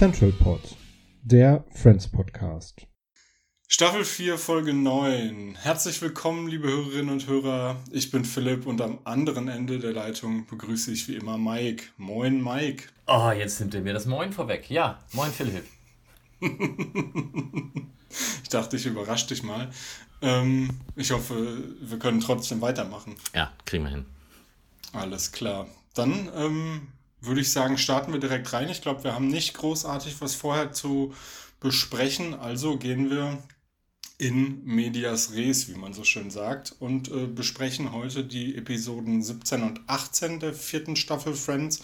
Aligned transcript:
Central 0.00 0.32
Pod, 0.32 0.62
der 1.22 1.62
Friends 1.74 2.08
Podcast. 2.08 2.86
Staffel 3.68 4.02
4, 4.02 4.38
Folge 4.38 4.72
9. 4.72 5.58
Herzlich 5.60 6.00
willkommen, 6.00 6.48
liebe 6.48 6.68
Hörerinnen 6.68 7.10
und 7.10 7.26
Hörer. 7.26 7.76
Ich 7.92 8.10
bin 8.10 8.24
Philipp 8.24 8.66
und 8.66 8.80
am 8.80 9.00
anderen 9.04 9.48
Ende 9.48 9.78
der 9.78 9.92
Leitung 9.92 10.46
begrüße 10.46 10.90
ich 10.90 11.06
wie 11.06 11.16
immer 11.16 11.36
Mike. 11.36 11.84
Moin, 11.98 12.42
Mike. 12.42 12.84
Oh, 13.06 13.30
jetzt 13.30 13.60
nimmt 13.60 13.74
er 13.74 13.82
mir 13.82 13.92
das 13.92 14.06
Moin 14.06 14.32
vorweg. 14.32 14.70
Ja, 14.70 15.00
Moin 15.12 15.30
Philipp. 15.30 15.66
Ich 18.42 18.48
dachte, 18.48 18.76
ich 18.76 18.86
überrasche 18.86 19.28
dich 19.28 19.42
mal. 19.42 19.70
Ähm, 20.22 20.70
ich 20.96 21.12
hoffe, 21.12 21.62
wir 21.80 21.98
können 21.98 22.20
trotzdem 22.20 22.60
weitermachen. 22.60 23.16
Ja, 23.34 23.52
kriegen 23.64 23.84
wir 23.84 23.90
hin. 23.90 24.06
Alles 24.92 25.32
klar. 25.32 25.66
Dann 25.94 26.28
ähm, 26.34 26.88
würde 27.20 27.40
ich 27.40 27.52
sagen, 27.52 27.78
starten 27.78 28.12
wir 28.12 28.20
direkt 28.20 28.52
rein. 28.52 28.68
Ich 28.68 28.82
glaube, 28.82 29.04
wir 29.04 29.14
haben 29.14 29.28
nicht 29.28 29.54
großartig 29.54 30.20
was 30.20 30.34
vorher 30.34 30.72
zu 30.72 31.14
besprechen. 31.60 32.34
Also 32.34 32.76
gehen 32.76 33.10
wir 33.10 33.38
in 34.18 34.62
medias 34.66 35.32
res, 35.32 35.68
wie 35.68 35.78
man 35.78 35.94
so 35.94 36.04
schön 36.04 36.30
sagt, 36.30 36.76
und 36.78 37.10
äh, 37.10 37.26
besprechen 37.26 37.92
heute 37.92 38.22
die 38.22 38.54
Episoden 38.54 39.22
17 39.22 39.62
und 39.62 39.80
18 39.86 40.40
der 40.40 40.52
vierten 40.52 40.94
Staffel 40.96 41.34
Friends. 41.34 41.80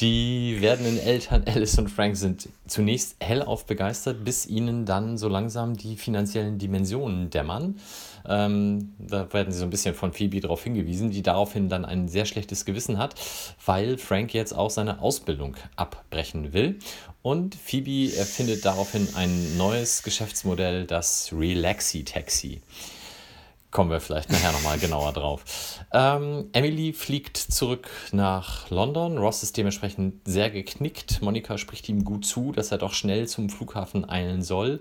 Die 0.00 0.58
werdenden 0.60 0.96
Eltern 1.00 1.42
Alice 1.46 1.76
und 1.76 1.88
Frank 1.88 2.16
sind 2.16 2.48
zunächst 2.68 3.16
hellauf 3.18 3.66
begeistert, 3.66 4.24
bis 4.24 4.46
ihnen 4.46 4.86
dann 4.86 5.18
so 5.18 5.28
langsam 5.28 5.76
die 5.76 5.96
finanziellen 5.96 6.56
Dimensionen 6.56 7.30
dämmern. 7.30 7.80
Ähm, 8.24 8.92
da 8.98 9.32
werden 9.32 9.52
sie 9.52 9.58
so 9.58 9.64
ein 9.64 9.70
bisschen 9.70 9.96
von 9.96 10.12
Phoebe 10.12 10.38
darauf 10.38 10.62
hingewiesen, 10.62 11.10
die 11.10 11.22
daraufhin 11.22 11.68
dann 11.68 11.84
ein 11.84 12.06
sehr 12.06 12.26
schlechtes 12.26 12.64
Gewissen 12.64 12.96
hat, 12.96 13.16
weil 13.66 13.98
Frank 13.98 14.34
jetzt 14.34 14.52
auch 14.52 14.70
seine 14.70 15.00
Ausbildung 15.00 15.56
abbrechen 15.74 16.52
will. 16.52 16.78
Und 17.22 17.56
Phoebe 17.56 18.14
erfindet 18.16 18.64
daraufhin 18.64 19.08
ein 19.16 19.56
neues 19.56 20.04
Geschäftsmodell, 20.04 20.84
das 20.84 21.32
Relaxi 21.32 22.04
Taxi. 22.04 22.60
Kommen 23.70 23.90
wir 23.90 24.00
vielleicht 24.00 24.30
nachher 24.30 24.52
nochmal 24.52 24.78
genauer 24.78 25.12
drauf. 25.12 25.44
Ähm, 25.92 26.48
Emily 26.52 26.94
fliegt 26.94 27.36
zurück 27.36 27.90
nach 28.12 28.70
London. 28.70 29.18
Ross 29.18 29.42
ist 29.42 29.58
dementsprechend 29.58 30.26
sehr 30.26 30.50
geknickt. 30.50 31.20
Monika 31.20 31.58
spricht 31.58 31.88
ihm 31.90 32.02
gut 32.02 32.24
zu, 32.24 32.52
dass 32.52 32.72
er 32.72 32.78
doch 32.78 32.94
schnell 32.94 33.28
zum 33.28 33.50
Flughafen 33.50 34.08
eilen 34.08 34.42
soll. 34.42 34.80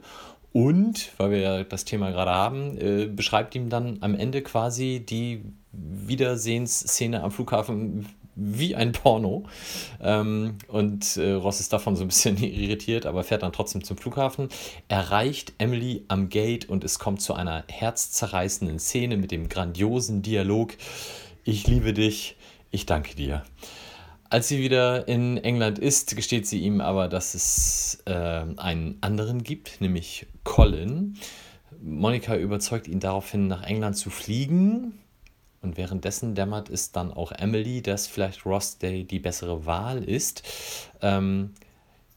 Und, 0.54 1.12
weil 1.18 1.32
wir 1.32 1.40
ja 1.40 1.64
das 1.64 1.84
Thema 1.84 2.12
gerade 2.12 2.32
haben, 2.32 2.78
äh, 2.78 3.08
beschreibt 3.08 3.54
ihm 3.56 3.70
dann 3.70 3.98
am 4.00 4.16
Ende 4.16 4.42
quasi 4.42 5.06
die 5.08 5.44
Wiedersehensszene 5.74 7.22
am 7.22 7.32
Flughafen 7.32 8.08
wie 8.38 8.76
ein 8.76 8.92
Porno. 8.92 9.46
Ähm, 10.00 10.58
und 10.68 11.18
äh, 11.18 11.32
Ross 11.32 11.60
ist 11.60 11.74
davon 11.74 11.96
so 11.96 12.04
ein 12.04 12.08
bisschen 12.08 12.38
irritiert, 12.42 13.06
aber 13.06 13.24
fährt 13.24 13.44
dann 13.44 13.52
trotzdem 13.52 13.84
zum 13.84 13.98
Flughafen, 13.98 14.50
erreicht 14.88 15.54
Emily 15.58 16.06
am 16.08 16.30
Gate 16.30 16.70
und 16.70 16.84
es 16.84 17.00
kommt 17.00 17.22
zu 17.22 17.34
einer 17.34 17.66
herzzerreißenden 17.68 18.80
Szene 18.80 19.18
mit 19.18 19.32
dem 19.32 19.50
grandiosen 19.50 20.22
Dialog. 20.22 20.74
Ich 21.44 21.68
liebe 21.68 21.94
dich, 21.94 22.38
ich 22.72 22.86
danke 22.86 23.16
dir. 23.16 23.44
Als 24.30 24.50
sie 24.50 24.60
wieder 24.60 25.08
in 25.08 25.38
England 25.38 25.80
ist, 25.80 26.16
gesteht 26.16 26.46
sie 26.48 26.60
ihm 26.60 26.82
aber, 26.82 27.08
dass 27.08 27.34
es 27.34 28.04
äh, 28.06 28.14
einen 28.14 28.98
anderen 29.02 29.44
gibt, 29.44 29.80
nämlich 29.80 30.28
Colin. 30.44 31.18
Monika 31.82 32.36
überzeugt 32.36 32.88
ihn 32.88 33.00
daraufhin, 33.00 33.48
nach 33.48 33.64
England 33.64 33.98
zu 33.98 34.10
fliegen. 34.10 35.00
Und 35.62 35.78
währenddessen 35.78 36.36
dämmert 36.36 36.70
es 36.70 36.92
dann 36.92 37.12
auch 37.12 37.32
Emily, 37.32 37.82
dass 37.82 38.08
vielleicht 38.08 38.46
Ross 38.46 38.78
Day 38.78 39.04
die 39.04 39.20
bessere 39.20 39.66
Wahl 39.66 40.04
ist. 40.04 40.44
Ähm, 41.02 41.54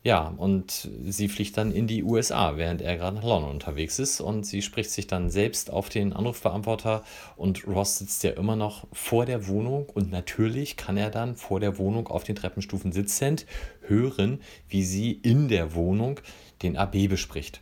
ja, 0.02 0.32
und 0.38 0.88
sie 1.04 1.28
fliegt 1.28 1.58
dann 1.58 1.72
in 1.72 1.86
die 1.86 2.02
USA, 2.02 2.56
während 2.56 2.80
er 2.80 2.96
gerade 2.96 3.16
nach 3.16 3.24
London 3.24 3.50
unterwegs 3.50 3.98
ist. 3.98 4.22
Und 4.22 4.46
sie 4.46 4.62
spricht 4.62 4.90
sich 4.90 5.06
dann 5.06 5.28
selbst 5.28 5.70
auf 5.70 5.90
den 5.90 6.14
Anrufbeantworter. 6.14 7.04
Und 7.36 7.66
Ross 7.66 7.98
sitzt 7.98 8.24
ja 8.24 8.30
immer 8.30 8.56
noch 8.56 8.86
vor 8.92 9.26
der 9.26 9.46
Wohnung. 9.46 9.86
Und 9.92 10.10
natürlich 10.10 10.78
kann 10.78 10.96
er 10.96 11.10
dann 11.10 11.36
vor 11.36 11.60
der 11.60 11.76
Wohnung 11.76 12.08
auf 12.08 12.24
den 12.24 12.34
Treppenstufen 12.34 12.92
sitzend 12.92 13.44
hören, 13.82 14.40
wie 14.68 14.84
sie 14.84 15.12
in 15.12 15.48
der 15.48 15.74
Wohnung 15.74 16.20
den 16.62 16.78
AB 16.78 17.08
bespricht. 17.08 17.60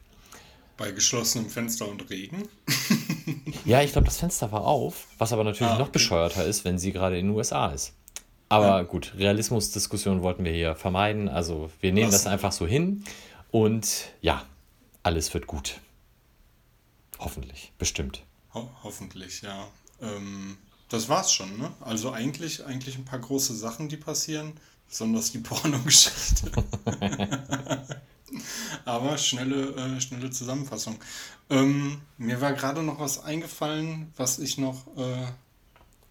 Bei 0.78 0.92
geschlossenem 0.92 1.50
Fenster 1.50 1.86
und 1.88 2.08
Regen? 2.08 2.48
Ja, 3.66 3.82
ich 3.82 3.92
glaube, 3.92 4.06
das 4.06 4.16
Fenster 4.19 4.50
war 4.52 4.62
auf, 4.62 5.08
was 5.19 5.32
aber 5.34 5.44
natürlich 5.44 5.72
Ah, 5.72 5.75
noch 5.78 5.88
okay. 5.88 5.92
bescheuerter 5.94 6.44
ist, 6.46 6.64
wenn 6.64 6.78
sie 6.78 6.92
gerade 6.92 7.19
in 7.19 7.26
den 7.26 7.36
USA 7.36 7.66
ist. 7.69 7.92
Aber 8.48 8.84
gut, 8.84 9.12
Realismusdiskussion 9.19 10.22
wollten 10.22 10.44
wir 10.44 10.52
hier 10.52 10.75
vermeiden. 10.75 11.28
Also 11.28 11.70
wir 11.80 11.92
nehmen 11.92 12.06
das 12.06 12.20
Lassen 12.20 12.26
wir. 12.26 12.32
einfach 12.32 12.52
so 12.52 12.66
hin 12.66 13.04
und 13.50 14.06
ja, 14.22 14.44
alles 15.02 15.34
wird 15.34 15.46
gut. 15.46 15.80
Hoffentlich, 17.19 17.72
bestimmt. 17.78 18.22
Ho 18.54 18.70
hoffentlich, 18.82 19.42
ja. 19.42 19.66
Ähm, 20.00 20.56
das 20.88 21.08
war's 21.10 21.32
schon, 21.32 21.58
ne? 21.58 21.72
Also 21.80 22.12
eigentlich, 22.12 22.64
eigentlich 22.64 22.96
ein 22.96 23.04
paar 23.04 23.19
große 23.19 23.54
Sachen, 23.54 23.88
die 23.90 23.96
passieren, 23.98 24.52
besonders 24.88 25.32
die 25.32 25.38
Pornogeschichte. 25.38 26.50
Aber 28.84 29.19
schnelle, 29.19 29.75
äh, 29.76 30.00
schnelle 30.00 30.30
Zusammenfassung. 30.30 30.96
Ähm, 31.50 32.00
mir 32.19 32.40
war 32.40 32.52
gerade 32.52 32.82
noch 32.82 33.00
was 33.00 33.22
eingefallen, 33.22 34.12
was 34.16 34.38
ich 34.38 34.58
noch 34.58 34.86
äh, 34.96 35.26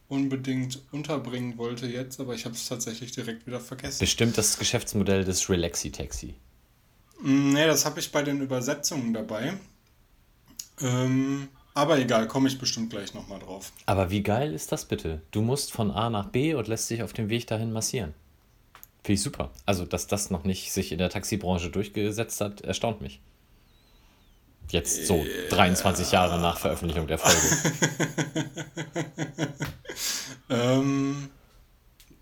unbedingt 0.09 0.81
unterbringen 0.91 1.57
wollte 1.57 1.87
jetzt, 1.87 2.19
aber 2.19 2.33
ich 2.33 2.45
habe 2.45 2.55
es 2.55 2.67
tatsächlich 2.67 3.11
direkt 3.11 3.45
wieder 3.45 3.59
vergessen. 3.59 3.99
Bestimmt 3.99 4.37
das 4.37 4.57
Geschäftsmodell 4.57 5.23
des 5.25 5.49
Relaxi-Taxi. 5.49 6.35
Mm, 7.21 7.53
Nee, 7.53 7.65
das 7.67 7.85
habe 7.85 7.99
ich 7.99 8.11
bei 8.11 8.23
den 8.23 8.41
Übersetzungen 8.41 9.13
dabei. 9.13 9.53
Ähm, 10.79 11.49
aber 11.73 11.99
egal, 11.99 12.27
komme 12.27 12.47
ich 12.47 12.57
bestimmt 12.57 12.89
gleich 12.89 13.13
nochmal 13.13 13.39
drauf. 13.39 13.71
Aber 13.85 14.09
wie 14.09 14.23
geil 14.23 14.53
ist 14.53 14.71
das 14.71 14.85
bitte? 14.85 15.21
Du 15.31 15.41
musst 15.41 15.71
von 15.71 15.91
A 15.91 16.09
nach 16.09 16.27
B 16.29 16.53
und 16.53 16.67
lässt 16.67 16.89
dich 16.89 17.03
auf 17.03 17.13
dem 17.13 17.29
Weg 17.29 17.47
dahin 17.47 17.71
massieren. 17.71 18.13
Finde 19.07 19.19
ich 19.19 19.23
super. 19.23 19.51
Also, 19.65 19.85
dass 19.85 20.07
das 20.07 20.31
noch 20.31 20.43
nicht 20.43 20.73
sich 20.73 20.91
in 20.91 20.97
der 20.97 21.09
Taxibranche 21.09 21.69
durchgesetzt 21.69 22.41
hat, 22.41 22.59
erstaunt 22.59 22.99
mich. 22.99 23.21
Jetzt 24.69 25.07
so 25.07 25.25
23 25.49 26.11
Jahre 26.11 26.41
nach 26.41 26.59
Veröffentlichung 26.59 27.07
der 27.07 27.17
Folge. 27.17 27.39
Ähm, 30.49 31.27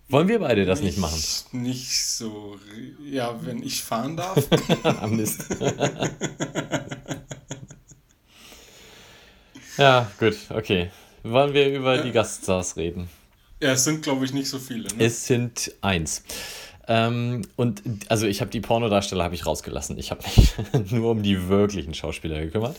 Wollen 0.10 0.28
wir 0.28 0.40
beide 0.40 0.66
das 0.66 0.82
nicht 0.82 0.98
machen? 0.98 1.22
Nicht 1.52 2.06
so. 2.06 2.58
Ja, 3.04 3.40
wenn 3.46 3.62
ich 3.62 3.84
fahren 3.84 4.18
darf. 4.18 4.44
Ah, 4.84 5.06
Mist. 5.06 5.46
ja, 9.78 10.12
gut, 10.20 10.38
okay. 10.50 10.90
Wollen 11.22 11.54
wir 11.54 11.72
über 11.72 12.00
die 12.00 12.12
Gaststars 12.12 12.78
reden? 12.78 13.10
ja, 13.62 13.72
es 13.72 13.84
sind, 13.84 14.04
glaube 14.04 14.26
ich, 14.26 14.34
nicht 14.34 14.50
so 14.50 14.60
viele. 14.60 14.84
Ne? 14.96 15.06
Es 15.06 15.28
sind 15.28 15.72
eins. 15.82 16.24
Ähm, 16.88 17.42
und 17.56 17.82
also 18.10 18.28
ich 18.28 18.42
habe 18.42 18.52
die 18.52 18.62
Pornodarsteller 18.62 19.24
habe 19.24 19.36
ich 19.36 19.46
rausgelassen. 19.46 19.98
Ich 19.98 20.12
habe 20.12 20.22
mich 20.24 20.92
nur 20.92 21.12
um 21.12 21.24
die 21.24 21.48
wirklichen 21.48 21.94
Schauspieler 21.94 22.40
gekümmert. 22.40 22.78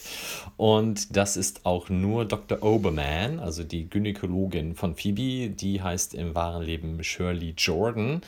Und 0.56 1.16
das 1.16 1.36
ist 1.36 1.66
auch 1.66 1.88
nur 1.88 2.24
Dr. 2.24 2.62
Oberman, 2.62 3.40
also 3.40 3.64
die 3.64 3.88
Gynäkologin 3.88 4.74
von 4.74 4.94
Phoebe. 4.94 5.50
Die 5.50 5.82
heißt 5.82 6.14
im 6.14 6.34
wahren 6.34 6.62
Leben 6.62 7.02
Shirley 7.02 7.54
Jordan. 7.56 8.20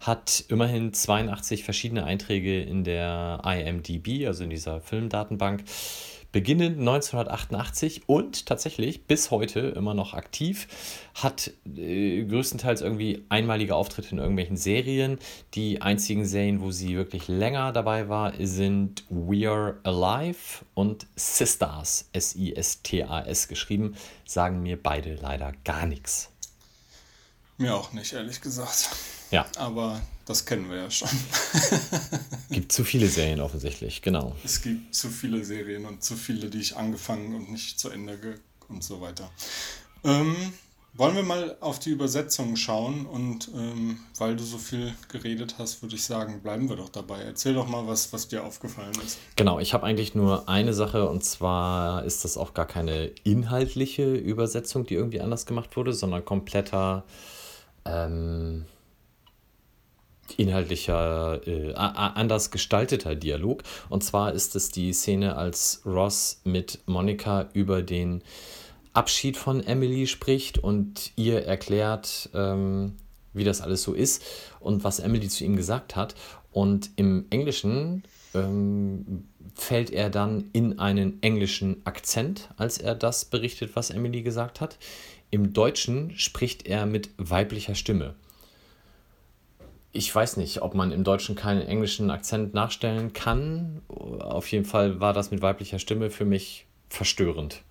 Hat 0.00 0.44
immerhin 0.48 0.92
82 0.92 1.64
verschiedene 1.64 2.04
Einträge 2.04 2.62
in 2.62 2.84
der 2.84 3.40
IMDb, 3.44 4.26
also 4.26 4.44
in 4.44 4.50
dieser 4.50 4.80
Filmdatenbank. 4.80 5.64
Beginnend 6.32 6.78
1988 6.78 8.08
und 8.08 8.46
tatsächlich 8.46 9.04
bis 9.04 9.30
heute 9.30 9.60
immer 9.60 9.92
noch 9.92 10.14
aktiv, 10.14 10.66
hat 11.14 11.52
äh, 11.76 12.24
größtenteils 12.24 12.80
irgendwie 12.80 13.22
einmalige 13.28 13.74
Auftritte 13.74 14.12
in 14.12 14.18
irgendwelchen 14.18 14.56
Serien. 14.56 15.18
Die 15.52 15.82
einzigen 15.82 16.24
Serien, 16.24 16.62
wo 16.62 16.70
sie 16.70 16.96
wirklich 16.96 17.28
länger 17.28 17.72
dabei 17.72 18.08
war, 18.08 18.32
sind 18.40 19.04
We 19.10 19.46
Are 19.46 19.78
Alive 19.82 20.64
und 20.72 21.06
Sisters, 21.16 22.08
S-I-S-T-A-S 22.14 23.48
geschrieben, 23.48 23.94
sagen 24.24 24.62
mir 24.62 24.82
beide 24.82 25.16
leider 25.16 25.52
gar 25.64 25.84
nichts. 25.84 26.30
Mir 27.58 27.76
auch 27.76 27.92
nicht, 27.92 28.14
ehrlich 28.14 28.40
gesagt. 28.40 28.88
Ja, 29.30 29.46
Aber 29.56 30.00
das 30.24 30.44
kennen 30.44 30.70
wir 30.70 30.78
ja 30.78 30.90
schon. 30.90 31.08
gibt 32.50 32.72
zu 32.72 32.84
viele 32.84 33.08
Serien 33.08 33.40
offensichtlich, 33.40 34.02
genau. 34.02 34.36
Es 34.44 34.62
gibt 34.62 34.94
zu 34.94 35.08
viele 35.08 35.44
Serien 35.44 35.84
und 35.86 36.02
zu 36.02 36.16
viele, 36.16 36.48
die 36.48 36.60
ich 36.60 36.76
angefangen 36.76 37.34
und 37.34 37.50
nicht 37.50 37.78
zu 37.78 37.90
Ende 37.90 38.18
ge 38.18 38.34
und 38.68 38.82
so 38.82 39.00
weiter. 39.00 39.30
Ähm, 40.04 40.34
wollen 40.94 41.16
wir 41.16 41.22
mal 41.22 41.56
auf 41.60 41.78
die 41.78 41.88
Übersetzung 41.88 42.56
schauen 42.56 43.06
und 43.06 43.50
ähm, 43.54 43.98
weil 44.18 44.36
du 44.36 44.44
so 44.44 44.58
viel 44.58 44.92
geredet 45.08 45.54
hast, 45.58 45.82
würde 45.82 45.94
ich 45.94 46.04
sagen, 46.04 46.40
bleiben 46.42 46.68
wir 46.68 46.76
doch 46.76 46.90
dabei. 46.90 47.22
Erzähl 47.22 47.54
doch 47.54 47.66
mal, 47.66 47.86
was, 47.86 48.12
was 48.12 48.28
dir 48.28 48.44
aufgefallen 48.44 48.92
ist. 49.04 49.18
Genau, 49.36 49.58
ich 49.58 49.72
habe 49.72 49.86
eigentlich 49.86 50.14
nur 50.14 50.50
eine 50.50 50.74
Sache 50.74 51.08
und 51.08 51.24
zwar 51.24 52.04
ist 52.04 52.24
das 52.24 52.36
auch 52.36 52.52
gar 52.52 52.66
keine 52.66 53.06
inhaltliche 53.24 54.14
Übersetzung, 54.14 54.84
die 54.84 54.94
irgendwie 54.94 55.20
anders 55.20 55.46
gemacht 55.46 55.76
wurde, 55.76 55.94
sondern 55.94 56.26
kompletter 56.26 57.04
ähm, 57.86 58.66
inhaltlicher, 60.38 61.40
äh, 61.46 61.72
anders 61.74 62.50
gestalteter 62.50 63.14
Dialog. 63.14 63.62
Und 63.88 64.04
zwar 64.04 64.32
ist 64.32 64.56
es 64.56 64.70
die 64.70 64.92
Szene, 64.92 65.36
als 65.36 65.82
Ross 65.84 66.40
mit 66.44 66.80
Monika 66.86 67.48
über 67.52 67.82
den 67.82 68.22
Abschied 68.92 69.36
von 69.36 69.62
Emily 69.62 70.06
spricht 70.06 70.58
und 70.58 71.12
ihr 71.16 71.44
erklärt, 71.46 72.28
ähm, 72.34 72.96
wie 73.32 73.44
das 73.44 73.60
alles 73.60 73.82
so 73.82 73.94
ist 73.94 74.22
und 74.60 74.84
was 74.84 74.98
Emily 74.98 75.28
zu 75.28 75.44
ihm 75.44 75.56
gesagt 75.56 75.96
hat. 75.96 76.14
Und 76.50 76.90
im 76.96 77.24
Englischen 77.30 78.02
ähm, 78.34 79.24
fällt 79.54 79.90
er 79.90 80.10
dann 80.10 80.50
in 80.52 80.78
einen 80.78 81.22
englischen 81.22 81.80
Akzent, 81.84 82.50
als 82.56 82.78
er 82.78 82.94
das 82.94 83.24
berichtet, 83.24 83.74
was 83.74 83.90
Emily 83.90 84.22
gesagt 84.22 84.60
hat. 84.60 84.78
Im 85.30 85.52
Deutschen 85.52 86.12
spricht 86.16 86.66
er 86.66 86.84
mit 86.84 87.10
weiblicher 87.16 87.74
Stimme. 87.74 88.14
Ich 89.92 90.14
weiß 90.14 90.38
nicht, 90.38 90.62
ob 90.62 90.74
man 90.74 90.90
im 90.90 91.04
Deutschen 91.04 91.34
keinen 91.36 91.62
englischen 91.62 92.10
Akzent 92.10 92.54
nachstellen 92.54 93.12
kann. 93.12 93.82
Auf 93.88 94.50
jeden 94.50 94.64
Fall 94.64 95.00
war 95.00 95.12
das 95.12 95.30
mit 95.30 95.42
weiblicher 95.42 95.78
Stimme 95.78 96.10
für 96.10 96.24
mich 96.24 96.66
verstörend. 96.88 97.62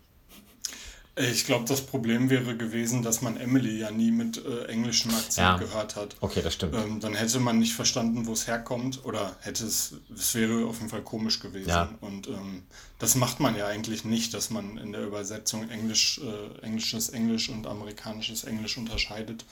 Ich 1.18 1.46
glaube, 1.46 1.66
das 1.68 1.82
Problem 1.82 2.30
wäre 2.30 2.56
gewesen, 2.56 3.04
dass 3.04 3.22
man 3.22 3.36
Emily 3.36 3.80
ja 3.80 3.92
nie 3.92 4.12
mit 4.12 4.44
äh, 4.46 4.66
englischem 4.68 5.12
Akzent 5.14 5.46
Ja. 5.46 5.58
gehört 5.58 5.98
hat. 5.98 6.16
Okay, 6.22 6.42
das 6.42 6.54
stimmt. 6.54 6.74
Ähm, 6.74 7.00
dann 7.02 7.16
hätte 7.16 7.40
man 7.42 7.60
nicht 7.60 7.74
verstanden, 7.74 8.28
wo 8.28 8.32
es 8.32 8.48
herkommt 8.48 9.04
oder 9.04 9.36
hätte 9.42 9.66
es, 9.66 9.96
es 10.16 10.34
wäre 10.36 10.66
auf 10.66 10.78
jeden 10.78 10.90
Fall 10.90 11.02
komisch 11.02 11.42
gewesen. 11.42 11.68
Ja. 11.70 11.90
Und 12.00 12.28
ähm, 12.28 12.64
das 12.98 13.16
macht 13.16 13.42
man 13.42 13.58
ja 13.58 13.68
eigentlich 13.68 14.06
nicht, 14.06 14.34
dass 14.34 14.52
man 14.52 14.78
in 14.78 14.94
der 14.94 15.06
Übersetzung 15.06 15.70
Englisch, 15.70 16.22
äh, 16.24 16.66
englisches 16.66 17.10
Englisch 17.10 17.50
und 17.50 17.68
amerikanisches 17.68 18.46
Englisch 18.46 18.78
unterscheidet. 18.78 19.44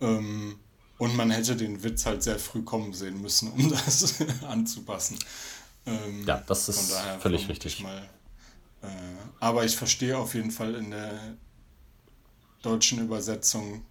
Ähm, 0.00 0.56
und 1.00 1.16
man 1.16 1.30
hätte 1.30 1.56
den 1.56 1.82
Witz 1.82 2.04
halt 2.04 2.22
sehr 2.22 2.38
früh 2.38 2.62
kommen 2.62 2.92
sehen 2.92 3.22
müssen, 3.22 3.50
um 3.52 3.70
das 3.86 4.16
anzupassen. 4.46 5.18
Ähm, 5.86 6.26
Ja, 6.26 6.42
das 6.46 6.68
ist 6.68 6.92
völlig 7.20 7.48
richtig. 7.48 7.80
Mal, 7.80 8.06
äh, 8.82 8.86
aber 9.40 9.64
ich 9.64 9.76
verstehe 9.76 10.18
auf 10.18 10.34
jeden 10.34 10.50
Fall 10.50 10.74
in 10.74 10.90
der 10.90 11.36
deutschen 12.60 12.98
Übersetzung, 12.98 13.82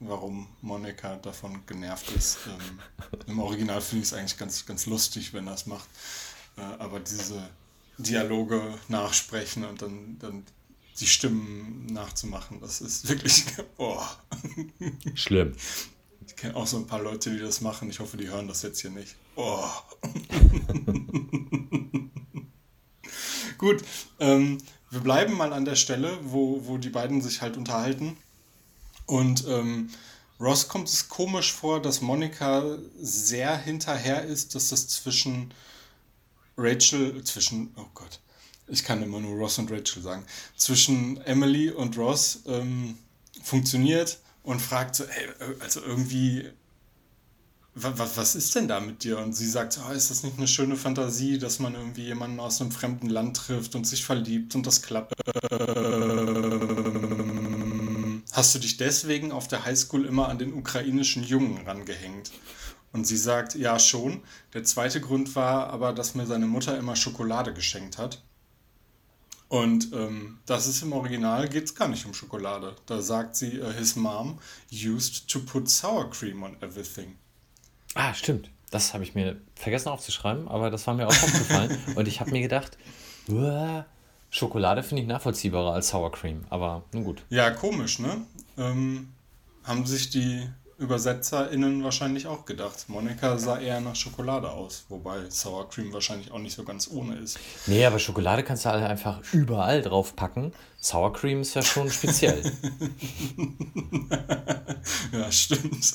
warum 0.00 0.48
Monika 0.60 1.16
davon 1.16 1.64
genervt 1.64 2.10
ist. 2.10 2.40
Ähm, 2.46 2.78
Im 3.26 3.38
Original 3.38 3.80
finde 3.80 4.02
ich 4.02 4.12
es 4.12 4.14
eigentlich 4.14 4.36
ganz, 4.36 4.66
ganz 4.66 4.84
lustig, 4.84 5.32
wenn 5.32 5.46
er 5.46 5.54
es 5.54 5.64
macht. 5.64 5.88
Äh, 6.58 6.60
aber 6.60 7.00
diese 7.00 7.42
Dialoge 7.96 8.78
nachsprechen 8.88 9.64
und 9.64 9.80
dann, 9.80 10.18
dann 10.18 10.44
die 10.98 11.06
Stimmen 11.06 11.86
nachzumachen, 11.86 12.60
das 12.60 12.82
ist 12.82 13.08
wirklich, 13.08 13.46
oh. 13.78 14.02
Schlimm. 15.14 15.54
Kenne 16.40 16.56
auch 16.56 16.66
so 16.66 16.78
ein 16.78 16.86
paar 16.86 17.02
Leute, 17.02 17.30
die 17.30 17.38
das 17.38 17.60
machen. 17.60 17.90
Ich 17.90 18.00
hoffe, 18.00 18.16
die 18.16 18.30
hören 18.30 18.48
das 18.48 18.62
jetzt 18.62 18.80
hier 18.80 18.88
nicht. 18.88 19.14
Oh. 19.36 19.68
Gut, 23.58 23.84
ähm, 24.20 24.56
wir 24.88 25.00
bleiben 25.00 25.34
mal 25.34 25.52
an 25.52 25.66
der 25.66 25.74
Stelle, 25.74 26.18
wo, 26.22 26.62
wo 26.64 26.78
die 26.78 26.88
beiden 26.88 27.20
sich 27.20 27.42
halt 27.42 27.58
unterhalten. 27.58 28.16
Und 29.04 29.46
ähm, 29.48 29.90
Ross 30.40 30.66
kommt 30.68 30.88
es 30.88 31.10
komisch 31.10 31.52
vor, 31.52 31.82
dass 31.82 32.00
Monika 32.00 32.78
sehr 32.98 33.58
hinterher 33.58 34.24
ist, 34.24 34.54
dass 34.54 34.70
das 34.70 34.88
zwischen 34.88 35.52
Rachel, 36.56 37.22
zwischen, 37.22 37.74
oh 37.76 37.84
Gott, 37.92 38.18
ich 38.66 38.82
kann 38.82 39.02
immer 39.02 39.20
nur 39.20 39.36
Ross 39.36 39.58
und 39.58 39.70
Rachel 39.70 40.02
sagen, 40.02 40.24
zwischen 40.56 41.20
Emily 41.26 41.70
und 41.70 41.98
Ross 41.98 42.44
ähm, 42.46 42.96
funktioniert 43.42 44.20
und 44.42 44.60
fragt 44.60 44.94
so, 44.96 45.04
hey, 45.08 45.28
also 45.60 45.80
irgendwie, 45.82 46.50
was, 47.74 48.16
was 48.16 48.34
ist 48.34 48.54
denn 48.54 48.68
da 48.68 48.80
mit 48.80 49.04
dir? 49.04 49.18
Und 49.18 49.32
sie 49.34 49.48
sagt, 49.48 49.78
oh, 49.86 49.92
ist 49.92 50.10
das 50.10 50.22
nicht 50.22 50.38
eine 50.38 50.48
schöne 50.48 50.76
Fantasie, 50.76 51.38
dass 51.38 51.58
man 51.58 51.74
irgendwie 51.74 52.04
jemanden 52.04 52.40
aus 52.40 52.60
einem 52.60 52.72
fremden 52.72 53.08
Land 53.08 53.36
trifft 53.36 53.74
und 53.74 53.86
sich 53.86 54.04
verliebt 54.04 54.54
und 54.54 54.66
das 54.66 54.82
klappt? 54.82 55.12
Hast 58.32 58.54
du 58.54 58.58
dich 58.58 58.76
deswegen 58.76 59.32
auf 59.32 59.48
der 59.48 59.64
Highschool 59.64 60.04
immer 60.06 60.28
an 60.28 60.38
den 60.38 60.54
ukrainischen 60.54 61.22
Jungen 61.24 61.66
rangehängt? 61.66 62.30
Und 62.92 63.06
sie 63.06 63.16
sagt, 63.16 63.54
ja 63.54 63.78
schon. 63.78 64.22
Der 64.52 64.64
zweite 64.64 65.00
Grund 65.00 65.36
war 65.36 65.70
aber, 65.70 65.92
dass 65.92 66.14
mir 66.14 66.26
seine 66.26 66.46
Mutter 66.46 66.76
immer 66.76 66.96
Schokolade 66.96 67.54
geschenkt 67.54 67.98
hat. 67.98 68.22
Und 69.50 69.92
ähm, 69.92 70.38
das 70.46 70.68
ist 70.68 70.80
im 70.82 70.92
Original, 70.92 71.48
geht 71.48 71.64
es 71.64 71.74
gar 71.74 71.88
nicht 71.88 72.06
um 72.06 72.14
Schokolade. 72.14 72.76
Da 72.86 73.02
sagt 73.02 73.34
sie, 73.34 73.60
uh, 73.60 73.72
his 73.72 73.96
mom 73.96 74.38
used 74.72 75.28
to 75.28 75.40
put 75.40 75.68
sour 75.68 76.08
cream 76.08 76.44
on 76.44 76.56
everything. 76.62 77.16
Ah, 77.94 78.14
stimmt. 78.14 78.48
Das 78.70 78.94
habe 78.94 79.02
ich 79.02 79.16
mir 79.16 79.40
vergessen 79.56 79.88
aufzuschreiben, 79.88 80.46
aber 80.46 80.70
das 80.70 80.86
war 80.86 80.94
mir 80.94 81.08
auch 81.08 81.10
aufgefallen. 81.10 81.76
Und 81.96 82.06
ich 82.06 82.20
habe 82.20 82.30
mir 82.30 82.42
gedacht, 82.42 82.78
Schokolade 84.30 84.84
finde 84.84 85.02
ich 85.02 85.08
nachvollziehbarer 85.08 85.72
als 85.72 85.88
Sour 85.88 86.12
Cream. 86.12 86.44
Aber 86.48 86.84
nun 86.92 87.02
gut. 87.02 87.24
Ja, 87.28 87.50
komisch, 87.50 87.98
ne? 87.98 88.24
Ähm, 88.56 89.08
haben 89.64 89.84
sich 89.84 90.10
die 90.10 90.48
ÜbersetzerInnen 90.80 91.84
wahrscheinlich 91.84 92.26
auch 92.26 92.46
gedacht. 92.46 92.88
Monika 92.88 93.38
sah 93.38 93.58
eher 93.58 93.80
nach 93.80 93.94
Schokolade 93.94 94.50
aus, 94.50 94.84
wobei 94.88 95.28
Sour 95.28 95.68
Cream 95.68 95.92
wahrscheinlich 95.92 96.30
auch 96.30 96.38
nicht 96.38 96.56
so 96.56 96.64
ganz 96.64 96.88
ohne 96.90 97.16
ist. 97.16 97.38
Nee, 97.66 97.84
aber 97.84 97.98
Schokolade 97.98 98.42
kannst 98.42 98.64
du 98.64 98.70
halt 98.70 98.84
einfach 98.84 99.20
überall 99.32 99.82
drauf 99.82 100.16
packen. 100.16 100.52
Sour 100.80 101.12
Cream 101.12 101.42
ist 101.42 101.54
ja 101.54 101.62
schon 101.62 101.90
speziell. 101.90 102.42
ja, 105.12 105.30
stimmt. 105.30 105.94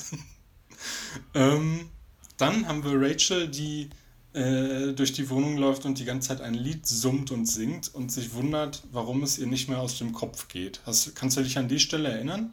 ähm, 1.34 1.90
dann 2.36 2.68
haben 2.68 2.84
wir 2.84 2.92
Rachel, 3.00 3.48
die 3.48 3.90
äh, 4.36 4.92
durch 4.92 5.12
die 5.12 5.28
Wohnung 5.30 5.56
läuft 5.56 5.84
und 5.86 5.98
die 5.98 6.04
ganze 6.04 6.28
Zeit 6.28 6.40
ein 6.42 6.54
Lied 6.54 6.86
summt 6.86 7.30
und 7.30 7.46
singt 7.46 7.94
und 7.94 8.12
sich 8.12 8.34
wundert, 8.34 8.82
warum 8.92 9.22
es 9.22 9.38
ihr 9.38 9.46
nicht 9.46 9.68
mehr 9.68 9.80
aus 9.80 9.98
dem 9.98 10.12
Kopf 10.12 10.48
geht. 10.48 10.80
Hast, 10.84 11.16
kannst 11.16 11.36
du 11.38 11.42
dich 11.42 11.58
an 11.58 11.68
die 11.68 11.80
Stelle 11.80 12.10
erinnern? 12.10 12.50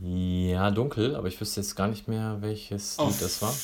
Ja, 0.00 0.70
dunkel, 0.70 1.16
aber 1.16 1.28
ich 1.28 1.40
wüsste 1.40 1.60
jetzt 1.60 1.74
gar 1.74 1.88
nicht 1.88 2.08
mehr, 2.08 2.38
welches 2.40 2.98
Auf 2.98 3.12
Lied 3.12 3.22
das 3.22 3.42
war. 3.42 3.54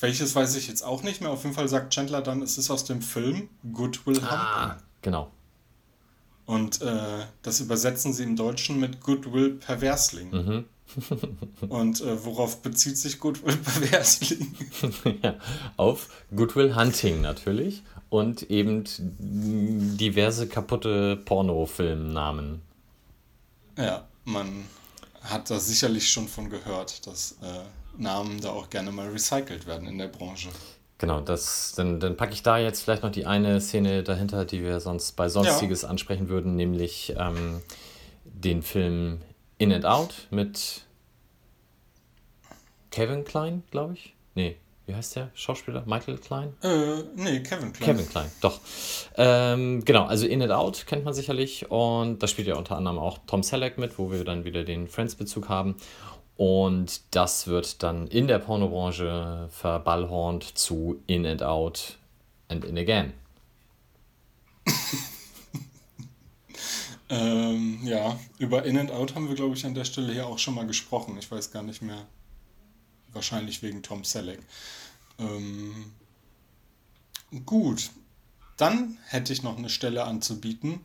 Welches 0.00 0.34
weiß 0.34 0.56
ich 0.56 0.68
jetzt 0.68 0.82
auch 0.82 1.02
nicht 1.02 1.20
mehr. 1.20 1.30
Auf 1.30 1.42
jeden 1.42 1.54
Fall 1.54 1.68
sagt 1.68 1.92
Chandler 1.92 2.22
dann, 2.22 2.40
es 2.40 2.56
ist 2.56 2.70
aus 2.70 2.84
dem 2.84 3.02
Film 3.02 3.50
Good 3.72 4.06
Will 4.06 4.16
Hunting. 4.16 4.28
Ah, 4.30 4.78
genau. 5.02 5.30
Und 6.46 6.80
äh, 6.80 7.24
das 7.42 7.60
übersetzen 7.60 8.12
sie 8.12 8.24
im 8.24 8.34
Deutschen 8.34 8.80
mit 8.80 9.00
Goodwill 9.00 9.50
Perversling. 9.50 10.30
Mhm. 10.30 10.64
Und 11.68 12.00
äh, 12.00 12.24
worauf 12.24 12.62
bezieht 12.62 12.98
sich 12.98 13.20
Goodwill 13.20 13.56
Perversling? 13.56 14.54
ja, 15.22 15.36
auf 15.76 16.08
Goodwill 16.34 16.74
Hunting 16.74 17.20
natürlich 17.20 17.84
und 18.08 18.50
eben 18.50 18.82
diverse 19.96 20.48
kaputte 20.48 21.16
Pornofilmnamen. 21.16 22.60
Ja, 23.78 24.08
man 24.24 24.64
hat 25.22 25.50
da 25.50 25.58
sicherlich 25.58 26.08
schon 26.08 26.28
von 26.28 26.48
gehört, 26.50 27.06
dass 27.06 27.32
äh, 27.42 27.64
Namen 27.96 28.40
da 28.40 28.50
auch 28.50 28.70
gerne 28.70 28.90
mal 28.92 29.08
recycelt 29.08 29.66
werden 29.66 29.86
in 29.86 29.98
der 29.98 30.08
Branche. 30.08 30.48
Genau, 30.98 31.20
das, 31.20 31.72
dann, 31.76 31.98
dann 31.98 32.16
packe 32.16 32.34
ich 32.34 32.42
da 32.42 32.58
jetzt 32.58 32.82
vielleicht 32.82 33.02
noch 33.02 33.10
die 33.10 33.24
eine 33.24 33.60
Szene 33.60 34.02
dahinter, 34.02 34.44
die 34.44 34.62
wir 34.62 34.80
sonst 34.80 35.12
bei 35.12 35.28
Sonstiges 35.28 35.84
ansprechen 35.84 36.28
würden, 36.28 36.56
nämlich 36.56 37.14
ähm, 37.16 37.62
den 38.24 38.62
Film 38.62 39.22
In 39.56 39.72
and 39.72 39.86
Out 39.86 40.28
mit 40.30 40.82
Kevin 42.90 43.24
Klein, 43.24 43.62
glaube 43.70 43.94
ich. 43.94 44.14
Nee, 44.34 44.56
wie 44.90 44.94
heißt 44.94 45.16
der 45.16 45.30
Schauspieler? 45.34 45.84
Michael 45.86 46.18
Klein? 46.18 46.52
Äh, 46.62 47.02
nee, 47.14 47.40
Kevin 47.40 47.72
Klein. 47.72 47.96
Kevin 47.96 48.08
Klein, 48.08 48.30
doch. 48.40 48.60
Ähm, 49.16 49.84
genau, 49.84 50.04
also 50.04 50.26
In 50.26 50.42
and 50.42 50.52
Out 50.52 50.84
kennt 50.86 51.04
man 51.04 51.14
sicherlich 51.14 51.70
und 51.70 52.22
da 52.22 52.26
spielt 52.26 52.48
ja 52.48 52.56
unter 52.56 52.76
anderem 52.76 52.98
auch 52.98 53.18
Tom 53.26 53.42
Selleck 53.42 53.78
mit, 53.78 53.98
wo 53.98 54.10
wir 54.10 54.24
dann 54.24 54.44
wieder 54.44 54.64
den 54.64 54.88
Friends-Bezug 54.88 55.48
haben. 55.48 55.76
Und 56.36 57.02
das 57.14 57.46
wird 57.46 57.82
dann 57.82 58.08
in 58.08 58.26
der 58.26 58.40
Pornobranche 58.40 59.48
verballhornt 59.50 60.58
zu 60.58 61.00
In 61.06 61.24
and 61.24 61.42
Out 61.42 61.98
and 62.48 62.64
In 62.64 62.76
Again. 62.76 63.12
Ähm, 67.12 67.80
ja, 67.82 68.16
über 68.38 68.64
In 68.64 68.78
and 68.78 68.92
Out 68.92 69.16
haben 69.16 69.28
wir, 69.28 69.34
glaube 69.34 69.56
ich, 69.56 69.66
an 69.66 69.74
der 69.74 69.84
Stelle 69.84 70.12
hier 70.12 70.28
auch 70.28 70.38
schon 70.38 70.54
mal 70.54 70.66
gesprochen. 70.66 71.16
Ich 71.18 71.28
weiß 71.28 71.50
gar 71.50 71.64
nicht 71.64 71.82
mehr. 71.82 72.06
Wahrscheinlich 73.12 73.64
wegen 73.64 73.82
Tom 73.82 74.04
Selleck. 74.04 74.38
Ähm, 75.20 75.92
gut. 77.44 77.90
Dann 78.56 78.98
hätte 79.06 79.32
ich 79.32 79.42
noch 79.42 79.56
eine 79.56 79.70
Stelle 79.70 80.04
anzubieten, 80.04 80.80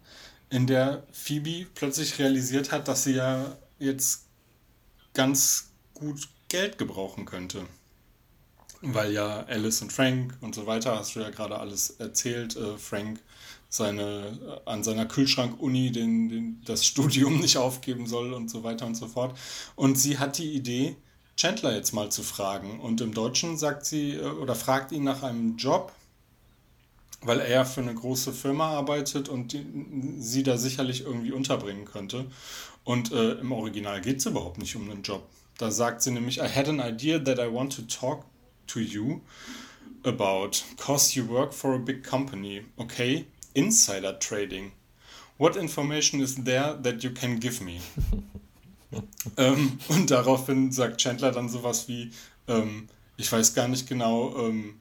in 0.49 0.67
der 0.67 1.03
Phoebe 1.11 1.67
plötzlich 1.75 2.19
realisiert 2.19 2.71
hat, 2.71 2.87
dass 2.87 3.03
sie 3.03 3.15
ja 3.15 3.57
jetzt 3.79 4.25
ganz 5.13 5.71
gut 5.93 6.29
Geld 6.47 6.77
gebrauchen 6.77 7.25
könnte. 7.25 7.65
Weil 8.81 9.11
ja 9.11 9.43
Alice 9.47 9.81
und 9.81 9.91
Frank 9.91 10.37
und 10.41 10.53
so 10.53 10.67
weiter, 10.67 10.97
hast 10.97 11.15
du 11.15 11.21
ja 11.21 11.31
gerade 11.31 11.57
alles 11.57 11.89
erzählt, 11.91 12.55
äh, 12.55 12.77
Frank 12.77 13.19
seine, 13.69 14.61
an 14.65 14.83
seiner 14.83 15.05
Kühlschrank-Uni 15.05 15.91
den, 15.91 16.29
den, 16.29 16.61
das 16.65 16.85
Studium 16.91 17.39
nicht 17.39 17.57
aufgeben 17.57 18.07
soll 18.07 18.33
und 18.33 18.49
so 18.49 18.63
weiter 18.63 18.85
und 18.85 18.95
so 18.95 19.07
fort. 19.07 19.37
Und 19.75 19.97
sie 19.97 20.19
hat 20.19 20.37
die 20.37 20.53
Idee, 20.53 20.95
Chandler 21.35 21.75
jetzt 21.75 21.93
mal 21.93 22.11
zu 22.11 22.23
fragen. 22.23 22.79
Und 22.79 23.01
im 23.01 23.13
Deutschen 23.13 23.57
sagt 23.57 23.85
sie 23.85 24.13
äh, 24.13 24.25
oder 24.25 24.55
fragt 24.55 24.91
ihn 24.91 25.03
nach 25.03 25.23
einem 25.23 25.57
Job, 25.57 25.91
weil 27.21 27.39
er 27.39 27.65
für 27.65 27.81
eine 27.81 27.93
große 27.93 28.33
Firma 28.33 28.69
arbeitet 28.69 29.29
und 29.29 29.53
die, 29.53 29.65
sie 30.19 30.43
da 30.43 30.57
sicherlich 30.57 31.01
irgendwie 31.01 31.31
unterbringen 31.31 31.85
könnte. 31.85 32.25
Und 32.83 33.11
äh, 33.11 33.33
im 33.33 33.51
Original 33.51 34.01
geht 34.01 34.17
es 34.19 34.25
überhaupt 34.25 34.59
nicht 34.59 34.75
um 34.75 34.89
einen 34.89 35.03
Job. 35.03 35.27
Da 35.57 35.71
sagt 35.71 36.01
sie 36.01 36.11
nämlich, 36.11 36.39
I 36.39 36.47
had 36.47 36.67
an 36.67 36.79
idea 36.79 37.19
that 37.19 37.39
I 37.39 37.51
want 37.51 37.75
to 37.75 37.81
talk 37.83 38.25
to 38.67 38.79
you 38.79 39.21
about, 40.03 40.63
cause 40.77 41.17
you 41.17 41.27
work 41.27 41.53
for 41.53 41.75
a 41.75 41.77
big 41.77 42.03
company, 42.03 42.65
okay? 42.77 43.25
Insider 43.53 44.19
trading. 44.19 44.71
What 45.37 45.55
information 45.55 46.21
is 46.21 46.35
there 46.35 46.77
that 46.83 47.03
you 47.03 47.11
can 47.11 47.39
give 47.39 47.63
me? 47.63 47.81
ähm, 49.37 49.77
und 49.87 50.11
daraufhin 50.11 50.71
sagt 50.71 51.01
Chandler 51.01 51.31
dann 51.31 51.49
sowas 51.49 51.87
wie, 51.87 52.11
ähm, 52.47 52.87
ich 53.17 53.31
weiß 53.31 53.53
gar 53.53 53.67
nicht 53.67 53.87
genau, 53.87 54.37
ähm, 54.37 54.79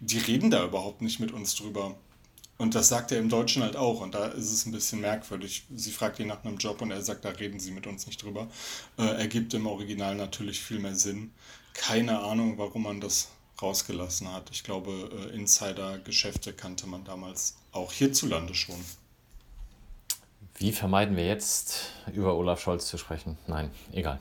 die 0.00 0.18
reden 0.18 0.50
da 0.50 0.64
überhaupt 0.64 1.02
nicht 1.02 1.20
mit 1.20 1.32
uns 1.32 1.54
drüber. 1.54 1.96
Und 2.58 2.74
das 2.74 2.88
sagt 2.88 3.12
er 3.12 3.18
im 3.18 3.28
Deutschen 3.28 3.62
halt 3.62 3.76
auch. 3.76 4.00
Und 4.00 4.14
da 4.14 4.26
ist 4.26 4.50
es 4.50 4.64
ein 4.64 4.72
bisschen 4.72 5.00
merkwürdig. 5.00 5.64
Sie 5.74 5.90
fragt 5.90 6.18
ihn 6.20 6.28
nach 6.28 6.44
einem 6.44 6.56
Job 6.56 6.80
und 6.80 6.90
er 6.90 7.02
sagt, 7.02 7.24
da 7.24 7.30
reden 7.30 7.60
sie 7.60 7.70
mit 7.70 7.86
uns 7.86 8.06
nicht 8.06 8.22
drüber. 8.22 8.48
Äh, 8.98 9.04
ergibt 9.04 9.52
im 9.54 9.66
Original 9.66 10.14
natürlich 10.14 10.60
viel 10.60 10.78
mehr 10.78 10.96
Sinn. 10.96 11.32
Keine 11.74 12.20
Ahnung, 12.20 12.56
warum 12.56 12.84
man 12.84 13.00
das 13.00 13.28
rausgelassen 13.60 14.32
hat. 14.32 14.50
Ich 14.52 14.64
glaube, 14.64 15.10
äh, 15.12 15.34
Insider-Geschäfte 15.34 16.54
kannte 16.54 16.86
man 16.86 17.04
damals 17.04 17.56
auch 17.72 17.92
hierzulande 17.92 18.54
schon. 18.54 18.82
Wie 20.58 20.72
vermeiden 20.72 21.16
wir 21.16 21.26
jetzt, 21.26 21.90
über 22.14 22.34
Olaf 22.34 22.60
Scholz 22.62 22.86
zu 22.86 22.96
sprechen? 22.96 23.36
Nein, 23.46 23.70
egal. 23.92 24.18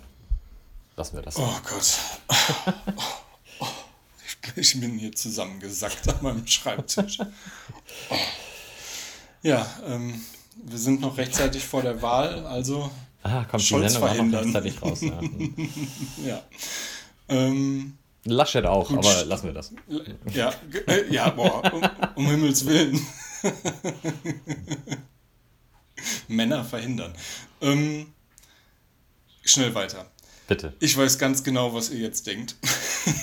Lassen 0.97 1.15
wir 1.15 1.23
das. 1.23 1.37
Oh 1.37 1.59
Gott. 1.69 1.99
Oh, 3.59 3.67
ich 4.57 4.79
bin 4.79 4.97
hier 4.97 5.13
zusammengesackt 5.13 6.07
an 6.09 6.17
meinem 6.21 6.45
Schreibtisch. 6.45 7.19
Oh. 8.09 8.15
Ja, 9.43 9.65
ähm, 9.85 10.21
wir 10.55 10.77
sind 10.77 11.01
noch 11.01 11.17
rechtzeitig 11.17 11.63
vor 11.63 11.81
der 11.83 12.01
Wahl, 12.01 12.45
also 12.45 12.91
ah, 13.23 13.45
kommt 13.45 13.63
Scholz 13.63 13.93
die 13.93 13.99
Sendung 13.99 14.09
verhindern. 14.09 14.41
auch 14.41 14.53
noch 14.53 14.63
rechtzeitig 14.63 14.81
raus. 14.81 15.01
Ja. 15.01 16.25
ja. 16.25 16.41
Ähm, 17.29 17.97
Laschet 18.25 18.65
auch, 18.65 18.89
Gut. 18.89 18.97
aber 18.97 19.25
lassen 19.25 19.45
wir 19.45 19.53
das. 19.53 19.71
ja, 20.33 20.51
äh, 20.87 21.13
ja, 21.13 21.29
boah, 21.29 21.61
um, 21.71 21.81
um 22.15 22.25
Himmels 22.27 22.65
Willen. 22.65 22.99
Männer 26.27 26.63
verhindern. 26.63 27.13
Ähm, 27.61 28.07
schnell 29.43 29.75
weiter. 29.75 30.09
Bitte. 30.47 30.73
Ich 30.79 30.95
weiß 30.95 31.17
ganz 31.17 31.43
genau, 31.43 31.73
was 31.73 31.89
ihr 31.89 31.99
jetzt 31.99 32.27
denkt, 32.27 32.55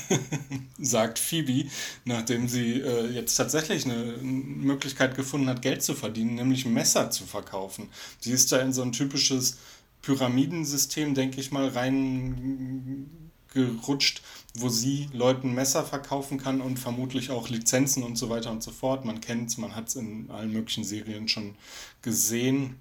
sagt 0.80 1.20
Phoebe, 1.20 1.70
nachdem 2.04 2.48
sie 2.48 2.80
äh, 2.80 3.10
jetzt 3.10 3.36
tatsächlich 3.36 3.84
eine 3.84 4.16
Möglichkeit 4.20 5.14
gefunden 5.14 5.48
hat, 5.48 5.62
Geld 5.62 5.84
zu 5.84 5.94
verdienen, 5.94 6.34
nämlich 6.34 6.66
Messer 6.66 7.12
zu 7.12 7.24
verkaufen. 7.24 7.90
Sie 8.18 8.32
ist 8.32 8.50
da 8.50 8.58
in 8.58 8.72
so 8.72 8.82
ein 8.82 8.90
typisches 8.90 9.58
Pyramidensystem, 10.02 11.14
denke 11.14 11.40
ich 11.40 11.52
mal, 11.52 11.68
reingerutscht, 11.68 14.22
wo 14.54 14.68
sie 14.68 15.08
Leuten 15.12 15.54
Messer 15.54 15.84
verkaufen 15.84 16.38
kann 16.38 16.60
und 16.60 16.78
vermutlich 16.78 17.30
auch 17.30 17.48
Lizenzen 17.48 18.02
und 18.02 18.16
so 18.16 18.28
weiter 18.28 18.50
und 18.50 18.62
so 18.62 18.70
fort. 18.70 19.04
Man 19.04 19.20
kennt 19.20 19.50
es, 19.50 19.58
man 19.58 19.74
hat 19.74 19.88
es 19.88 19.96
in 19.96 20.30
allen 20.30 20.52
möglichen 20.52 20.84
Serien 20.84 21.28
schon 21.28 21.54
gesehen 22.02 22.76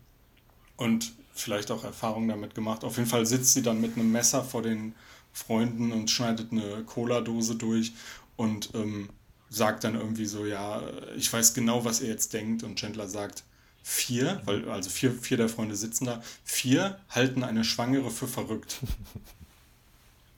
und 0.76 1.14
vielleicht 1.34 1.72
auch 1.72 1.84
Erfahrungen 1.84 2.28
damit 2.28 2.56
gemacht. 2.56 2.84
Auf 2.84 2.98
jeden 2.98 3.10
Fall 3.10 3.26
sitzt 3.26 3.54
sie 3.54 3.62
dann 3.62 3.80
mit 3.80 3.96
einem 3.96 4.12
Messer 4.12 4.44
vor 4.44 4.62
den 4.62 4.94
Freunden 5.32 5.94
und 5.94 6.12
schneidet 6.12 6.52
eine 6.52 6.84
Cola-Dose 6.84 7.56
durch 7.56 7.94
und 8.36 8.72
ähm, 8.74 9.10
sagt 9.50 9.84
dann 9.84 9.96
irgendwie 9.96 10.26
so, 10.26 10.46
ja, 10.46 10.82
ich 11.16 11.32
weiß 11.32 11.54
genau, 11.54 11.86
was 11.86 12.02
ihr 12.02 12.10
jetzt 12.10 12.34
denkt. 12.34 12.64
Und 12.64 12.80
Chandler 12.80 13.08
sagt, 13.08 13.44
vier, 13.84 14.42
weil 14.46 14.70
also 14.70 14.90
vier, 14.90 15.12
vier 15.14 15.38
der 15.38 15.50
Freunde 15.50 15.76
sitzen 15.76 16.06
da, 16.06 16.22
vier 16.44 17.00
halten 17.10 17.44
eine 17.44 17.64
Schwangere 17.64 18.12
für 18.12 18.28
verrückt. 18.28 18.80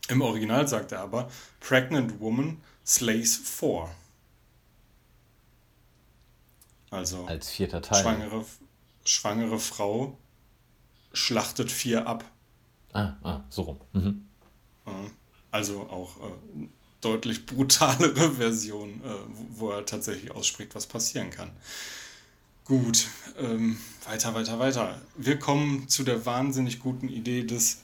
Im 0.09 0.21
Original 0.21 0.67
sagt 0.67 0.91
er 0.91 0.99
aber, 1.01 1.29
pregnant 1.59 2.19
woman 2.19 2.61
slays 2.85 3.35
four. 3.37 3.89
Also 6.91 7.25
Als 7.25 7.49
vierter 7.49 7.81
Teil. 7.81 8.01
schwangere, 8.01 8.45
schwangere 9.03 9.59
Frau 9.59 10.17
schlachtet 11.13 11.71
vier 11.71 12.07
ab. 12.07 12.23
Ah, 12.93 13.13
ah, 13.23 13.41
so 13.49 13.63
rum. 13.63 13.81
Mhm. 13.93 14.25
Also 15.51 15.81
auch 15.89 16.17
äh, 16.17 16.67
deutlich 17.01 17.45
brutalere 17.45 18.31
Version, 18.35 19.01
äh, 19.03 19.09
wo- 19.29 19.59
wo 19.59 19.69
er 19.71 19.85
tatsächlich 19.85 20.31
ausspricht, 20.31 20.75
was 20.75 20.85
passieren 20.87 21.29
kann. 21.29 21.51
Gut, 22.65 23.07
ähm, 23.37 23.77
weiter, 24.05 24.33
weiter, 24.35 24.59
weiter. 24.59 25.01
Wir 25.17 25.37
kommen 25.37 25.89
zu 25.89 26.03
der 26.03 26.25
wahnsinnig 26.25 26.79
guten 26.79 27.09
Idee 27.09 27.43
des 27.43 27.81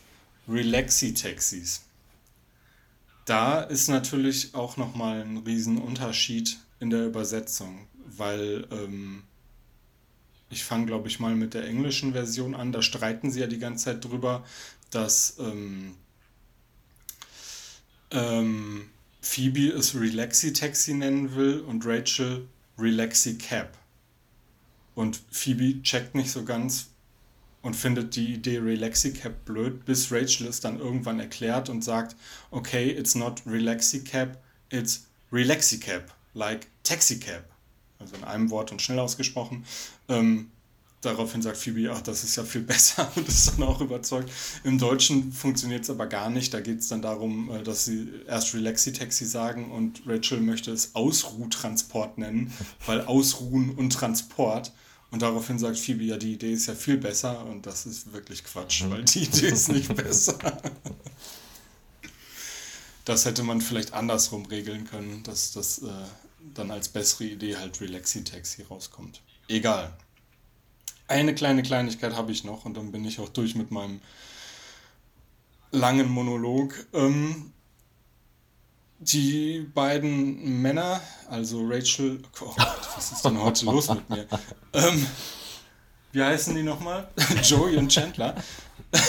Relaxi-Taxis. 0.48 1.86
Da 3.30 3.62
ist 3.62 3.90
natürlich 3.90 4.56
auch 4.56 4.76
nochmal 4.78 5.22
ein 5.22 5.38
Riesenunterschied 5.38 6.58
in 6.80 6.90
der 6.90 7.06
Übersetzung, 7.06 7.86
weil 8.18 8.66
ähm, 8.72 9.22
ich 10.50 10.64
fange, 10.64 10.88
glaube 10.88 11.10
ich, 11.10 11.20
mal 11.20 11.36
mit 11.36 11.54
der 11.54 11.68
englischen 11.68 12.14
Version 12.14 12.56
an. 12.56 12.72
Da 12.72 12.82
streiten 12.82 13.30
sie 13.30 13.42
ja 13.42 13.46
die 13.46 13.60
ganze 13.60 13.86
Zeit 13.86 14.04
drüber, 14.04 14.44
dass 14.90 15.36
ähm, 15.38 15.94
ähm, 18.10 18.90
Phoebe 19.22 19.68
es 19.78 19.94
Relaxi 19.94 20.52
Taxi 20.52 20.96
nennen 20.96 21.36
will 21.36 21.60
und 21.60 21.86
Rachel 21.86 22.48
Relaxi 22.80 23.38
Cab. 23.38 23.78
Und 24.96 25.22
Phoebe 25.30 25.84
checkt 25.84 26.16
nicht 26.16 26.32
so 26.32 26.44
ganz 26.46 26.88
und 27.62 27.76
findet 27.76 28.16
die 28.16 28.34
Idee 28.34 28.60
Relaxi 28.60 29.14
Cab 29.14 29.46
blöd, 29.46 29.86
bis 29.86 30.12
Rachel 30.12 30.48
es 30.48 30.62
dann 30.62 30.80
irgendwann 30.80 31.20
erklärt 31.20 31.70
und 31.70 31.84
sagt, 31.84 32.16
okay, 32.52 32.90
it's 32.90 33.16
not 33.16 33.42
Relaxi 33.46 34.04
Cab, 34.04 34.38
it's 34.70 35.08
Relaxi 35.32 35.80
Cab, 35.80 36.14
like 36.34 36.68
Taxi 36.84 37.20
Cab. 37.20 37.44
Also 38.00 38.16
in 38.16 38.24
einem 38.24 38.50
Wort 38.50 38.72
und 38.72 38.82
schnell 38.82 39.00
ausgesprochen. 39.00 39.66
Ähm, 40.08 40.52
daraufhin 41.02 41.42
sagt 41.42 41.58
Phoebe, 41.58 41.92
ach, 41.92 42.02
das 42.02 42.24
ist 42.24 42.36
ja 42.36 42.44
viel 42.44 42.62
besser 42.64 43.12
und 43.16 43.28
ist 43.28 43.52
dann 43.52 43.64
auch 43.64 43.82
überzeugt. 43.82 44.32
Im 44.64 44.78
Deutschen 44.78 45.32
funktioniert 45.32 45.84
es 45.84 45.90
aber 45.90 46.08
gar 46.08 46.30
nicht. 46.30 46.54
Da 46.54 46.62
geht 46.62 46.80
es 46.80 46.88
dann 46.88 47.02
darum, 47.02 47.52
äh, 47.52 47.64
dass 47.64 47.86
sie 47.86 48.08
erst 48.28 48.54
Relaxi-Taxi 48.54 49.26
sagen 49.26 49.72
und 49.72 50.04
Rachel 50.06 50.40
möchte 50.40 50.72
es 50.72 50.96
Ausruhtransport 50.96 52.18
nennen, 52.18 52.54
weil 52.86 53.02
Ausruhen 53.02 53.72
und 53.72 53.92
Transport. 53.92 54.72
Und 55.12 55.22
daraufhin 55.22 55.58
sagt 55.58 55.78
Phoebe, 55.78 56.04
ja, 56.04 56.18
die 56.18 56.34
Idee 56.34 56.54
ist 56.54 56.68
ja 56.68 56.76
viel 56.76 56.98
besser 56.98 57.44
und 57.46 57.66
das 57.66 57.86
ist 57.86 58.14
wirklich 58.14 58.44
Quatsch, 58.44 58.84
weil 58.90 59.04
die 59.04 59.24
Idee 59.24 59.48
ist 59.48 59.70
nicht 59.70 59.94
besser. 59.96 60.38
Das 63.06 63.26
hätte 63.26 63.42
man 63.42 63.60
vielleicht 63.60 63.94
andersrum 63.94 64.46
regeln 64.46 64.86
können, 64.86 65.24
dass 65.24 65.52
das 65.52 65.80
äh, 65.80 65.90
dann 66.54 66.70
als 66.70 66.90
bessere 66.90 67.24
Idee 67.24 67.58
halt 67.58 67.82
Relaxi-Taxi 67.82 68.64
rauskommt. 68.64 69.22
Egal. 69.48 69.98
Eine 71.08 71.34
kleine 71.34 71.64
Kleinigkeit 71.64 72.16
habe 72.16 72.32
ich 72.32 72.44
noch 72.44 72.66
und 72.66 72.78
dann 72.78 72.92
bin 72.92 73.04
ich 73.04 73.20
auch 73.20 73.30
durch 73.30 73.56
mit 73.56 73.72
meinem 73.72 74.00
langen 75.72 76.08
Monolog. 76.08 76.86
Ähm, 76.94 77.52
die 79.00 79.68
beiden 79.74 80.62
Männer, 80.62 81.02
also 81.30 81.66
Rachel, 81.66 82.22
oh 82.42 82.54
Gott, 82.56 82.90
was 82.96 83.12
ist 83.12 83.24
denn 83.24 83.42
heute 83.42 83.66
los 83.66 83.90
mit 83.90 84.10
mir? 84.10 84.28
Ähm, 84.74 85.08
wie 86.12 86.24
heißen 86.24 86.56
die 86.56 86.64
nochmal? 86.64 87.10
Joey 87.44 87.78
und 87.78 87.90
Chandler. 87.90 88.36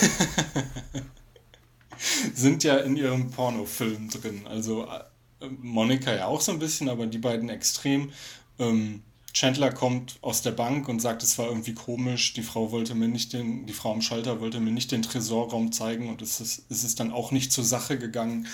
sind 2.34 2.64
ja 2.64 2.76
in 2.78 2.96
ihrem 2.96 3.30
Pornofilm 3.30 4.08
drin. 4.10 4.46
Also 4.46 4.84
äh, 4.84 5.48
Monika 5.60 6.14
ja 6.14 6.26
auch 6.26 6.40
so 6.40 6.52
ein 6.52 6.58
bisschen, 6.58 6.88
aber 6.88 7.06
die 7.06 7.18
beiden 7.18 7.48
extrem. 7.48 8.12
Ähm, 8.58 9.02
Chandler 9.32 9.72
kommt 9.72 10.18
aus 10.22 10.42
der 10.42 10.50
Bank 10.50 10.88
und 10.88 11.00
sagt, 11.00 11.22
es 11.22 11.38
war 11.38 11.46
irgendwie 11.46 11.74
komisch, 11.74 12.32
die 12.32 12.42
Frau 12.42 12.72
wollte 12.72 12.94
mir 12.94 13.08
nicht 13.08 13.32
den, 13.32 13.64
die 13.66 13.72
Frau 13.72 13.92
am 13.92 14.02
Schalter 14.02 14.40
wollte 14.40 14.58
mir 14.60 14.72
nicht 14.72 14.90
den 14.90 15.02
Tresorraum 15.02 15.70
zeigen 15.70 16.08
und 16.08 16.20
es 16.20 16.40
ist, 16.40 16.64
es 16.68 16.82
ist 16.82 16.98
dann 16.98 17.12
auch 17.12 17.30
nicht 17.30 17.52
zur 17.52 17.64
Sache 17.64 17.96
gegangen. 17.96 18.48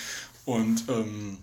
Und 0.46 0.85
ähm, 0.88 1.38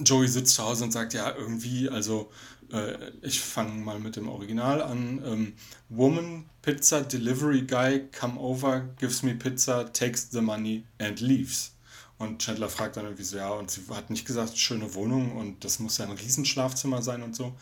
Joey 0.00 0.26
sitzt 0.26 0.54
zu 0.54 0.64
Hause 0.64 0.84
und 0.84 0.92
sagt, 0.92 1.12
ja, 1.14 1.36
irgendwie, 1.36 1.88
also 1.88 2.30
äh, 2.72 3.10
ich 3.22 3.40
fange 3.40 3.72
mal 3.72 4.00
mit 4.00 4.16
dem 4.16 4.28
Original 4.28 4.82
an. 4.82 5.22
Ähm, 5.24 5.52
Woman, 5.90 6.46
Pizza, 6.62 7.02
Delivery 7.02 7.62
Guy, 7.62 8.08
come 8.18 8.40
over, 8.40 8.88
gives 8.98 9.22
me 9.22 9.34
pizza, 9.34 9.92
takes 9.92 10.30
the 10.30 10.40
money 10.40 10.84
and 10.98 11.20
leaves. 11.20 11.74
Und 12.16 12.42
Chandler 12.42 12.70
fragt 12.70 12.96
dann 12.96 13.04
irgendwie 13.04 13.24
so, 13.24 13.36
ja, 13.36 13.50
und 13.50 13.70
sie 13.70 13.82
hat 13.90 14.10
nicht 14.10 14.26
gesagt, 14.26 14.58
schöne 14.58 14.94
Wohnung 14.94 15.36
und 15.36 15.64
das 15.64 15.78
muss 15.78 15.98
ja 15.98 16.06
ein 16.06 16.12
Riesenschlafzimmer 16.12 17.02
sein 17.02 17.22
und 17.22 17.36
so. 17.36 17.54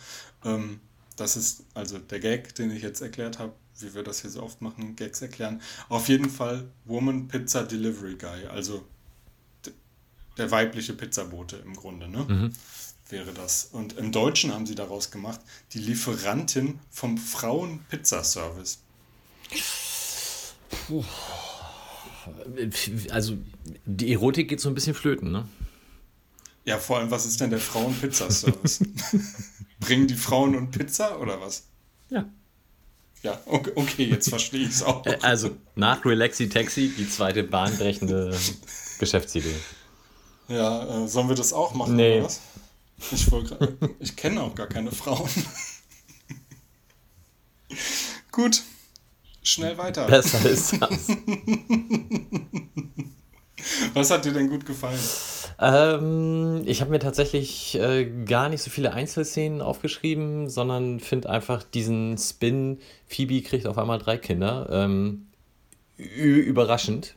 Ähm, 0.44 0.80
das 1.16 1.36
ist 1.36 1.64
also 1.74 1.98
der 1.98 2.20
Gag, 2.20 2.54
den 2.54 2.70
ich 2.70 2.82
jetzt 2.82 3.00
erklärt 3.00 3.38
habe, 3.38 3.52
wie 3.80 3.94
wir 3.94 4.02
das 4.02 4.22
hier 4.22 4.30
so 4.30 4.42
oft 4.42 4.62
machen, 4.62 4.96
Gags 4.96 5.20
erklären. 5.20 5.60
Auf 5.88 6.08
jeden 6.08 6.30
Fall 6.30 6.70
Woman, 6.84 7.28
Pizza, 7.28 7.64
Delivery 7.64 8.16
Guy, 8.16 8.46
also 8.46 8.84
der 10.36 10.50
weibliche 10.50 10.92
Pizzabote 10.92 11.56
im 11.56 11.74
Grunde, 11.74 12.08
ne? 12.08 12.50
Wäre 13.08 13.32
das. 13.32 13.68
Und 13.72 13.96
im 13.98 14.10
Deutschen 14.10 14.52
haben 14.52 14.66
sie 14.66 14.74
daraus 14.74 15.10
gemacht, 15.10 15.40
die 15.72 15.78
Lieferantin 15.78 16.80
vom 16.90 17.16
Frauen-Pizzaservice. 17.18 18.78
Also, 23.10 23.36
die 23.84 24.12
Erotik 24.12 24.48
geht 24.48 24.60
so 24.60 24.68
ein 24.68 24.74
bisschen 24.74 24.94
flöten, 24.94 25.30
ne? 25.30 25.46
Ja, 26.64 26.78
vor 26.78 26.98
allem, 26.98 27.10
was 27.12 27.26
ist 27.26 27.40
denn 27.40 27.50
der 27.50 27.60
Frauen-Pizzaservice? 27.60 28.80
Bringen 29.80 30.08
die 30.08 30.16
Frauen 30.16 30.56
und 30.56 30.72
Pizza 30.72 31.20
oder 31.20 31.40
was? 31.40 31.68
Ja. 32.10 32.28
Ja, 33.22 33.40
okay, 33.46 33.72
okay 33.76 34.04
jetzt 34.04 34.28
verstehe 34.28 34.62
ich 34.62 34.70
es 34.70 34.82
auch. 34.82 35.06
Äh, 35.06 35.18
Also, 35.22 35.56
nach 35.76 36.04
Relaxi 36.04 36.48
Taxi 36.48 36.92
die 36.96 37.08
zweite 37.08 37.44
bahnbrechende 37.44 38.36
Geschäftsidee. 38.98 39.54
Ja, 40.48 41.04
äh, 41.04 41.08
sollen 41.08 41.28
wir 41.28 41.36
das 41.36 41.52
auch 41.52 41.74
machen 41.74 41.96
Nee. 41.96 42.18
oder 42.18 42.26
was? 42.26 42.40
Ich, 43.12 43.26
ich 44.00 44.16
kenne 44.16 44.42
auch 44.42 44.54
gar 44.54 44.68
keine 44.68 44.90
Frauen. 44.92 45.28
Gut, 48.32 48.62
schnell 49.42 49.76
weiter. 49.78 50.06
Besser 50.06 50.48
ist 50.48 50.80
das. 50.80 51.08
Was 53.94 54.10
hat 54.10 54.24
dir 54.24 54.32
denn 54.32 54.48
gut 54.48 54.66
gefallen? 54.66 54.98
Ähm, 55.58 56.62
ich 56.66 56.80
habe 56.82 56.90
mir 56.90 56.98
tatsächlich 56.98 57.74
äh, 57.76 58.04
gar 58.26 58.48
nicht 58.48 58.62
so 58.62 58.70
viele 58.70 58.92
Einzelszenen 58.92 59.62
aufgeschrieben, 59.62 60.50
sondern 60.50 61.00
finde 61.00 61.30
einfach 61.30 61.62
diesen 61.62 62.18
Spin, 62.18 62.78
Phoebe 63.06 63.40
kriegt 63.42 63.66
auf 63.66 63.78
einmal 63.78 63.98
drei 63.98 64.18
Kinder, 64.18 64.68
ähm, 64.70 65.28
überraschend. 65.96 67.14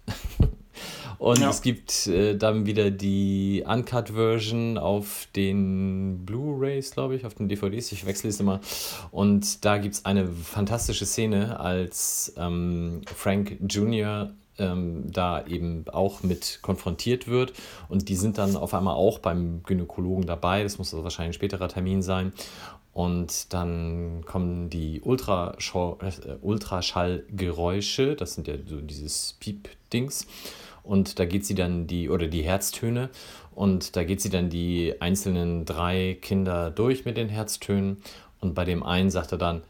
Und 1.20 1.40
Ja. 1.40 1.50
es 1.50 1.62
gibt 1.62 2.08
äh, 2.08 2.36
dann 2.36 2.66
wieder 2.66 2.92
die 2.92 3.64
Uncut-Version 3.68 4.78
auf 4.78 5.28
den 5.36 6.26
Blu-rays, 6.26 6.92
glaube 6.92 7.16
ich, 7.16 7.26
auf 7.26 7.36
den 7.36 7.50
DVDs. 7.50 7.92
Ich 7.92 8.06
wechsle 8.06 8.30
es 8.30 8.40
immer. 8.40 8.62
Und 9.12 9.66
da 9.66 9.78
gibt 9.78 9.96
es 9.96 10.06
eine 10.06 10.28
fantastische 10.28 11.06
Szene, 11.06 11.60
als 11.60 12.34
ähm, 12.38 13.02
Frank 13.14 13.58
Jr. 13.70 14.32
Ähm, 14.58 15.04
da 15.12 15.46
eben 15.46 15.86
auch 15.92 16.24
mit 16.24 16.60
konfrontiert 16.62 17.28
wird. 17.28 17.54
Und 17.90 18.10
die 18.10 18.16
sind 18.16 18.38
dann 18.38 18.56
auf 18.56 18.74
einmal 18.74 18.96
auch 18.96 19.20
beim 19.20 19.62
Gynäkologen 19.64 20.26
dabei. 20.26 20.64
Das 20.64 20.78
muss 20.78 20.94
also 20.94 21.04
wahrscheinlich 21.04 21.36
ein 21.36 21.40
späterer 21.40 21.68
Termin 21.68 22.02
sein. 22.02 22.34
Und 22.94 23.54
dann 23.54 24.24
kommen 24.26 24.70
die 24.70 25.00
Ultraschall, 25.02 25.96
äh, 26.02 26.36
Ultraschallgeräusche, 26.42 28.16
das 28.16 28.34
sind 28.36 28.48
ja 28.48 28.56
so 28.66 28.82
dieses 28.82 29.36
Piep-Dings. 29.40 30.26
Und 30.84 31.20
da 31.20 31.26
geht 31.26 31.46
sie 31.46 31.56
dann 31.56 31.88
die, 31.88 32.10
oder 32.10 32.28
die 32.28 32.44
Herztöne, 32.44 33.10
und 33.54 33.96
da 33.98 34.04
geht 34.06 34.22
sie 34.22 34.30
dann 34.30 34.50
die 34.50 34.96
einzelnen 35.02 35.66
drei 35.66 36.18
Kinder 36.22 36.72
durch 36.72 37.04
mit 37.04 37.18
den 37.18 37.28
Herztönen. 37.28 38.02
Und 38.40 38.54
bei 38.54 38.64
dem 38.64 38.84
einen 38.84 39.12
sagt 39.12 39.34
er 39.34 39.38
dann, 39.38 39.64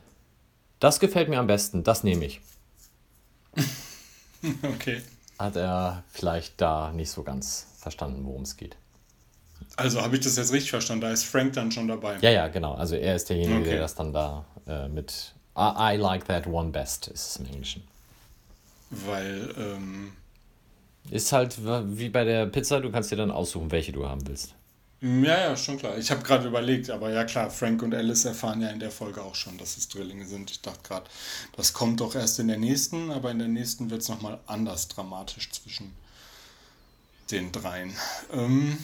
das 0.80 1.00
gefällt 1.00 1.28
mir 1.28 1.40
am 1.40 1.48
besten, 1.48 1.84
das 1.84 2.04
nehme 2.04 2.26
ich. 2.26 2.42
Okay. 4.64 5.02
Hat 5.38 5.58
er 5.58 6.04
vielleicht 6.12 6.62
da 6.62 6.92
nicht 6.94 7.12
so 7.12 7.24
ganz 7.24 7.68
verstanden, 7.78 8.26
worum 8.26 8.44
es 8.44 8.56
geht. 8.56 8.78
Also 9.76 10.02
habe 10.02 10.16
ich 10.16 10.22
das 10.24 10.38
jetzt 10.38 10.54
richtig 10.54 10.70
verstanden? 10.70 11.02
Da 11.02 11.12
ist 11.12 11.26
Frank 11.26 11.54
dann 11.54 11.72
schon 11.72 11.90
dabei. 11.90 12.18
Ja, 12.22 12.30
ja, 12.30 12.48
genau. 12.48 12.74
Also 12.76 12.96
er 12.96 13.16
ist 13.16 13.30
derjenige, 13.30 13.60
Okay. 13.60 13.70
der 13.72 13.80
das 13.80 13.96
dann 13.96 14.14
da 14.14 14.46
äh, 14.66 14.88
mit 14.88 15.34
I, 15.58 15.96
I 15.96 15.98
like 15.98 16.26
that 16.26 16.48
one 16.48 16.70
best 16.70 17.08
ist 17.08 17.28
es 17.32 17.36
im 17.38 17.48
Englischen. 17.48 17.84
Weil, 18.92 19.54
ähm, 19.58 20.14
Ist 21.12 21.32
halt 21.32 21.58
wie 21.64 22.10
bei 22.10 22.24
der 22.24 22.46
Pizza, 22.46 22.80
du 22.80 22.92
kannst 22.92 23.12
dir 23.12 23.16
dann 23.16 23.32
aussuchen, 23.32 23.72
welche 23.72 23.92
du 23.92 24.08
haben 24.08 24.28
willst. 24.28 24.54
ja, 25.02 25.38
ja, 25.38 25.56
schon 25.56 25.78
klar. 25.78 25.98
Ich 25.98 26.12
habe 26.12 26.24
gerade 26.24 26.48
überlegt, 26.48 26.90
aber 26.90 27.10
ja 27.12 27.24
klar, 27.24 27.50
Frank 27.50 27.82
und 27.82 27.94
Alice 27.96 28.26
erfahren 28.26 28.62
ja 28.62 28.70
in 28.70 28.80
der 28.80 28.92
Folge 28.92 29.22
auch 29.22 29.36
schon, 29.36 29.58
dass 29.58 29.78
es 29.78 29.88
Drillinge 29.90 30.26
sind. 30.26 30.52
Ich 30.52 30.62
dachte 30.62 30.82
gerade, 30.84 31.10
das 31.56 31.74
kommt 31.74 32.02
doch 32.02 32.16
erst 32.16 32.40
in 32.40 32.48
der 32.48 32.58
nächsten, 32.58 33.12
aber 33.12 33.32
in 33.32 33.40
der 33.40 33.48
nächsten 33.48 33.90
wird 33.90 34.02
es 34.02 34.10
nochmal 34.10 34.40
anders 34.46 34.88
dramatisch 34.88 35.50
zwischen 35.52 35.94
den 37.32 37.52
dreien. 37.52 37.94
Ähm, 38.34 38.78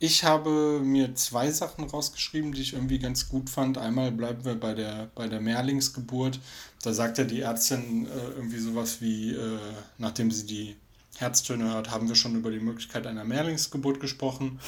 ich 0.00 0.24
habe 0.24 0.80
mir 0.82 1.14
zwei 1.14 1.50
Sachen 1.50 1.84
rausgeschrieben, 1.84 2.52
die 2.52 2.62
ich 2.62 2.72
irgendwie 2.74 2.98
ganz 2.98 3.28
gut 3.28 3.50
fand. 3.50 3.78
Einmal 3.78 4.12
bleiben 4.12 4.44
wir 4.44 4.54
bei 4.54 4.74
der, 4.74 5.10
bei 5.14 5.26
der 5.26 5.40
Mehrlingsgeburt. 5.40 6.38
Da 6.82 6.92
sagt 6.92 7.18
ja 7.18 7.24
die 7.24 7.40
Ärztin 7.40 8.06
äh, 8.06 8.10
irgendwie 8.36 8.58
sowas 8.58 9.00
wie, 9.00 9.32
äh, 9.32 9.58
nachdem 9.98 10.30
sie 10.30 10.46
die 10.46 10.76
Herztöne 11.16 11.72
hört, 11.72 11.90
haben 11.90 12.08
wir 12.08 12.14
schon 12.14 12.36
über 12.36 12.52
die 12.52 12.60
Möglichkeit 12.60 13.06
einer 13.08 13.24
Mehrlingsgeburt 13.24 13.98
gesprochen. 13.98 14.60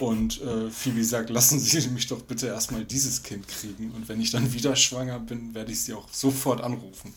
Und 0.00 0.40
äh, 0.40 0.70
Phoebe 0.70 1.04
sagt, 1.04 1.28
lassen 1.28 1.58
Sie 1.60 1.86
mich 1.88 2.06
doch 2.06 2.22
bitte 2.22 2.46
erstmal 2.46 2.84
dieses 2.84 3.22
Kind 3.22 3.46
kriegen. 3.46 3.90
Und 3.90 4.08
wenn 4.08 4.20
ich 4.20 4.30
dann 4.30 4.52
wieder 4.54 4.74
schwanger 4.74 5.20
bin, 5.20 5.54
werde 5.54 5.72
ich 5.72 5.82
Sie 5.82 5.92
auch 5.92 6.08
sofort 6.10 6.62
anrufen. 6.62 7.12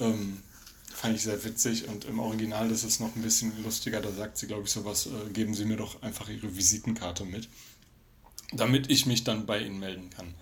Ähm, 0.00 0.42
fand 0.90 1.16
ich 1.16 1.22
sehr 1.22 1.42
witzig 1.44 1.88
und 1.88 2.04
im 2.04 2.18
Original 2.18 2.70
ist 2.70 2.84
es 2.84 3.00
noch 3.00 3.14
ein 3.16 3.22
bisschen 3.22 3.52
lustiger. 3.62 4.00
Da 4.00 4.12
sagt 4.12 4.36
sie, 4.36 4.46
glaube 4.46 4.64
ich, 4.64 4.70
sowas, 4.70 5.06
äh, 5.06 5.30
geben 5.32 5.54
Sie 5.54 5.64
mir 5.64 5.76
doch 5.76 6.02
einfach 6.02 6.28
Ihre 6.28 6.54
Visitenkarte 6.54 7.24
mit, 7.24 7.48
damit 8.52 8.90
ich 8.90 9.06
mich 9.06 9.24
dann 9.24 9.46
bei 9.46 9.60
Ihnen 9.60 9.78
melden 9.78 10.10
kann. 10.10 10.34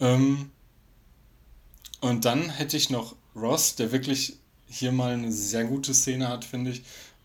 Ähm, 0.00 0.50
und 2.00 2.24
dann 2.24 2.48
hätte 2.48 2.76
ich 2.76 2.90
noch 2.90 3.14
Ross, 3.36 3.76
der 3.76 3.92
wirklich 3.92 4.38
hier 4.66 4.92
mal 4.92 5.12
eine 5.12 5.32
sehr 5.32 5.64
gute 5.64 5.94
Szene 5.94 6.28
hat, 6.28 6.44
finde 6.44 6.70
ich. 6.70 6.82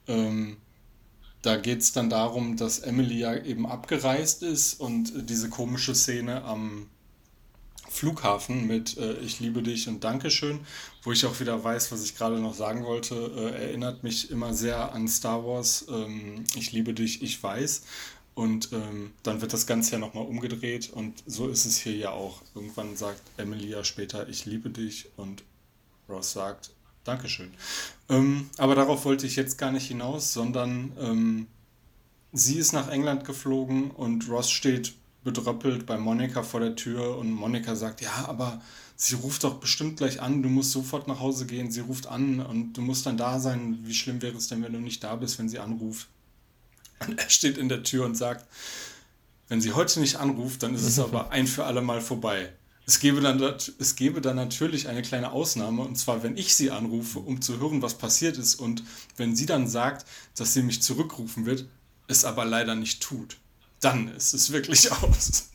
Ähm, 0.08 0.58
da 1.41 1.56
geht 1.56 1.82
es 1.82 1.93
dann 1.93 2.10
darum, 2.10 2.58
dass 2.58 2.80
Emily 2.80 3.20
ja 3.20 3.36
eben 3.36 3.65
abgereist 3.65 4.43
ist 4.43 4.80
und 4.80 5.30
diese 5.30 5.50
komische 5.50 5.96
Szene 5.96 6.43
am 6.43 6.89
Flughafen 7.89 8.67
mit 8.67 8.97
äh, 8.97 9.13
Ich 9.19 9.39
liebe 9.39 9.63
dich 9.63 9.88
und 9.88 10.04
Dankeschön, 10.04 10.60
wo 11.04 11.12
ich 11.12 11.26
auch 11.26 11.39
wieder 11.39 11.63
weiß, 11.63 11.91
was 11.91 12.04
ich 12.04 12.15
gerade 12.15 12.39
noch 12.39 12.54
sagen 12.54 12.84
wollte, 12.84 13.15
äh, 13.15 13.65
erinnert 13.65 14.04
mich 14.04 14.30
immer 14.32 14.54
sehr 14.54 14.93
an 14.93 15.08
Star 15.08 15.45
Wars. 15.45 15.86
Ähm, 15.89 16.43
ich 16.56 16.71
liebe 16.71 16.93
dich, 16.93 17.21
ich 17.21 17.41
weiß. 17.41 17.84
Und 18.36 18.71
ähm, 18.71 19.13
dann 19.23 19.41
wird 19.41 19.52
das 19.52 19.65
Ganze 19.65 19.93
ja 19.93 19.97
nochmal 19.97 20.26
umgedreht 20.26 20.91
und 20.91 21.23
so 21.26 21.47
ist 21.47 21.65
es 21.65 21.78
hier 21.78 21.95
ja 21.95 22.12
auch. 22.12 22.43
Irgendwann 22.54 22.95
sagt 22.95 23.21
Emily 23.38 23.69
ja 23.69 23.84
später, 23.84 24.30
ich 24.30 24.45
liebe 24.45 24.69
dich 24.69 25.10
und 25.17 25.43
Ross 26.08 26.34
sagt, 26.34 26.69
Dankeschön. 27.04 27.52
Ähm, 28.10 28.50
aber 28.58 28.76
darauf 28.76 29.06
wollte 29.06 29.26
ich 29.26 29.38
jetzt 29.38 29.58
gar 29.58 29.71
nicht 29.71 29.88
hinaus, 29.88 30.34
sondern 30.34 30.91
ähm, 31.00 31.47
sie 32.32 32.60
ist 32.60 32.73
nach 32.73 32.89
England 32.89 33.26
geflogen 33.26 33.89
und 33.89 34.30
Ross 34.30 34.52
steht 34.52 34.93
bedröppelt 35.28 35.86
bei 35.86 35.98
Monika 35.98 36.42
vor 36.42 36.62
der 36.62 36.78
Tür 36.78 37.18
und 37.18 37.34
Monika 37.34 37.76
sagt, 37.76 38.00
ja, 38.00 38.30
aber 38.30 38.62
sie 38.96 39.16
ruft 39.16 39.44
doch 39.44 39.56
bestimmt 39.56 39.98
gleich 39.98 40.22
an, 40.22 40.42
du 40.42 40.48
musst 40.48 40.72
sofort 40.72 41.10
nach 41.10 41.20
Hause 41.20 41.46
gehen, 41.46 41.70
sie 41.70 41.82
ruft 41.82 42.08
an 42.08 42.40
und 42.40 42.74
du 42.74 42.82
musst 42.82 43.06
dann 43.06 43.18
da 43.18 43.38
sein. 43.38 43.78
Wie 43.84 43.94
schlimm 43.94 44.22
wäre 44.22 44.38
es 44.38 44.48
denn, 44.48 44.63
wenn 44.63 44.72
du 44.72 44.80
nicht 44.80 45.04
da 45.04 45.18
bist, 45.18 45.38
wenn 45.38 45.50
sie 45.50 45.60
anruft? 45.60 46.08
Und 47.06 47.20
er 47.20 47.30
steht 47.30 47.58
in 47.58 47.68
der 47.68 47.84
Tür 47.84 48.06
und 48.06 48.16
sagt, 48.16 48.48
wenn 49.50 49.60
sie 49.60 49.74
heute 49.74 50.00
nicht 50.00 50.16
anruft, 50.16 50.63
dann 50.63 50.74
ist 50.74 50.84
es 50.84 50.98
aber 50.98 51.30
ein 51.32 51.46
für 51.46 51.66
alle 51.66 51.82
Mal 51.82 52.00
vorbei. 52.00 52.54
Es 52.86 53.02
gäbe, 53.02 53.20
dann, 53.20 53.42
es 53.80 53.96
gäbe 53.98 54.22
dann 54.22 54.38
natürlich 54.38 54.88
eine 54.88 55.02
kleine 55.02 55.34
Ausnahme, 55.34 55.82
und 55.82 55.98
zwar, 55.98 56.24
wenn 56.24 56.38
ich 56.38 56.56
sie 56.56 56.72
anrufe, 56.72 57.20
um 57.20 57.42
zu 57.42 57.60
hören, 57.60 57.82
was 57.82 57.98
passiert 57.98 58.38
ist, 58.38 58.56
und 58.56 58.82
wenn 59.18 59.36
sie 59.36 59.46
dann 59.46 59.68
sagt, 59.68 60.08
dass 60.38 60.54
sie 60.54 60.63
mich 60.63 60.82
zurückrufen 60.82 61.46
wird, 61.46 61.68
es 62.08 62.24
aber 62.24 62.46
leider 62.46 62.76
nicht 62.76 63.04
tut 63.04 63.36
dann 63.80 64.10
ist 64.10 64.34
es 64.34 64.52
wirklich 64.52 64.92
aus. 65.04 65.50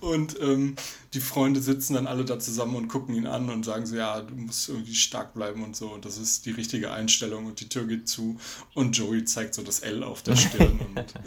und 0.00 0.40
ähm, 0.40 0.76
die 1.14 1.20
Freunde 1.20 1.60
sitzen 1.60 1.94
dann 1.94 2.06
alle 2.06 2.24
da 2.24 2.38
zusammen 2.38 2.76
und 2.76 2.88
gucken 2.88 3.14
ihn 3.14 3.26
an 3.26 3.50
und 3.50 3.64
sagen 3.64 3.86
so, 3.86 3.96
ja, 3.96 4.20
du 4.20 4.34
musst 4.34 4.68
irgendwie 4.68 4.94
stark 4.94 5.34
bleiben 5.34 5.64
und 5.64 5.74
so. 5.74 5.90
Und 5.90 6.04
das 6.04 6.18
ist 6.18 6.46
die 6.46 6.50
richtige 6.50 6.92
Einstellung 6.92 7.46
und 7.46 7.60
die 7.60 7.68
Tür 7.68 7.86
geht 7.86 8.08
zu 8.08 8.38
und 8.74 8.96
Joey 8.96 9.24
zeigt 9.24 9.54
so 9.54 9.62
das 9.62 9.80
L 9.80 10.02
auf 10.02 10.22
der 10.22 10.36
Stirn. 10.36 10.78
und 10.94 11.14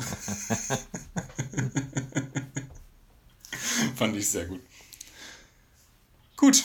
Fand 3.95 4.15
ich 4.15 4.29
sehr 4.29 4.45
gut. 4.45 4.61
Gut, 6.37 6.63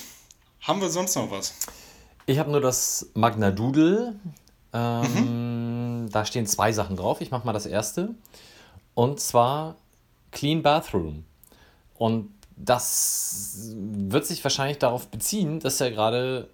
haben 0.61 0.81
wir 0.81 0.91
sonst 0.91 1.15
noch 1.17 1.31
was? 1.31 1.55
Ich 2.27 2.39
habe 2.39 2.51
nur 2.51 2.61
das 2.61 3.11
Magna 3.15 3.51
Doodle. 3.51 4.19
Ähm, 4.73 6.05
mhm. 6.05 6.11
Da 6.11 6.25
stehen 6.25 6.47
zwei 6.47 6.73
Sachen 6.73 6.97
drauf. 6.97 7.21
Ich 7.21 7.31
mache 7.31 7.47
mal 7.47 7.53
das 7.53 7.67
erste. 7.67 8.15
Und 8.97 9.21
zwar 9.21 9.77
Clean 10.33 10.63
Bathroom. 10.63 11.25
Und 11.99 12.33
das 12.57 13.75
wird 13.75 14.27
sich 14.27 14.43
wahrscheinlich 14.43 14.79
darauf 14.79 15.09
beziehen, 15.09 15.61
dass 15.61 15.79
ja 15.79 15.91
gerade 15.91 16.49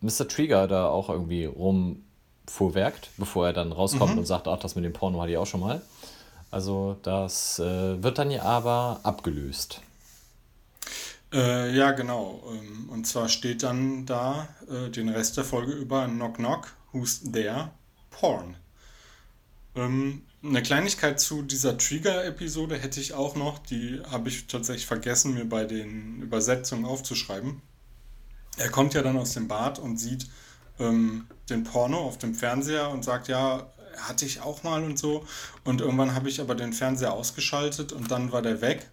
Mr. 0.00 0.26
Trigger 0.26 0.66
da 0.66 0.88
auch 0.88 1.10
irgendwie 1.10 1.44
rumfuhrwerkt, 1.44 3.10
bevor 3.18 3.46
er 3.46 3.52
dann 3.52 3.72
rauskommt 3.72 4.14
mhm. 4.14 4.20
und 4.20 4.24
sagt, 4.24 4.48
ach, 4.48 4.58
das 4.58 4.74
mit 4.74 4.86
dem 4.86 4.94
Porno 4.94 5.20
hatte 5.20 5.32
ich 5.32 5.36
auch 5.36 5.46
schon 5.46 5.60
mal. 5.60 5.82
Also 6.50 6.96
das 7.02 7.58
äh, 7.58 8.02
wird 8.02 8.16
dann 8.16 8.30
ja 8.30 8.42
aber 8.42 9.00
abgelöst. 9.02 9.82
Äh, 11.30 11.76
ja, 11.76 11.90
genau. 11.92 12.42
Ähm, 12.50 12.88
und 12.88 13.06
zwar 13.06 13.28
steht 13.28 13.62
dann 13.62 14.06
da 14.06 14.48
äh, 14.70 14.88
den 14.88 15.10
Rest 15.10 15.36
der 15.36 15.44
Folge 15.44 15.72
über 15.72 16.06
Knock 16.06 16.36
Knock, 16.36 16.74
who's 16.92 17.20
there? 17.30 17.70
Porn. 18.10 18.56
Ähm, 19.74 20.22
eine 20.44 20.62
Kleinigkeit 20.62 21.20
zu 21.20 21.42
dieser 21.42 21.78
Trigger-Episode 21.78 22.76
hätte 22.76 23.00
ich 23.00 23.14
auch 23.14 23.36
noch, 23.36 23.58
die 23.58 24.00
habe 24.10 24.28
ich 24.28 24.46
tatsächlich 24.46 24.86
vergessen, 24.86 25.34
mir 25.34 25.44
bei 25.44 25.64
den 25.64 26.20
Übersetzungen 26.20 26.84
aufzuschreiben. 26.84 27.62
Er 28.56 28.68
kommt 28.70 28.94
ja 28.94 29.02
dann 29.02 29.16
aus 29.16 29.34
dem 29.34 29.48
Bad 29.48 29.78
und 29.78 29.98
sieht 29.98 30.26
ähm, 30.78 31.26
den 31.48 31.64
Porno 31.64 31.98
auf 31.98 32.18
dem 32.18 32.34
Fernseher 32.34 32.90
und 32.90 33.04
sagt, 33.04 33.28
ja, 33.28 33.70
hatte 33.96 34.24
ich 34.24 34.40
auch 34.40 34.62
mal 34.62 34.82
und 34.82 34.98
so. 34.98 35.24
Und 35.64 35.80
irgendwann 35.80 36.14
habe 36.14 36.28
ich 36.28 36.40
aber 36.40 36.54
den 36.54 36.72
Fernseher 36.72 37.12
ausgeschaltet 37.12 37.92
und 37.92 38.10
dann 38.10 38.32
war 38.32 38.42
der 38.42 38.60
weg. 38.60 38.90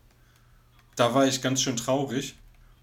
Da 0.96 1.14
war 1.14 1.26
ich 1.26 1.42
ganz 1.42 1.62
schön 1.62 1.78
traurig. 1.78 2.36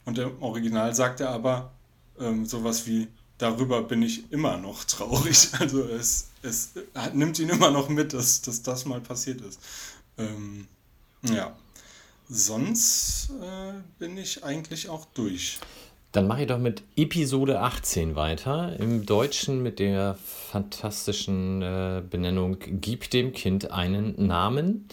Und 0.05 0.19
im 0.19 0.41
Original 0.43 0.95
sagt 0.95 1.21
er 1.21 1.31
aber 1.31 1.73
ähm, 2.19 2.47
sowas 2.47 2.87
wie, 2.87 3.09
darüber 3.39 3.83
bin 3.83 4.03
ich 4.03 4.31
immer 4.33 4.57
noch 4.57 4.85
traurig. 4.85 5.49
Also 5.59 5.83
es, 5.83 6.29
es 6.43 6.73
nimmt 7.13 7.39
ihn 7.39 7.49
immer 7.49 7.71
noch 7.71 7.89
mit, 7.89 8.13
dass, 8.13 8.43
dass 8.43 8.63
das 8.63 8.85
mal 8.85 9.01
passiert 9.01 9.41
ist. 9.41 9.61
Ähm, 10.19 10.67
ja. 11.23 11.57
Sonst 12.29 13.31
äh, 13.41 13.73
bin 13.99 14.17
ich 14.17 14.43
eigentlich 14.43 14.89
auch 14.89 15.07
durch. 15.15 15.59
Dann 16.13 16.27
mache 16.27 16.43
ich 16.43 16.47
doch 16.49 16.59
mit 16.59 16.83
Episode 16.97 17.61
18 17.61 18.17
weiter. 18.17 18.75
Im 18.81 19.07
Deutschen 19.07 19.63
mit 19.63 19.79
der 19.79 20.19
fantastischen 20.51 21.63
äh, 21.63 22.03
Benennung 22.09 22.57
Gib 22.59 23.11
dem 23.11 23.33
Kind 23.33 23.71
einen 23.71 24.27
Namen. 24.27 24.89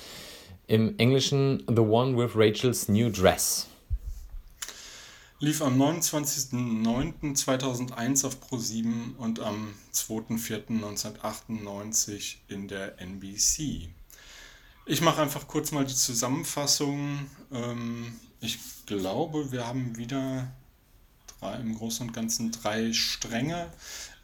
Im 0.67 0.97
Englischen 0.97 1.63
The 1.67 1.81
One 1.81 2.17
with 2.17 2.35
Rachel's 2.35 2.87
New 2.87 3.09
Dress 3.09 3.67
lief 5.43 5.61
am 5.61 5.79
29.09.2001 5.81 8.25
auf 8.25 8.37
Pro7 8.41 9.17
und 9.17 9.41
am 9.41 9.73
2.04.1998 9.93 12.35
in 12.47 12.69
der 12.69 13.01
NBC. 13.01 13.89
Ich 14.85 15.01
mache 15.01 15.21
einfach 15.21 15.49
kurz 15.49 15.73
mal 15.73 15.83
die 15.83 15.95
Zusammenfassung. 15.95 17.29
Ähm, 17.51 18.13
ich 18.39 18.57
glaube, 18.85 19.51
wir 19.51 19.67
haben 19.67 19.97
wieder 19.97 20.47
drei, 21.41 21.57
im 21.57 21.75
Großen 21.75 22.07
und 22.07 22.13
Ganzen 22.13 22.53
drei 22.53 22.93
Stränge. 22.93 23.69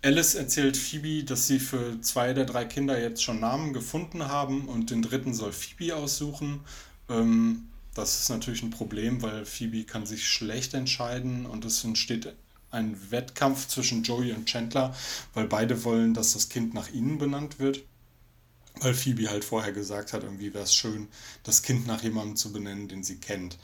Alice 0.02 0.36
erzählt 0.36 0.78
Phoebe, 0.78 1.26
dass 1.26 1.48
sie 1.48 1.60
für 1.60 2.00
zwei 2.00 2.32
der 2.32 2.46
drei 2.46 2.64
Kinder 2.64 2.98
jetzt 2.98 3.22
schon 3.22 3.42
Namen 3.42 3.74
gefunden 3.74 4.30
haben 4.30 4.70
und 4.70 4.90
den 4.90 5.02
dritten 5.02 5.34
soll 5.34 5.52
Phoebe 5.52 5.98
aussuchen. 5.98 6.62
Ähm, 7.10 7.69
das 7.96 8.20
ist 8.20 8.30
natürlich 8.30 8.64
ein 8.64 8.70
Problem, 8.70 9.22
weil 9.22 9.46
Phoebe 9.46 9.84
kann 9.84 10.06
sich 10.06 10.28
schlecht 10.28 10.74
entscheiden 10.74 11.46
und 11.46 11.66
es 11.66 11.84
entsteht 11.84 12.34
ein 12.72 13.12
Wettkampf 13.12 13.68
zwischen 13.68 14.04
Joey 14.04 14.32
und 14.32 14.46
Chandler, 14.46 14.96
weil 15.34 15.48
beide 15.48 15.84
wollen, 15.84 16.14
dass 16.14 16.34
das 16.34 16.50
Kind 16.50 16.74
nach 16.74 16.90
ihnen 16.92 17.18
benannt 17.18 17.60
wird. 17.60 17.84
Weil 18.82 18.94
Phoebe 18.94 19.30
halt 19.30 19.44
vorher 19.44 19.74
gesagt 19.74 20.14
hat, 20.14 20.24
irgendwie 20.24 20.54
wäre 20.54 20.64
es 20.64 20.74
schön, 20.74 21.08
das 21.44 21.64
Kind 21.64 21.88
nach 21.88 22.04
jemandem 22.04 22.36
zu 22.36 22.54
benennen, 22.54 22.88
den 22.88 23.04
sie 23.04 23.18
kennt. 23.18 23.58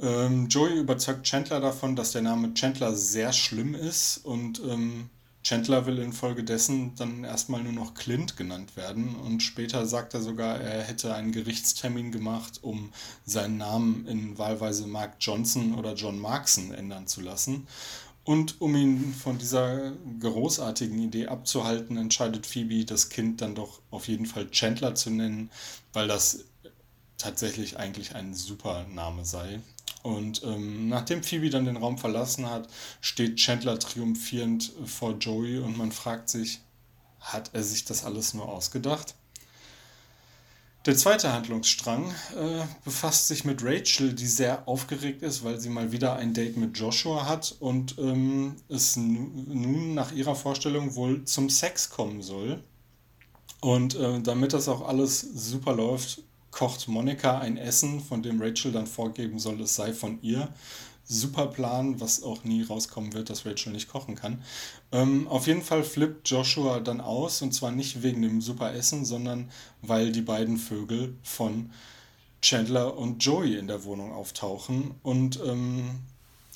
Ähm, 0.00 0.48
Joey 0.48 0.78
überzeugt 0.78 1.24
Chandler 1.24 1.60
davon, 1.60 1.94
dass 1.94 2.12
der 2.12 2.22
Name 2.22 2.54
Chandler 2.54 2.94
sehr 2.94 3.32
schlimm 3.32 3.74
ist 3.74 4.18
und 4.24 4.60
ähm, 4.60 5.10
Chandler 5.48 5.86
will 5.86 5.98
infolgedessen 5.98 6.94
dann 6.96 7.24
erstmal 7.24 7.62
nur 7.62 7.72
noch 7.72 7.94
Clint 7.94 8.36
genannt 8.36 8.76
werden 8.76 9.14
und 9.16 9.42
später 9.42 9.86
sagt 9.86 10.12
er 10.12 10.20
sogar, 10.20 10.60
er 10.60 10.82
hätte 10.82 11.14
einen 11.14 11.32
Gerichtstermin 11.32 12.12
gemacht, 12.12 12.58
um 12.60 12.92
seinen 13.24 13.56
Namen 13.56 14.06
in 14.06 14.36
wahlweise 14.36 14.86
Mark 14.86 15.14
Johnson 15.20 15.74
oder 15.74 15.94
John 15.94 16.18
Markson 16.18 16.74
ändern 16.74 17.06
zu 17.06 17.22
lassen. 17.22 17.66
Und 18.24 18.60
um 18.60 18.76
ihn 18.76 19.14
von 19.14 19.38
dieser 19.38 19.92
großartigen 20.20 20.98
Idee 20.98 21.28
abzuhalten, 21.28 21.96
entscheidet 21.96 22.46
Phoebe, 22.46 22.84
das 22.84 23.08
Kind 23.08 23.40
dann 23.40 23.54
doch 23.54 23.80
auf 23.90 24.06
jeden 24.06 24.26
Fall 24.26 24.50
Chandler 24.50 24.94
zu 24.96 25.08
nennen, 25.08 25.48
weil 25.94 26.08
das 26.08 26.44
tatsächlich 27.16 27.78
eigentlich 27.78 28.14
ein 28.14 28.34
super 28.34 28.86
Name 28.86 29.24
sei. 29.24 29.60
Und 30.02 30.42
ähm, 30.44 30.88
nachdem 30.88 31.22
Phoebe 31.22 31.50
dann 31.50 31.64
den 31.64 31.76
Raum 31.76 31.98
verlassen 31.98 32.48
hat, 32.48 32.68
steht 33.00 33.36
Chandler 33.36 33.78
triumphierend 33.78 34.72
vor 34.84 35.16
Joey 35.18 35.58
und 35.58 35.76
man 35.76 35.92
fragt 35.92 36.28
sich, 36.28 36.60
hat 37.20 37.50
er 37.52 37.62
sich 37.62 37.84
das 37.84 38.04
alles 38.04 38.34
nur 38.34 38.48
ausgedacht? 38.48 39.14
Der 40.86 40.96
zweite 40.96 41.32
Handlungsstrang 41.32 42.14
äh, 42.36 42.64
befasst 42.84 43.28
sich 43.28 43.44
mit 43.44 43.62
Rachel, 43.62 44.14
die 44.14 44.26
sehr 44.26 44.66
aufgeregt 44.68 45.22
ist, 45.22 45.44
weil 45.44 45.60
sie 45.60 45.68
mal 45.68 45.92
wieder 45.92 46.16
ein 46.16 46.32
Date 46.32 46.56
mit 46.56 46.78
Joshua 46.78 47.26
hat 47.26 47.56
und 47.60 47.98
ähm, 47.98 48.56
es 48.68 48.96
nun 48.96 49.94
nach 49.94 50.12
ihrer 50.12 50.34
Vorstellung 50.34 50.94
wohl 50.94 51.24
zum 51.24 51.50
Sex 51.50 51.90
kommen 51.90 52.22
soll. 52.22 52.62
Und 53.60 53.96
äh, 53.96 54.20
damit 54.22 54.52
das 54.52 54.68
auch 54.68 54.86
alles 54.86 55.20
super 55.20 55.74
läuft, 55.74 56.22
kocht 56.50 56.88
Monika 56.88 57.38
ein 57.38 57.56
Essen, 57.56 58.00
von 58.00 58.22
dem 58.22 58.40
Rachel 58.40 58.72
dann 58.72 58.86
vorgeben 58.86 59.38
soll, 59.38 59.60
es 59.60 59.76
sei 59.76 59.92
von 59.92 60.18
ihr 60.22 60.48
super 61.08 61.46
Plan, 61.46 62.00
was 62.00 62.22
auch 62.22 62.44
nie 62.44 62.62
rauskommen 62.62 63.14
wird, 63.14 63.30
dass 63.30 63.46
Rachel 63.46 63.72
nicht 63.72 63.88
kochen 63.88 64.14
kann. 64.14 64.42
Ähm, 64.92 65.26
auf 65.26 65.46
jeden 65.46 65.62
Fall 65.62 65.82
flippt 65.82 66.28
Joshua 66.28 66.80
dann 66.80 67.00
aus 67.00 67.40
und 67.40 67.52
zwar 67.52 67.72
nicht 67.72 68.02
wegen 68.02 68.20
dem 68.20 68.42
super 68.42 68.74
Essen, 68.74 69.06
sondern 69.06 69.50
weil 69.80 70.12
die 70.12 70.20
beiden 70.20 70.58
Vögel 70.58 71.16
von 71.22 71.70
Chandler 72.42 72.96
und 72.96 73.24
Joey 73.24 73.56
in 73.56 73.66
der 73.66 73.84
Wohnung 73.84 74.12
auftauchen 74.12 74.94
und 75.02 75.40
ähm, 75.44 76.00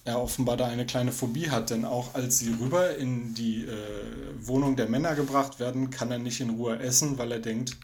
er 0.05 0.21
offenbar 0.21 0.57
da 0.57 0.67
eine 0.67 0.85
kleine 0.85 1.13
Phobie 1.13 1.51
hat, 1.51 1.71
denn 1.71 1.85
auch 1.85 2.15
als 2.15 2.39
sie 2.39 2.53
rüber 2.61 2.97
in 2.97 3.35
die 3.35 3.65
äh, 3.65 4.47
Wohnung 4.47 4.77
der 4.77 4.89
Männer 4.89 5.15
gebracht 5.15 5.61
werden, 5.61 5.91
kann 5.91 6.11
er 6.11 6.19
nicht 6.19 6.41
in 6.41 6.51
Ruhe 6.51 6.79
essen, 6.79 7.19
weil 7.19 7.33
er 7.33 7.39
denkt, 7.39 7.77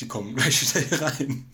die 0.00 0.08
kommen 0.08 0.34
gleich 0.36 0.62
wieder 0.62 0.86
hier 0.86 1.02
rein. 1.02 1.46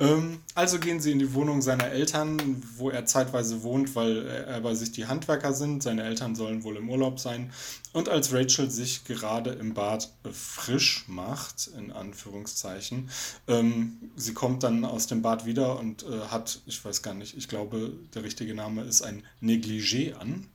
Ähm, 0.00 0.40
also 0.54 0.78
gehen 0.78 1.00
sie 1.00 1.12
in 1.12 1.18
die 1.18 1.34
Wohnung 1.34 1.60
seiner 1.60 1.88
Eltern, 1.88 2.62
wo 2.76 2.90
er 2.90 3.06
zeitweise 3.06 3.62
wohnt, 3.62 3.96
weil 3.96 4.26
er 4.26 4.60
bei 4.60 4.74
sich 4.74 4.92
die 4.92 5.06
Handwerker 5.06 5.52
sind. 5.52 5.82
Seine 5.82 6.04
Eltern 6.04 6.36
sollen 6.36 6.62
wohl 6.62 6.76
im 6.76 6.88
Urlaub 6.88 7.18
sein. 7.18 7.52
Und 7.92 8.08
als 8.08 8.32
Rachel 8.32 8.70
sich 8.70 9.04
gerade 9.04 9.50
im 9.50 9.74
Bad 9.74 10.12
frisch 10.32 11.04
macht, 11.08 11.70
in 11.76 11.90
Anführungszeichen, 11.90 13.10
ähm, 13.48 14.10
sie 14.16 14.34
kommt 14.34 14.62
dann 14.62 14.84
aus 14.84 15.06
dem 15.08 15.22
Bad 15.22 15.46
wieder 15.46 15.78
und 15.78 16.04
äh, 16.04 16.28
hat, 16.28 16.60
ich 16.66 16.84
weiß 16.84 17.02
gar 17.02 17.14
nicht, 17.14 17.36
ich 17.36 17.48
glaube, 17.48 17.92
der 18.14 18.22
richtige 18.22 18.54
Name 18.54 18.82
ist 18.82 19.02
ein 19.02 19.24
Negligé 19.42 20.14
an 20.14 20.48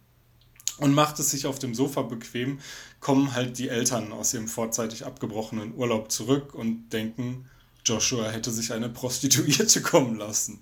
und 0.77 0.93
macht 0.93 1.19
es 1.19 1.31
sich 1.31 1.45
auf 1.45 1.59
dem 1.59 1.75
Sofa 1.75 2.01
bequem, 2.01 2.59
kommen 2.99 3.33
halt 3.33 3.57
die 3.57 3.69
Eltern 3.69 4.11
aus 4.11 4.33
ihrem 4.33 4.47
vorzeitig 4.47 5.05
abgebrochenen 5.05 5.75
Urlaub 5.75 6.11
zurück 6.11 6.53
und 6.53 6.89
denken, 6.89 7.45
Joshua 7.85 8.29
hätte 8.29 8.51
sich 8.51 8.71
eine 8.71 8.89
Prostituierte 8.89 9.81
kommen 9.83 10.17
lassen. 10.17 10.59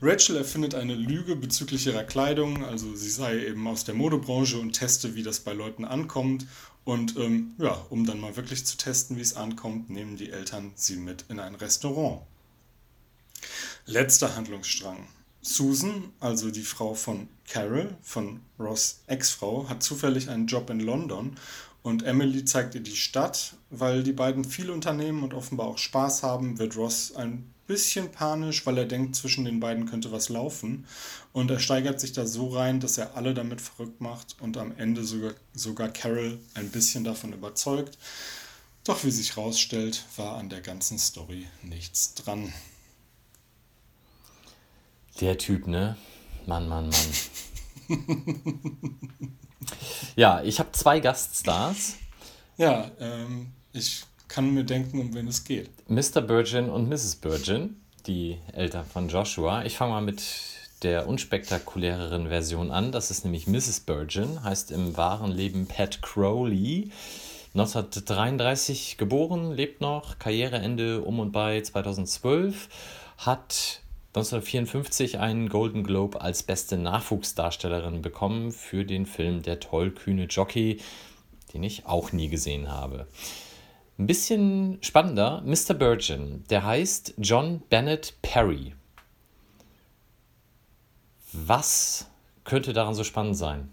Rachel 0.00 0.36
erfindet 0.36 0.74
eine 0.74 0.94
Lüge 0.94 1.36
bezüglich 1.36 1.86
ihrer 1.86 2.02
Kleidung, 2.02 2.64
also 2.64 2.94
sie 2.96 3.10
sei 3.10 3.46
eben 3.46 3.66
aus 3.68 3.84
der 3.84 3.94
Modebranche 3.94 4.58
und 4.58 4.72
teste, 4.72 5.14
wie 5.14 5.22
das 5.22 5.40
bei 5.40 5.52
Leuten 5.52 5.84
ankommt. 5.84 6.46
Und 6.84 7.16
ähm, 7.16 7.54
ja, 7.58 7.80
um 7.90 8.04
dann 8.04 8.18
mal 8.18 8.34
wirklich 8.36 8.66
zu 8.66 8.76
testen, 8.76 9.16
wie 9.16 9.20
es 9.20 9.36
ankommt, 9.36 9.90
nehmen 9.90 10.16
die 10.16 10.30
Eltern 10.30 10.72
sie 10.74 10.96
mit 10.96 11.26
in 11.28 11.38
ein 11.38 11.54
Restaurant. 11.54 12.22
Letzter 13.86 14.34
Handlungsstrang. 14.34 15.06
Susan, 15.40 16.10
also 16.18 16.50
die 16.50 16.62
Frau 16.62 16.94
von 16.94 17.28
Carol, 17.52 17.94
von 18.00 18.40
Ross 18.58 19.00
Ex-Frau, 19.08 19.68
hat 19.68 19.82
zufällig 19.82 20.30
einen 20.30 20.46
Job 20.46 20.70
in 20.70 20.80
London 20.80 21.36
und 21.82 22.02
Emily 22.02 22.46
zeigt 22.46 22.74
ihr 22.74 22.80
die 22.80 22.96
Stadt, 22.96 23.56
weil 23.68 24.02
die 24.02 24.14
beiden 24.14 24.42
viel 24.42 24.70
unternehmen 24.70 25.22
und 25.22 25.34
offenbar 25.34 25.66
auch 25.66 25.76
Spaß 25.76 26.22
haben, 26.22 26.58
wird 26.58 26.76
Ross 26.78 27.14
ein 27.14 27.52
bisschen 27.66 28.10
panisch, 28.10 28.64
weil 28.64 28.78
er 28.78 28.86
denkt, 28.86 29.16
zwischen 29.16 29.44
den 29.44 29.60
beiden 29.60 29.84
könnte 29.84 30.12
was 30.12 30.30
laufen. 30.30 30.86
Und 31.34 31.50
er 31.50 31.58
steigert 31.58 32.00
sich 32.00 32.12
da 32.12 32.24
so 32.24 32.48
rein, 32.48 32.80
dass 32.80 32.96
er 32.96 33.16
alle 33.16 33.34
damit 33.34 33.60
verrückt 33.60 34.00
macht 34.00 34.36
und 34.40 34.56
am 34.56 34.72
Ende 34.78 35.04
sogar, 35.04 35.34
sogar 35.52 35.90
Carol 35.90 36.38
ein 36.54 36.70
bisschen 36.70 37.04
davon 37.04 37.34
überzeugt. 37.34 37.98
Doch 38.84 39.04
wie 39.04 39.10
sich 39.10 39.36
rausstellt, 39.36 40.06
war 40.16 40.38
an 40.38 40.48
der 40.48 40.62
ganzen 40.62 40.98
Story 40.98 41.46
nichts 41.62 42.14
dran. 42.14 42.50
Der 45.20 45.36
Typ, 45.36 45.66
ne? 45.66 45.98
Mann, 46.46 46.68
Mann, 46.68 46.90
Mann. 46.90 47.98
Ja, 50.16 50.42
ich 50.42 50.58
habe 50.58 50.72
zwei 50.72 51.00
Gaststars. 51.00 51.96
Ja, 52.58 52.90
ähm, 53.00 53.52
ich 53.72 54.04
kann 54.28 54.52
mir 54.52 54.64
denken, 54.64 55.00
um 55.00 55.14
wen 55.14 55.26
es 55.26 55.44
geht. 55.44 55.70
Mr. 55.88 56.20
Burgeon 56.20 56.68
und 56.68 56.88
Mrs. 56.88 57.16
Burgeon, 57.16 57.76
die 58.06 58.38
Eltern 58.52 58.84
von 58.84 59.08
Joshua. 59.08 59.64
Ich 59.64 59.76
fange 59.76 59.92
mal 59.92 60.02
mit 60.02 60.22
der 60.82 61.08
unspektakuläreren 61.08 62.28
Version 62.28 62.70
an. 62.70 62.92
Das 62.92 63.10
ist 63.10 63.24
nämlich 63.24 63.46
Mrs. 63.46 63.80
Burgeon, 63.80 64.42
heißt 64.42 64.70
im 64.70 64.96
wahren 64.96 65.32
Leben 65.32 65.66
Pat 65.66 66.02
Crowley. 66.02 66.90
1933 67.54 68.96
geboren, 68.96 69.52
lebt 69.52 69.80
noch, 69.82 70.18
Karriereende 70.18 71.02
um 71.02 71.20
und 71.20 71.32
bei 71.32 71.60
2012, 71.60 72.68
hat 73.18 73.81
1954 74.14 75.20
einen 75.20 75.48
Golden 75.48 75.84
Globe 75.84 76.20
als 76.20 76.42
beste 76.42 76.76
Nachwuchsdarstellerin 76.76 78.02
bekommen 78.02 78.52
für 78.52 78.84
den 78.84 79.06
Film 79.06 79.40
Der 79.40 79.58
tollkühne 79.58 80.24
Jockey, 80.24 80.82
den 81.54 81.62
ich 81.62 81.86
auch 81.86 82.12
nie 82.12 82.28
gesehen 82.28 82.70
habe. 82.70 83.06
Ein 83.98 84.06
bisschen 84.06 84.76
spannender, 84.82 85.42
Mr. 85.46 85.72
Burgeon, 85.72 86.44
der 86.50 86.66
heißt 86.66 87.14
John 87.16 87.62
Bennett 87.70 88.14
Perry. 88.20 88.74
Was 91.32 92.06
könnte 92.44 92.74
daran 92.74 92.94
so 92.94 93.04
spannend 93.04 93.38
sein? 93.38 93.70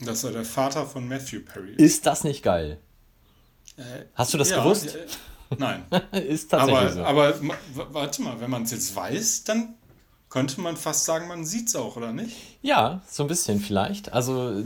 Dass 0.00 0.22
er 0.24 0.32
der 0.32 0.44
Vater 0.44 0.84
von 0.84 1.08
Matthew 1.08 1.40
Perry 1.46 1.70
ist. 1.70 1.80
Ist 1.80 2.06
das 2.06 2.24
nicht 2.24 2.42
geil? 2.42 2.78
Äh, 3.78 3.82
Hast 4.14 4.34
du 4.34 4.38
das 4.38 4.50
ja, 4.50 4.62
gewusst? 4.62 4.98
Nein. 5.58 5.84
ist 6.12 6.50
tatsächlich 6.50 6.78
aber, 6.78 6.92
so. 6.92 7.04
Aber 7.04 7.34
warte 7.92 8.22
mal, 8.22 8.40
wenn 8.40 8.50
man 8.50 8.62
es 8.62 8.70
jetzt 8.70 8.94
weiß, 8.94 9.44
dann 9.44 9.74
könnte 10.32 10.62
man 10.62 10.78
fast 10.78 11.04
sagen, 11.04 11.28
man 11.28 11.44
sieht 11.44 11.68
es 11.68 11.76
auch, 11.76 11.96
oder 11.96 12.10
nicht? 12.10 12.34
Ja, 12.62 13.02
so 13.06 13.22
ein 13.22 13.26
bisschen 13.26 13.60
vielleicht. 13.60 14.14
Also, 14.14 14.62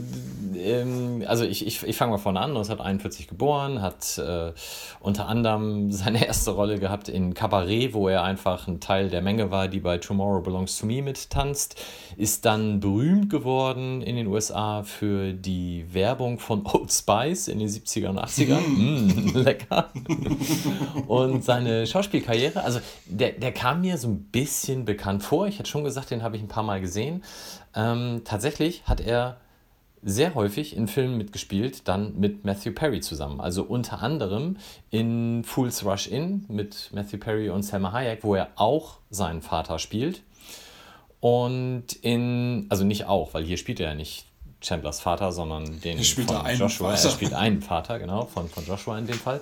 ähm, 0.55 1.25
also 1.27 1.43
ich, 1.43 1.67
ich, 1.67 1.83
ich 1.83 1.97
fange 1.97 2.11
mal 2.11 2.19
vorne 2.19 2.39
an. 2.39 2.51
1941 2.51 3.27
geboren, 3.27 3.81
hat 3.81 4.17
äh, 4.17 4.53
unter 5.01 5.27
anderem 5.27 5.91
seine 5.91 6.25
erste 6.25 6.51
Rolle 6.51 6.79
gehabt 6.79 7.09
in 7.09 7.33
Cabaret, 7.33 7.93
wo 7.93 8.07
er 8.07 8.23
einfach 8.23 8.67
ein 8.69 8.79
Teil 8.79 9.09
der 9.09 9.21
Menge 9.21 9.51
war, 9.51 9.67
die 9.67 9.81
bei 9.81 9.97
Tomorrow 9.97 10.41
Belongs 10.41 10.77
to 10.77 10.85
Me 10.85 11.01
mittanzt. 11.01 11.75
Ist 12.15 12.45
dann 12.45 12.79
berühmt 12.79 13.29
geworden 13.29 14.01
in 14.01 14.15
den 14.15 14.27
USA 14.27 14.83
für 14.83 15.33
die 15.33 15.85
Werbung 15.91 16.39
von 16.39 16.65
Old 16.71 16.93
Spice 16.93 17.49
in 17.49 17.59
den 17.59 17.67
70er 17.67 18.07
und 18.07 18.19
80ern. 18.19 18.61
Mm. 18.61 19.31
mm, 19.33 19.37
lecker. 19.37 19.89
und 21.07 21.43
seine 21.43 21.85
Schauspielkarriere, 21.85 22.63
also 22.63 22.79
der, 23.05 23.31
der 23.31 23.51
kam 23.51 23.81
mir 23.81 23.97
so 23.97 24.07
ein 24.07 24.23
bisschen 24.31 24.85
bekannt 24.85 25.23
vor. 25.23 25.47
Ich 25.47 25.56
ich 25.57 25.59
hatte 25.59 25.71
schon 25.71 25.83
gesagt, 25.83 26.11
den 26.11 26.21
habe 26.21 26.35
ich 26.35 26.43
ein 26.43 26.47
paar 26.47 26.61
Mal 26.61 26.79
gesehen. 26.79 27.23
Ähm, 27.75 28.21
tatsächlich 28.23 28.83
hat 28.85 29.01
er 29.01 29.37
sehr 30.03 30.35
häufig 30.35 30.77
in 30.77 30.87
Filmen 30.87 31.17
mitgespielt, 31.17 31.87
dann 31.87 32.19
mit 32.19 32.45
Matthew 32.45 32.73
Perry 32.73 33.01
zusammen. 33.01 33.41
Also 33.41 33.63
unter 33.63 34.03
anderem 34.03 34.57
in 34.91 35.43
Fool's 35.43 35.83
Rush 35.83 36.05
In 36.05 36.45
mit 36.47 36.91
Matthew 36.93 37.17
Perry 37.17 37.49
und 37.49 37.63
Selma 37.63 37.91
Hayek, 37.91 38.23
wo 38.23 38.35
er 38.35 38.49
auch 38.55 38.99
seinen 39.09 39.41
Vater 39.41 39.79
spielt. 39.79 40.21
Und 41.21 41.93
in, 42.03 42.67
also 42.69 42.85
nicht 42.85 43.05
auch, 43.05 43.33
weil 43.33 43.43
hier 43.43 43.57
spielt 43.57 43.79
er 43.79 43.89
ja 43.89 43.95
nicht 43.95 44.27
Chandlers 44.61 44.99
Vater, 44.99 45.31
sondern 45.31 45.81
den 45.81 45.97
von 46.47 46.59
Joshua. 46.59 46.91
Vater. 46.91 47.07
Er 47.07 47.11
spielt 47.11 47.33
einen 47.33 47.61
Vater, 47.63 47.97
genau, 47.97 48.25
von, 48.25 48.47
von 48.47 48.63
Joshua 48.65 48.99
in 48.99 49.07
dem 49.07 49.17
Fall. 49.17 49.41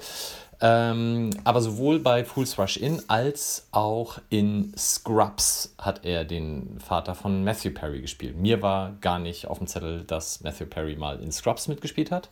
Ähm, 0.67 1.29
aber 1.43 1.61
sowohl 1.61 1.99
bei 1.99 2.25
Fool's 2.25 2.57
Rush 2.57 2.77
In 2.77 2.99
als 3.07 3.67
auch 3.69 4.17
in 4.29 4.73
Scrubs 4.75 5.75
hat 5.77 6.03
er 6.05 6.25
den 6.25 6.79
Vater 6.79 7.13
von 7.13 7.43
Matthew 7.43 7.69
Perry 7.69 8.01
gespielt. 8.01 8.35
Mir 8.35 8.63
war 8.63 8.93
gar 8.93 9.19
nicht 9.19 9.45
auf 9.45 9.59
dem 9.59 9.67
Zettel, 9.67 10.03
dass 10.05 10.41
Matthew 10.41 10.65
Perry 10.65 10.95
mal 10.95 11.21
in 11.21 11.31
Scrubs 11.31 11.67
mitgespielt 11.67 12.09
hat. 12.09 12.29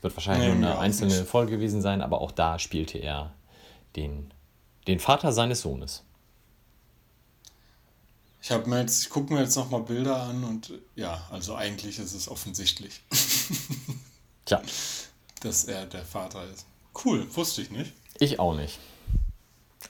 Wird 0.00 0.16
wahrscheinlich 0.16 0.48
nee, 0.48 0.54
nur 0.54 0.70
eine 0.70 0.78
einzelne 0.78 1.12
nicht. 1.12 1.28
Folge 1.28 1.56
gewesen 1.56 1.82
sein, 1.82 2.00
aber 2.00 2.22
auch 2.22 2.30
da 2.30 2.58
spielte 2.58 2.96
er 2.96 3.34
den, 3.94 4.32
den 4.86 4.98
Vater 4.98 5.32
seines 5.32 5.60
Sohnes. 5.60 6.02
Ich 8.40 8.52
habe 8.52 8.70
mir 8.70 8.80
jetzt, 8.80 9.02
ich 9.02 9.10
gucke 9.10 9.34
mir 9.34 9.42
jetzt 9.42 9.56
nochmal 9.56 9.82
Bilder 9.82 10.22
an 10.22 10.44
und 10.44 10.72
ja, 10.94 11.20
also 11.30 11.54
eigentlich 11.54 11.98
ist 11.98 12.14
es 12.14 12.26
offensichtlich. 12.26 13.02
Tja. 14.46 14.62
Dass 15.40 15.64
er 15.64 15.84
der 15.84 16.04
Vater 16.04 16.42
ist. 16.54 16.64
Cool, 17.04 17.26
wusste 17.34 17.62
ich 17.62 17.70
nicht. 17.70 17.92
Ich 18.18 18.38
auch 18.38 18.54
nicht. 18.54 18.78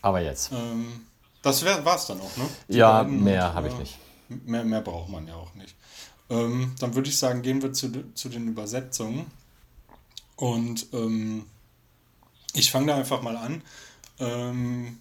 Aber 0.02 0.20
jetzt. 0.20 0.50
Ähm, 0.52 1.06
das 1.42 1.64
war 1.64 1.96
es 1.96 2.06
dann 2.06 2.20
auch, 2.20 2.36
ne? 2.36 2.48
Die 2.68 2.76
ja, 2.76 3.04
mehr 3.04 3.54
habe 3.54 3.68
ich 3.68 3.74
äh, 3.74 3.78
nicht. 3.78 3.98
Mehr, 4.28 4.64
mehr 4.64 4.80
braucht 4.80 5.08
man 5.08 5.26
ja 5.26 5.34
auch 5.34 5.54
nicht. 5.54 5.74
Ähm, 6.28 6.74
dann 6.80 6.94
würde 6.94 7.08
ich 7.08 7.16
sagen, 7.16 7.42
gehen 7.42 7.62
wir 7.62 7.72
zu, 7.72 7.90
zu 8.14 8.28
den 8.28 8.48
Übersetzungen. 8.48 9.26
Und 10.34 10.86
ähm, 10.92 11.46
ich 12.54 12.70
fange 12.70 12.88
da 12.88 12.96
einfach 12.96 13.22
mal 13.22 13.36
an. 13.36 13.62
Ähm, 14.18 14.98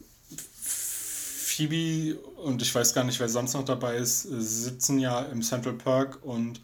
Phoebe 0.61 2.19
und 2.43 2.61
ich 2.61 2.73
weiß 2.75 2.93
gar 2.93 3.03
nicht, 3.03 3.19
wer 3.19 3.29
sonst 3.29 3.53
noch 3.53 3.65
dabei 3.65 3.95
ist, 3.95 4.21
sitzen 4.23 4.99
ja 4.99 5.21
im 5.21 5.41
Central 5.41 5.73
Park 5.73 6.19
und 6.23 6.61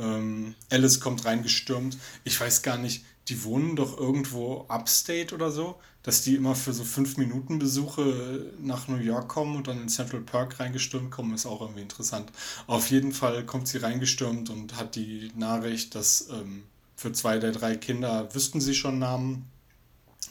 Ähm, 0.00 0.54
Alice 0.70 1.00
kommt 1.00 1.24
reingestürmt. 1.24 1.98
Ich 2.22 2.40
weiß 2.40 2.62
gar 2.62 2.78
nicht, 2.78 3.04
die 3.28 3.44
wohnen 3.44 3.76
doch 3.76 3.98
irgendwo 3.98 4.64
upstate 4.68 5.34
oder 5.34 5.50
so, 5.50 5.78
dass 6.02 6.22
die 6.22 6.34
immer 6.34 6.54
für 6.54 6.72
so 6.72 6.84
fünf 6.84 7.16
Minuten 7.18 7.58
Besuche 7.58 8.52
nach 8.60 8.88
New 8.88 8.96
York 8.96 9.28
kommen 9.28 9.56
und 9.56 9.66
dann 9.66 9.82
in 9.82 9.88
Central 9.88 10.22
Park 10.22 10.58
reingestürmt 10.60 11.10
kommen, 11.10 11.34
ist 11.34 11.44
auch 11.44 11.60
irgendwie 11.60 11.82
interessant. 11.82 12.32
Auf 12.66 12.90
jeden 12.90 13.12
Fall 13.12 13.44
kommt 13.44 13.68
sie 13.68 13.78
reingestürmt 13.78 14.48
und 14.48 14.76
hat 14.76 14.94
die 14.94 15.30
Nachricht, 15.36 15.94
dass 15.94 16.28
ähm, 16.30 16.64
für 16.96 17.12
zwei 17.12 17.38
der 17.38 17.52
drei 17.52 17.76
Kinder 17.76 18.34
wüssten 18.34 18.60
sie 18.60 18.74
schon 18.74 18.98
Namen. 18.98 19.46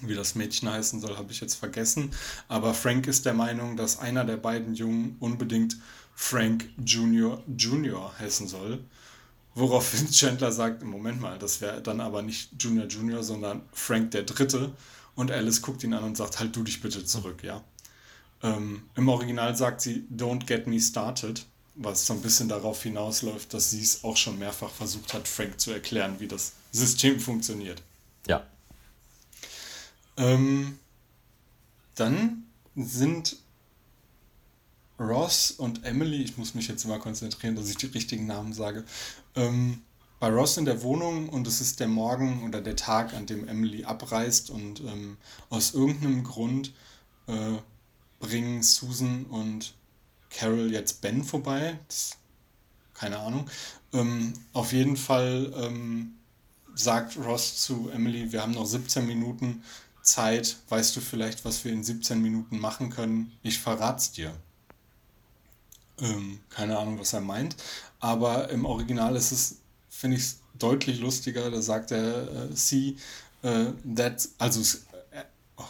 Wie 0.01 0.15
das 0.15 0.35
Mädchen 0.35 0.69
heißen 0.69 0.99
soll, 0.99 1.17
habe 1.17 1.31
ich 1.31 1.39
jetzt 1.39 1.55
vergessen. 1.55 2.11
Aber 2.47 2.73
Frank 2.73 3.07
ist 3.07 3.25
der 3.25 3.33
Meinung, 3.33 3.77
dass 3.77 3.99
einer 3.99 4.25
der 4.25 4.37
beiden 4.37 4.75
Jungen 4.75 5.15
unbedingt 5.19 5.77
Frank 6.13 6.69
Junior 6.83 7.43
Junior 7.57 8.13
heißen 8.19 8.47
soll. 8.47 8.83
Woraufhin 9.57 10.07
Chandler 10.11 10.51
sagt, 10.51 10.83
Moment 10.83 11.19
mal, 11.19 11.39
das 11.39 11.61
wäre 11.61 11.81
dann 11.81 11.99
aber 11.99 12.21
nicht 12.21 12.51
Junior 12.61 12.85
Junior, 12.85 13.23
sondern 13.23 13.63
Frank 13.73 14.11
der 14.11 14.21
Dritte. 14.21 14.71
Und 15.15 15.31
Alice 15.31 15.63
guckt 15.63 15.83
ihn 15.83 15.95
an 15.95 16.03
und 16.03 16.15
sagt, 16.15 16.39
halt 16.39 16.55
du 16.55 16.63
dich 16.63 16.79
bitte 16.79 17.03
zurück, 17.03 17.43
ja. 17.43 17.63
Ähm, 18.43 18.83
Im 18.95 19.09
Original 19.09 19.55
sagt 19.55 19.81
sie, 19.81 20.05
don't 20.15 20.45
get 20.45 20.67
me 20.67 20.79
started, 20.79 21.43
was 21.73 22.05
so 22.05 22.13
ein 22.13 22.21
bisschen 22.21 22.47
darauf 22.47 22.83
hinausläuft, 22.83 23.51
dass 23.51 23.71
sie 23.71 23.81
es 23.81 24.03
auch 24.03 24.15
schon 24.15 24.37
mehrfach 24.37 24.69
versucht 24.69 25.15
hat, 25.15 25.27
Frank 25.27 25.59
zu 25.59 25.71
erklären, 25.71 26.19
wie 26.19 26.27
das 26.27 26.51
System 26.71 27.19
funktioniert. 27.19 27.81
Ja. 28.27 28.45
Ähm, 30.17 30.77
dann 31.95 32.43
sind 32.75 33.37
Ross 34.99 35.51
und 35.51 35.83
Emily, 35.83 36.23
ich 36.23 36.37
muss 36.37 36.55
mich 36.55 36.67
jetzt 36.67 36.85
immer 36.85 36.99
konzentrieren, 36.99 37.55
dass 37.55 37.69
ich 37.69 37.77
die 37.77 37.87
richtigen 37.87 38.25
Namen 38.25 38.53
sage, 38.53 38.83
ähm, 39.35 39.81
bei 40.19 40.29
Ross 40.29 40.57
in 40.57 40.65
der 40.65 40.81
Wohnung 40.81 41.29
und 41.29 41.45
es 41.45 41.61
ist 41.61 41.79
der 41.79 41.87
Morgen 41.87 42.43
oder 42.43 42.61
der 42.61 42.75
Tag, 42.75 43.13
an 43.13 43.27
dem 43.27 43.47
Emily 43.47 43.83
abreist 43.83 44.49
und 44.49 44.79
ähm, 44.79 45.17
aus 45.49 45.75
irgendeinem 45.75 46.23
Grund 46.23 46.73
äh, 47.27 47.53
bringen 48.19 48.63
Susan 48.63 49.25
und 49.25 49.75
Carol 50.31 50.71
jetzt 50.71 51.01
Ben 51.01 51.23
vorbei. 51.23 51.77
Das, 51.87 52.17
keine 52.95 53.19
Ahnung. 53.19 53.47
Ähm, 53.93 54.33
auf 54.53 54.73
jeden 54.73 54.97
Fall 54.97 55.53
ähm, 55.55 56.15
sagt 56.73 57.17
Ross 57.17 57.61
zu 57.61 57.89
Emily, 57.93 58.31
wir 58.31 58.41
haben 58.41 58.53
noch 58.53 58.65
17 58.65 59.05
Minuten 59.05 59.63
Zeit. 60.01 60.57
Weißt 60.69 60.95
du 60.95 61.01
vielleicht, 61.01 61.45
was 61.45 61.63
wir 61.63 61.71
in 61.71 61.83
17 61.83 62.19
Minuten 62.19 62.57
machen 62.59 62.89
können? 62.89 63.31
Ich 63.43 63.59
verrat's 63.59 64.11
dir. 64.11 64.33
Ähm, 65.99 66.39
keine 66.49 66.77
Ahnung, 66.77 66.99
was 66.99 67.13
er 67.13 67.21
meint. 67.21 67.55
Aber 67.99 68.49
im 68.49 68.65
Original 68.65 69.15
ist 69.15 69.31
es, 69.31 69.57
finde 69.89 70.17
ich, 70.17 70.35
deutlich 70.57 70.99
lustiger. 70.99 71.49
Da 71.49 71.61
sagt 71.61 71.91
er, 71.91 72.31
äh, 72.31 72.55
sie, 72.55 72.97
äh, 73.41 73.67
that, 73.95 74.27
also, 74.37 74.61
äh, 75.11 75.23
oh, 75.57 75.63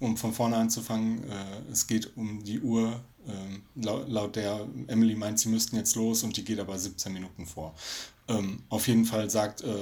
um 0.00 0.16
von 0.16 0.32
vorne 0.32 0.56
anzufangen, 0.56 1.24
äh, 1.24 1.72
es 1.72 1.86
geht 1.86 2.16
um 2.16 2.42
die 2.44 2.60
Uhr, 2.60 3.00
ähm, 3.26 3.62
laut, 3.74 4.08
laut, 4.08 4.36
der 4.36 4.66
Emily 4.86 5.14
meint, 5.14 5.40
sie 5.40 5.48
müssten 5.48 5.76
jetzt 5.76 5.96
los 5.96 6.22
und 6.22 6.36
die 6.36 6.44
geht 6.44 6.60
aber 6.60 6.78
17 6.78 7.12
Minuten 7.12 7.46
vor. 7.46 7.74
Ähm, 8.28 8.62
auf 8.68 8.86
jeden 8.86 9.04
Fall 9.04 9.30
sagt 9.30 9.62
äh, 9.62 9.74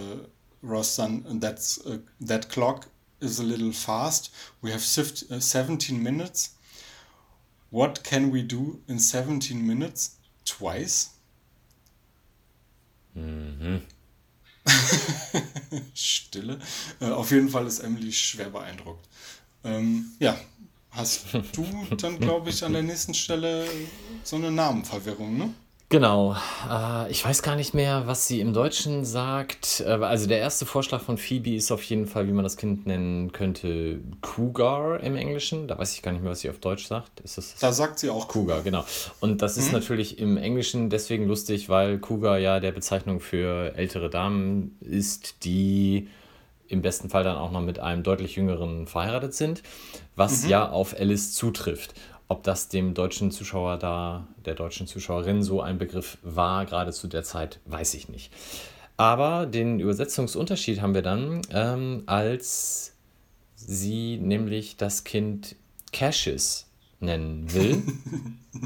Ross 0.62 0.96
dann, 0.96 1.40
that's, 1.40 1.84
uh, 1.84 1.98
that 2.24 2.48
clock 2.48 2.86
is 3.20 3.40
a 3.40 3.42
little 3.42 3.72
fast. 3.72 4.30
We 4.62 4.72
have 4.72 4.82
17 4.82 6.02
minutes. 6.02 6.54
What 7.72 8.04
can 8.04 8.30
we 8.30 8.42
do 8.42 8.80
in 8.86 8.98
17 8.98 9.66
minutes? 9.66 10.18
Twice? 10.44 11.12
Mhm. 13.14 13.80
Stille. 15.94 16.58
Äh, 17.00 17.06
auf 17.06 17.30
jeden 17.30 17.48
Fall 17.48 17.66
ist 17.66 17.78
Emily 17.78 18.12
schwer 18.12 18.50
beeindruckt. 18.50 19.08
Ähm, 19.64 20.12
ja, 20.18 20.38
hast 20.90 21.32
du 21.32 21.66
dann, 21.96 22.18
glaube 22.20 22.50
ich, 22.50 22.62
an 22.62 22.74
der 22.74 22.82
nächsten 22.82 23.14
Stelle 23.14 23.66
so 24.22 24.36
eine 24.36 24.52
Namenverwirrung, 24.52 25.38
ne? 25.38 25.54
Genau. 25.92 26.34
Äh, 26.70 27.10
ich 27.10 27.22
weiß 27.22 27.42
gar 27.42 27.54
nicht 27.54 27.74
mehr, 27.74 28.06
was 28.06 28.26
sie 28.26 28.40
im 28.40 28.54
Deutschen 28.54 29.04
sagt. 29.04 29.84
Also 29.86 30.26
der 30.26 30.38
erste 30.38 30.64
Vorschlag 30.64 31.02
von 31.02 31.18
Phoebe 31.18 31.54
ist 31.54 31.70
auf 31.70 31.82
jeden 31.82 32.06
Fall, 32.06 32.26
wie 32.26 32.32
man 32.32 32.44
das 32.44 32.56
Kind 32.56 32.86
nennen 32.86 33.32
könnte, 33.32 34.00
Cougar 34.22 35.00
im 35.00 35.16
Englischen. 35.16 35.68
Da 35.68 35.76
weiß 35.76 35.94
ich 35.94 36.00
gar 36.00 36.12
nicht 36.12 36.22
mehr, 36.22 36.30
was 36.30 36.40
sie 36.40 36.48
auf 36.48 36.60
Deutsch 36.60 36.86
sagt. 36.86 37.20
Ist 37.20 37.36
das, 37.36 37.56
da 37.56 37.72
sagt 37.72 37.98
sie 37.98 38.08
auch 38.08 38.26
Cougar, 38.26 38.62
genau. 38.62 38.86
Und 39.20 39.42
das 39.42 39.58
ist 39.58 39.66
mhm. 39.66 39.72
natürlich 39.74 40.18
im 40.18 40.38
Englischen 40.38 40.88
deswegen 40.88 41.26
lustig, 41.28 41.68
weil 41.68 41.98
Cougar 41.98 42.38
ja 42.38 42.58
der 42.58 42.72
Bezeichnung 42.72 43.20
für 43.20 43.76
ältere 43.76 44.08
Damen 44.08 44.78
ist, 44.80 45.44
die 45.44 46.08
im 46.68 46.80
besten 46.80 47.10
Fall 47.10 47.22
dann 47.22 47.36
auch 47.36 47.50
noch 47.50 47.60
mit 47.60 47.80
einem 47.80 48.02
deutlich 48.02 48.36
jüngeren 48.36 48.86
verheiratet 48.86 49.34
sind, 49.34 49.62
was 50.16 50.44
mhm. 50.44 50.48
ja 50.48 50.70
auf 50.70 50.98
Alice 50.98 51.34
zutrifft. 51.34 51.92
Ob 52.32 52.44
das 52.44 52.70
dem 52.70 52.94
deutschen 52.94 53.30
Zuschauer 53.30 53.76
da, 53.76 54.26
der 54.46 54.54
deutschen 54.54 54.86
Zuschauerin 54.86 55.42
so 55.42 55.60
ein 55.60 55.76
Begriff 55.76 56.16
war, 56.22 56.64
gerade 56.64 56.90
zu 56.90 57.06
der 57.06 57.24
Zeit, 57.24 57.60
weiß 57.66 57.92
ich 57.92 58.08
nicht. 58.08 58.32
Aber 58.96 59.44
den 59.44 59.80
Übersetzungsunterschied 59.80 60.80
haben 60.80 60.94
wir 60.94 61.02
dann, 61.02 61.42
ähm, 61.50 62.04
als 62.06 62.94
sie 63.54 64.16
nämlich 64.16 64.78
das 64.78 65.04
Kind 65.04 65.56
Cassius 65.92 66.70
nennen 67.00 67.52
will. 67.52 67.82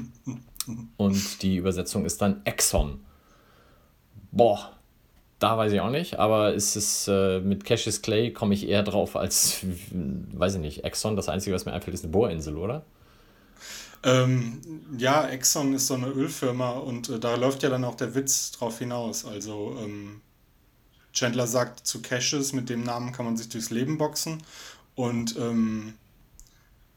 Und 0.97 1.43
die 1.43 1.57
Übersetzung 1.57 2.05
ist 2.05 2.23
dann 2.23 2.43
Exxon. 2.45 3.01
Boah, 4.31 4.71
da 5.41 5.59
weiß 5.59 5.73
ich 5.73 5.81
auch 5.81 5.91
nicht, 5.91 6.21
aber 6.21 6.55
ist 6.55 6.77
es 6.77 7.09
äh, 7.09 7.41
mit 7.41 7.65
Cassius 7.65 8.01
Clay 8.01 8.33
komme 8.33 8.55
ich 8.55 8.69
eher 8.69 8.85
drauf 8.85 9.17
als, 9.17 9.67
weiß 9.91 10.55
ich 10.55 10.61
nicht, 10.61 10.85
Exxon. 10.85 11.17
Das 11.17 11.29
Einzige, 11.29 11.57
was 11.57 11.65
mir 11.65 11.73
einfällt, 11.73 11.95
ist 11.95 12.05
eine 12.05 12.13
Bohrinsel, 12.13 12.59
oder? 12.59 12.85
Ähm, 14.03 14.61
ja, 14.99 15.27
Exxon 15.27 15.75
ist 15.75 15.87
so 15.87 15.95
eine 15.95 16.09
Ölfirma 16.09 16.73
und 16.73 17.09
äh, 17.09 17.19
da 17.19 17.35
läuft 17.35 17.63
ja 17.63 17.71
dann 17.71 17.85
auch 17.85 17.97
der 17.97 18.15
Witz 18.15 18.53
drauf 18.53 18.79
hinaus. 18.79 19.25
Also 19.25 19.77
ähm, 19.83 20.21
Chandler 21.13 21.47
sagt 21.47 21.87
zu 21.87 22.03
Cassius, 22.03 22.53
mit 22.53 22.69
dem 22.69 22.83
Namen 22.85 23.13
kann 23.13 23.25
man 23.25 23.37
sich 23.37 23.49
durchs 23.49 23.71
Leben 23.71 23.99
boxen. 23.99 24.43
Und 24.95 25.37
ähm, 25.37 25.95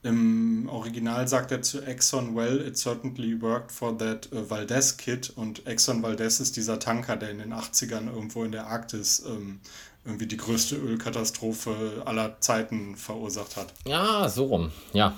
im 0.04 0.70
Original 0.70 1.28
sagt 1.28 1.52
er 1.52 1.62
zu 1.62 1.82
Exxon, 1.82 2.36
well, 2.36 2.66
it 2.66 2.78
certainly 2.78 3.42
worked 3.42 3.72
for 3.72 3.98
that 3.98 4.30
uh, 4.32 4.50
Valdez 4.50 4.98
Kid. 4.98 5.30
Und 5.36 5.68
Exxon 5.68 6.02
Valdez 6.02 6.40
ist 6.40 6.56
dieser 6.56 6.80
Tanker, 6.80 7.18
der 7.18 7.32
in 7.32 7.40
den 7.40 7.54
80ern 7.54 8.08
irgendwo 8.08 8.44
in 8.44 8.52
der 8.52 8.68
Arktis 8.68 9.24
ähm, 9.26 9.60
irgendwie 10.06 10.28
die 10.28 10.38
größte 10.38 10.76
Ölkatastrophe 10.76 12.04
aller 12.06 12.40
Zeiten 12.40 12.96
verursacht 12.96 13.58
hat. 13.58 13.74
Ja, 13.86 14.30
so 14.30 14.46
rum, 14.46 14.72
ja. 14.94 15.18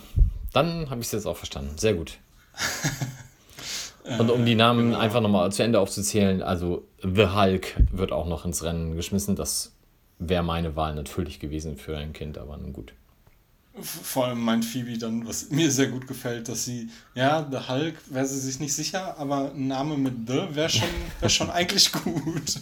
Dann 0.53 0.89
habe 0.89 1.01
ich 1.01 1.07
es 1.07 1.11
jetzt 1.13 1.25
auch 1.25 1.37
verstanden. 1.37 1.77
Sehr 1.77 1.93
gut. 1.93 2.17
Und 4.19 4.31
um 4.31 4.45
die 4.45 4.55
Namen 4.55 4.87
genau. 4.87 4.99
einfach 4.99 5.21
nochmal 5.21 5.51
zu 5.51 5.63
Ende 5.63 5.79
aufzuzählen, 5.79 6.41
also 6.41 6.87
The 7.01 7.27
Hulk 7.35 7.75
wird 7.91 8.11
auch 8.11 8.27
noch 8.27 8.45
ins 8.45 8.63
Rennen 8.63 8.95
geschmissen. 8.95 9.35
Das 9.35 9.73
wäre 10.17 10.43
meine 10.43 10.75
Wahl 10.75 10.95
natürlich 10.95 11.39
gewesen 11.39 11.77
für 11.77 11.97
ein 11.97 12.13
Kind, 12.13 12.37
aber 12.37 12.57
nun 12.57 12.73
gut. 12.73 12.93
Vor 13.79 14.25
allem 14.25 14.41
meint 14.41 14.65
Phoebe 14.65 14.97
dann, 14.97 15.25
was 15.25 15.49
mir 15.49 15.71
sehr 15.71 15.87
gut 15.87 16.05
gefällt, 16.05 16.49
dass 16.49 16.65
sie, 16.65 16.89
ja, 17.15 17.47
The 17.49 17.69
Hulk 17.69 17.95
wäre 18.09 18.25
sie 18.25 18.39
sich 18.39 18.59
nicht 18.59 18.73
sicher, 18.73 19.17
aber 19.17 19.53
ein 19.53 19.67
Name 19.67 19.97
mit 19.97 20.27
The 20.27 20.55
wäre 20.55 20.69
schon, 20.69 20.89
wär 21.19 21.29
schon 21.29 21.49
eigentlich 21.51 21.91
gut. 21.91 22.59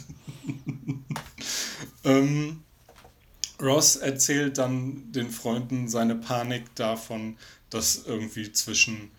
ähm, 2.04 2.64
Ross 3.60 3.96
erzählt 3.96 4.58
dann 4.60 5.12
den 5.12 5.32
Freunden 5.32 5.90
seine 5.90 6.16
Panik 6.16 6.76
davon, 6.76 7.38
dass 7.70 8.04
irgendwie 8.06 8.52
zwischen 8.52 9.12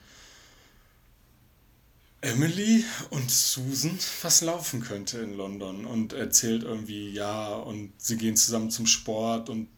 Emily 2.23 2.85
und 3.11 3.31
Susan 3.31 3.99
was 4.23 4.43
laufen 4.43 4.83
könnte 4.83 5.19
in 5.19 5.35
London 5.35 5.87
und 5.87 6.13
erzählt 6.13 6.65
irgendwie, 6.65 7.11
ja, 7.11 7.55
und 7.55 7.93
sie 7.97 8.19
gehen 8.19 8.37
zusammen 8.37 8.71
zum 8.71 8.87
Sport 8.87 9.49
und 9.49 9.69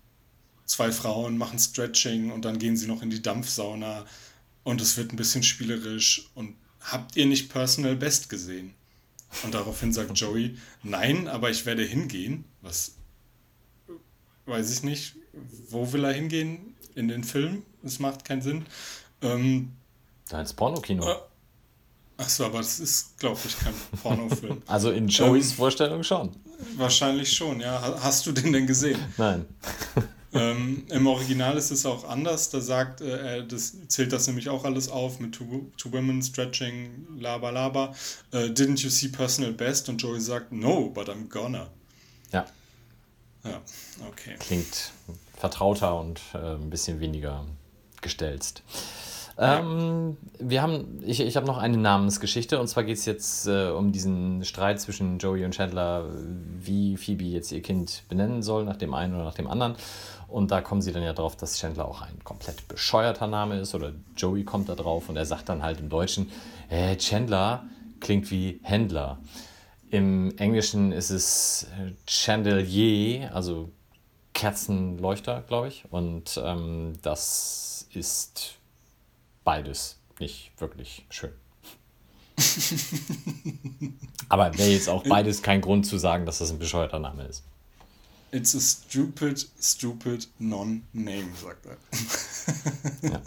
zwei 0.66 0.90
Frauen 0.90 1.38
machen 1.38 1.58
Stretching 1.58 2.32
und 2.32 2.44
dann 2.44 2.58
gehen 2.58 2.76
sie 2.76 2.88
noch 2.88 3.02
in 3.02 3.10
die 3.10 3.22
Dampfsauna 3.22 4.06
und 4.64 4.80
es 4.80 4.96
wird 4.96 5.12
ein 5.12 5.16
bisschen 5.16 5.42
spielerisch 5.42 6.30
und 6.34 6.56
habt 6.80 7.16
ihr 7.16 7.26
nicht 7.26 7.48
Personal 7.48 7.96
Best 7.96 8.28
gesehen? 8.28 8.74
Und 9.44 9.54
daraufhin 9.54 9.92
sagt 9.92 10.10
Joey, 10.18 10.58
nein, 10.82 11.28
aber 11.28 11.50
ich 11.50 11.64
werde 11.64 11.84
hingehen. 11.84 12.44
Was 12.60 12.96
weiß 14.46 14.70
ich 14.72 14.82
nicht. 14.82 15.16
Wo 15.68 15.92
will 15.92 16.04
er 16.04 16.12
hingehen? 16.12 16.74
In 16.94 17.08
den 17.08 17.24
Film? 17.24 17.62
Es 17.84 17.98
macht 17.98 18.24
keinen 18.24 18.42
Sinn. 18.42 18.66
Ähm, 19.22 19.72
da 20.28 20.40
ins 20.40 20.52
Pornokino. 20.52 21.08
Äh, 21.08 21.16
Achso, 22.16 22.44
aber 22.44 22.58
das 22.58 22.78
ist, 22.78 23.18
glaube 23.18 23.40
ich, 23.44 23.58
kein 23.58 23.74
Pornofilm. 24.02 24.62
also 24.66 24.90
in 24.90 25.08
Joeys 25.08 25.50
ähm, 25.50 25.56
Vorstellung 25.56 26.04
schon. 26.04 26.30
Wahrscheinlich 26.76 27.32
schon, 27.32 27.60
ja. 27.60 27.98
Hast 28.00 28.26
du 28.26 28.32
den 28.32 28.52
denn 28.52 28.66
gesehen? 28.66 28.98
Nein. 29.16 29.46
ähm, 30.32 30.84
Im 30.90 31.06
Original 31.06 31.56
ist 31.56 31.70
es 31.70 31.84
auch 31.84 32.08
anders. 32.08 32.50
Da 32.50 32.60
sagt 32.60 33.00
äh, 33.00 33.38
er, 33.38 33.42
das 33.42 33.74
zählt 33.88 34.12
das 34.12 34.26
nämlich 34.28 34.48
auch 34.48 34.64
alles 34.64 34.88
auf 34.88 35.18
mit 35.18 35.34
Two, 35.34 35.72
two 35.76 35.90
Women, 35.92 36.22
Stretching, 36.22 37.18
Laba 37.18 37.50
Laba. 37.50 37.94
Äh, 38.30 38.50
didn't 38.50 38.80
you 38.82 38.90
see 38.90 39.08
personal 39.08 39.52
best? 39.52 39.88
Und 39.88 40.00
Joey 40.00 40.20
sagt, 40.20 40.52
no, 40.52 40.90
but 40.90 41.08
I'm 41.08 41.28
gonna. 41.28 41.68
Ja. 42.30 42.46
Ja, 43.44 43.60
okay. 44.08 44.36
Klingt 44.38 44.92
vertrauter 45.36 45.98
und 45.98 46.20
äh, 46.34 46.54
ein 46.54 46.70
bisschen 46.70 47.00
weniger 47.00 47.44
gestelzt. 48.02 48.62
Ähm, 49.38 50.18
wir 50.38 50.62
haben, 50.62 51.00
ich, 51.04 51.20
ich 51.20 51.36
habe 51.36 51.46
noch 51.46 51.58
eine 51.58 51.78
Namensgeschichte 51.78 52.60
und 52.60 52.68
zwar 52.68 52.84
geht 52.84 52.98
es 52.98 53.06
jetzt 53.06 53.46
äh, 53.46 53.70
um 53.70 53.90
diesen 53.92 54.44
Streit 54.44 54.80
zwischen 54.80 55.18
Joey 55.18 55.44
und 55.44 55.52
Chandler, 55.54 56.06
wie 56.60 56.96
Phoebe 56.96 57.24
jetzt 57.24 57.50
ihr 57.50 57.62
Kind 57.62 58.02
benennen 58.08 58.42
soll, 58.42 58.64
nach 58.64 58.76
dem 58.76 58.92
einen 58.92 59.14
oder 59.14 59.24
nach 59.24 59.34
dem 59.34 59.48
anderen. 59.48 59.74
Und 60.28 60.50
da 60.50 60.60
kommen 60.60 60.82
sie 60.82 60.92
dann 60.92 61.02
ja 61.02 61.12
drauf, 61.12 61.36
dass 61.36 61.58
Chandler 61.58 61.86
auch 61.86 62.02
ein 62.02 62.22
komplett 62.24 62.68
bescheuerter 62.68 63.26
Name 63.26 63.58
ist 63.58 63.74
oder 63.74 63.92
Joey 64.16 64.44
kommt 64.44 64.68
da 64.68 64.74
drauf 64.74 65.08
und 65.08 65.16
er 65.16 65.26
sagt 65.26 65.48
dann 65.48 65.62
halt 65.62 65.80
im 65.80 65.88
Deutschen, 65.88 66.30
äh, 66.68 66.96
Chandler 66.96 67.64
klingt 68.00 68.30
wie 68.30 68.60
Händler. 68.62 69.18
Im 69.90 70.36
Englischen 70.38 70.92
ist 70.92 71.10
es 71.10 71.66
Chandelier, 72.06 73.30
also 73.34 73.70
Kerzenleuchter, 74.32 75.42
glaube 75.46 75.68
ich. 75.68 75.84
Und 75.90 76.40
ähm, 76.42 76.94
das 77.02 77.71
ist 77.96 78.54
beides 79.44 79.98
nicht 80.18 80.52
wirklich 80.58 81.04
schön. 81.10 81.32
Aber 84.28 84.56
wäre 84.56 84.70
jetzt 84.70 84.88
auch 84.88 85.04
beides 85.04 85.42
kein 85.42 85.60
Grund 85.60 85.86
zu 85.86 85.98
sagen, 85.98 86.26
dass 86.26 86.38
das 86.38 86.50
ein 86.50 86.58
bescheuerter 86.58 86.98
Name 86.98 87.24
ist. 87.24 87.42
It's 88.30 88.54
a 88.54 88.60
stupid, 88.60 89.46
stupid 89.60 90.28
non-name, 90.38 91.28
sagt 91.42 91.66
er. 91.66 91.76
ja. 93.10 93.20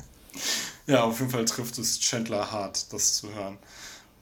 ja, 0.88 1.04
auf 1.04 1.20
jeden 1.20 1.32
Fall 1.32 1.46
trifft 1.46 1.78
es 1.78 2.00
Chandler 2.00 2.52
hart, 2.52 2.92
das 2.92 3.14
zu 3.14 3.32
hören. 3.32 3.60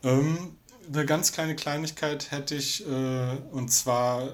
Ähm, 0.03 0.57
eine 0.91 1.05
ganz 1.05 1.31
kleine 1.31 1.55
Kleinigkeit 1.55 2.31
hätte 2.31 2.55
ich, 2.55 2.85
äh, 2.85 3.37
und 3.51 3.71
zwar 3.71 4.27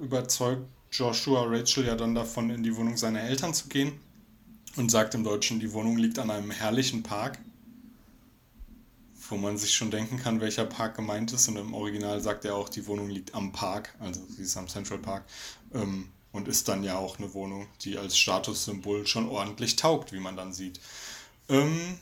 überzeugt 0.00 0.62
Joshua 0.90 1.44
Rachel 1.46 1.86
ja 1.86 1.96
dann 1.96 2.14
davon, 2.14 2.48
in 2.48 2.62
die 2.62 2.74
Wohnung 2.74 2.96
seiner 2.96 3.20
Eltern 3.20 3.52
zu 3.52 3.68
gehen 3.68 4.00
und 4.76 4.90
sagt 4.90 5.14
im 5.14 5.24
Deutschen, 5.24 5.60
die 5.60 5.72
Wohnung 5.72 5.96
liegt 5.96 6.18
an 6.18 6.30
einem 6.30 6.50
herrlichen 6.50 7.02
Park, 7.02 7.38
wo 9.28 9.36
man 9.36 9.56
sich 9.56 9.74
schon 9.74 9.90
denken 9.90 10.18
kann, 10.18 10.40
welcher 10.40 10.66
Park 10.66 10.96
gemeint 10.96 11.32
ist. 11.32 11.48
Und 11.48 11.56
im 11.56 11.74
Original 11.74 12.20
sagt 12.20 12.44
er 12.44 12.56
auch, 12.56 12.68
die 12.68 12.86
Wohnung 12.86 13.08
liegt 13.08 13.34
am 13.34 13.52
Park, 13.52 13.94
also 14.00 14.20
sie 14.28 14.42
ist 14.42 14.56
am 14.56 14.68
Central 14.68 14.98
Park. 14.98 15.24
Ähm, 15.72 16.08
und 16.34 16.48
ist 16.48 16.66
dann 16.66 16.82
ja 16.82 16.98
auch 16.98 17.18
eine 17.18 17.32
Wohnung, 17.32 17.68
die 17.82 17.96
als 17.96 18.18
Statussymbol 18.18 19.06
schon 19.06 19.28
ordentlich 19.28 19.76
taugt, 19.76 20.12
wie 20.12 20.18
man 20.18 20.36
dann 20.36 20.52
sieht. 20.52 20.80
Ähm, 21.48 21.96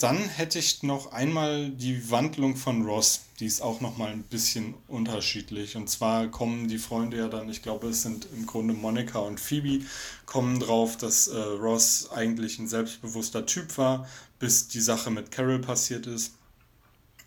Dann 0.00 0.16
hätte 0.16 0.58
ich 0.58 0.82
noch 0.82 1.12
einmal 1.12 1.68
die 1.68 2.10
Wandlung 2.10 2.56
von 2.56 2.86
Ross. 2.86 3.20
Die 3.38 3.44
ist 3.44 3.60
auch 3.60 3.82
noch 3.82 3.98
mal 3.98 4.10
ein 4.10 4.22
bisschen 4.22 4.72
unterschiedlich. 4.88 5.76
Und 5.76 5.90
zwar 5.90 6.28
kommen 6.28 6.68
die 6.68 6.78
Freunde 6.78 7.18
ja 7.18 7.28
dann, 7.28 7.50
ich 7.50 7.60
glaube, 7.62 7.88
es 7.88 8.00
sind 8.00 8.26
im 8.34 8.46
Grunde 8.46 8.72
Monika 8.72 9.18
und 9.18 9.38
Phoebe, 9.38 9.84
kommen 10.24 10.58
drauf, 10.58 10.96
dass 10.96 11.28
äh, 11.28 11.38
Ross 11.38 12.10
eigentlich 12.12 12.58
ein 12.58 12.66
selbstbewusster 12.66 13.44
Typ 13.44 13.76
war, 13.76 14.08
bis 14.38 14.68
die 14.68 14.80
Sache 14.80 15.10
mit 15.10 15.30
Carol 15.30 15.58
passiert 15.58 16.06
ist. 16.06 16.32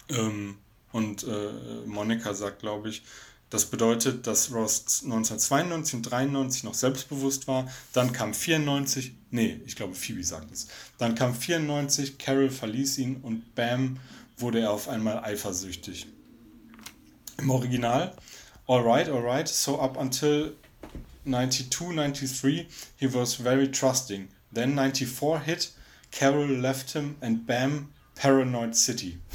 Ähm, 0.10 0.58
und 0.92 1.26
äh, 1.26 1.52
Monika 1.86 2.34
sagt, 2.34 2.60
glaube 2.60 2.90
ich, 2.90 3.04
das 3.54 3.68
bedeutet, 3.68 4.26
dass 4.26 4.52
Ross 4.52 5.04
1992 5.04 5.94
und 5.94 6.02
93 6.02 6.64
noch 6.64 6.74
selbstbewusst 6.74 7.48
war. 7.48 7.72
Dann 7.94 8.12
kam 8.12 8.34
94, 8.34 9.14
nee, 9.30 9.62
ich 9.68 9.76
glaube 9.76 9.94
Phoebe 9.94 10.24
sagt 10.24 10.52
es. 10.52 10.70
Dann 10.98 11.14
kam 11.14 11.36
94, 11.36 12.18
Carol 12.18 12.50
verließ 12.50 12.98
ihn 12.98 13.18
und 13.18 13.54
bam, 13.54 14.00
wurde 14.38 14.62
er 14.62 14.72
auf 14.72 14.90
einmal 14.90 15.20
eifersüchtig. 15.20 16.08
Im 17.38 17.52
Original, 17.52 18.16
alright, 18.66 19.08
alright, 19.08 19.48
so 19.48 19.80
up 19.80 19.98
until 19.98 20.56
92, 21.26 21.70
93, 21.70 22.68
he 22.98 23.14
was 23.14 23.36
very 23.36 23.70
trusting. 23.70 24.30
Then 24.52 24.76
94 24.76 25.46
hit, 25.46 25.74
Carol 26.12 26.50
left 26.60 26.94
him 26.94 27.18
and 27.22 27.46
bam, 27.46 27.90
Paranoid 28.16 28.76
City. 28.76 29.20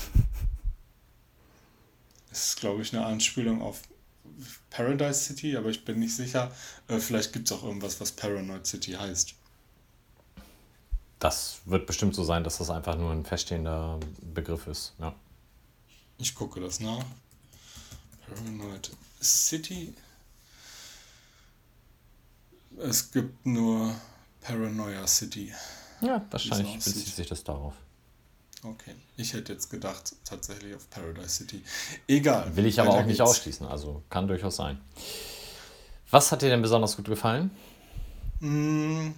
Das 2.31 2.51
ist, 2.51 2.61
glaube 2.61 2.83
ich, 2.83 2.95
eine 2.95 3.05
Anspielung 3.05 3.63
auf 3.63 3.88
Paradise 4.71 5.21
City, 5.25 5.57
aber 5.57 5.69
ich 5.71 5.85
bin 5.85 5.99
nicht 5.99 6.15
sicher. 6.15 6.53
Äh, 6.89 6.99
vielleicht 6.99 7.33
gibt 7.33 7.51
es 7.51 7.57
auch 7.57 7.63
irgendwas, 7.65 8.01
was 8.01 8.13
Paranoid 8.13 8.67
City 8.67 8.93
heißt. 8.93 9.35
Das 11.19 11.61
wird 11.65 11.87
bestimmt 11.87 12.15
so 12.15 12.23
sein, 12.23 12.45
dass 12.45 12.59
das 12.59 12.71
einfach 12.71 12.97
nur 12.97 13.13
ein 13.13 13.25
feststehender 13.25 13.99
Begriff 14.35 14.67
ist. 14.67 14.95
Ja. 14.99 15.15
Ich 16.19 16.35
gucke 16.35 16.61
das 16.61 16.81
nach. 16.81 17.05
Paranoid 18.27 18.91
City. 19.21 19.95
Es 22.79 23.11
gibt 23.11 23.45
nur 23.45 23.95
Paranoia 24.41 25.07
City. 25.07 25.53
Ja, 26.01 26.25
wahrscheinlich 26.31 26.75
bezieht 26.77 27.15
sich 27.15 27.27
das 27.27 27.43
darauf. 27.43 27.75
Okay, 28.65 28.95
ich 29.17 29.35
hätte 29.35 29.53
jetzt 29.53 29.71
gedacht, 29.71 30.15
tatsächlich 30.25 30.75
auf 30.75 30.91
Paradise 30.91 31.29
City. 31.29 31.63
Egal. 32.09 32.57
Will 32.57 32.67
ich 32.67 32.81
aber 32.81 32.91
auch 32.91 33.05
nicht 33.05 33.19
geht's. 33.19 33.21
ausschließen, 33.21 33.67
also 33.67 34.03
kann 34.11 34.27
durchaus 34.27 34.57
sein. 34.57 34.81
Was 36.11 36.33
hat 36.33 36.43
dir 36.43 36.49
denn 36.49 36.63
besonders 36.63 36.97
gut 36.97 37.07
gefallen? 37.07 37.51
Hm. 38.41 39.15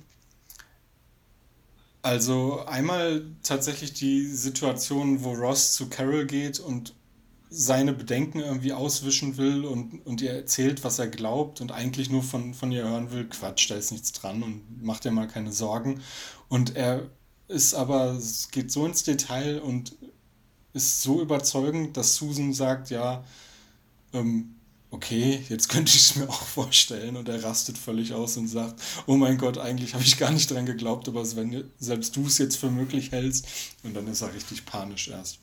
Also 2.03 2.65
einmal 2.67 3.27
tatsächlich 3.43 3.93
die 3.93 4.27
Situation, 4.27 5.23
wo 5.23 5.33
Ross 5.33 5.75
zu 5.75 5.89
Carol 5.89 6.27
geht 6.27 6.59
und 6.59 6.95
seine 7.51 7.93
Bedenken 7.93 8.41
irgendwie 8.41 8.73
auswischen 8.73 9.37
will 9.37 9.65
und, 9.65 10.07
und 10.07 10.21
ihr 10.23 10.33
erzählt, 10.33 10.85
was 10.85 10.99
er 10.99 11.09
glaubt 11.09 11.61
und 11.61 11.73
eigentlich 11.73 12.09
nur 12.09 12.23
von, 12.23 12.55
von 12.55 12.71
ihr 12.71 12.85
hören 12.85 13.11
will, 13.11 13.29
Quatsch, 13.29 13.71
da 13.71 13.75
ist 13.75 13.91
nichts 13.91 14.13
dran 14.13 14.43
und 14.43 14.83
macht 14.83 15.05
dir 15.05 15.11
mal 15.11 15.27
keine 15.27 15.53
Sorgen. 15.53 16.01
Und 16.49 16.77
er 16.77 17.11
ist 17.51 17.75
aber, 17.75 18.13
es 18.13 18.51
geht 18.51 18.71
so 18.71 18.87
ins 18.87 19.03
Detail 19.03 19.61
und 19.61 19.95
ist 20.73 21.03
so 21.03 21.21
überzeugend, 21.21 21.97
dass 21.97 22.17
Susan 22.17 22.53
sagt, 22.53 22.91
ja, 22.91 23.25
ähm, 24.13 24.55
okay, 24.91 25.45
jetzt 25.49 25.69
könnte 25.69 25.91
ich 25.91 26.01
es 26.01 26.17
mir 26.17 26.29
auch 26.29 26.43
vorstellen. 26.43 27.17
Und 27.17 27.29
er 27.29 27.43
rastet 27.43 27.77
völlig 27.77 28.15
aus 28.15 28.37
und 28.37 28.49
sagt, 28.49 28.81
oh 29.07 29.17
mein 29.17 29.39
Gott, 29.39 29.59
eigentlich 29.59 29.95
habe 29.95 30.05
ich 30.05 30.19
gar 30.19 30.31
nicht 30.31 30.51
dran 30.51 30.67
geglaubt, 30.67 31.09
aber 31.09 31.25
wenn 31.37 31.65
selbst 31.79 32.17
du 32.17 32.27
es 32.27 32.39
jetzt 32.39 32.57
für 32.57 32.71
möglich 32.71 33.13
hältst, 33.13 33.47
und 33.83 33.95
dann 33.95 34.07
ist 34.07 34.23
er 34.23 34.33
richtig 34.33 34.65
panisch 34.65 35.09
erst. 35.09 35.39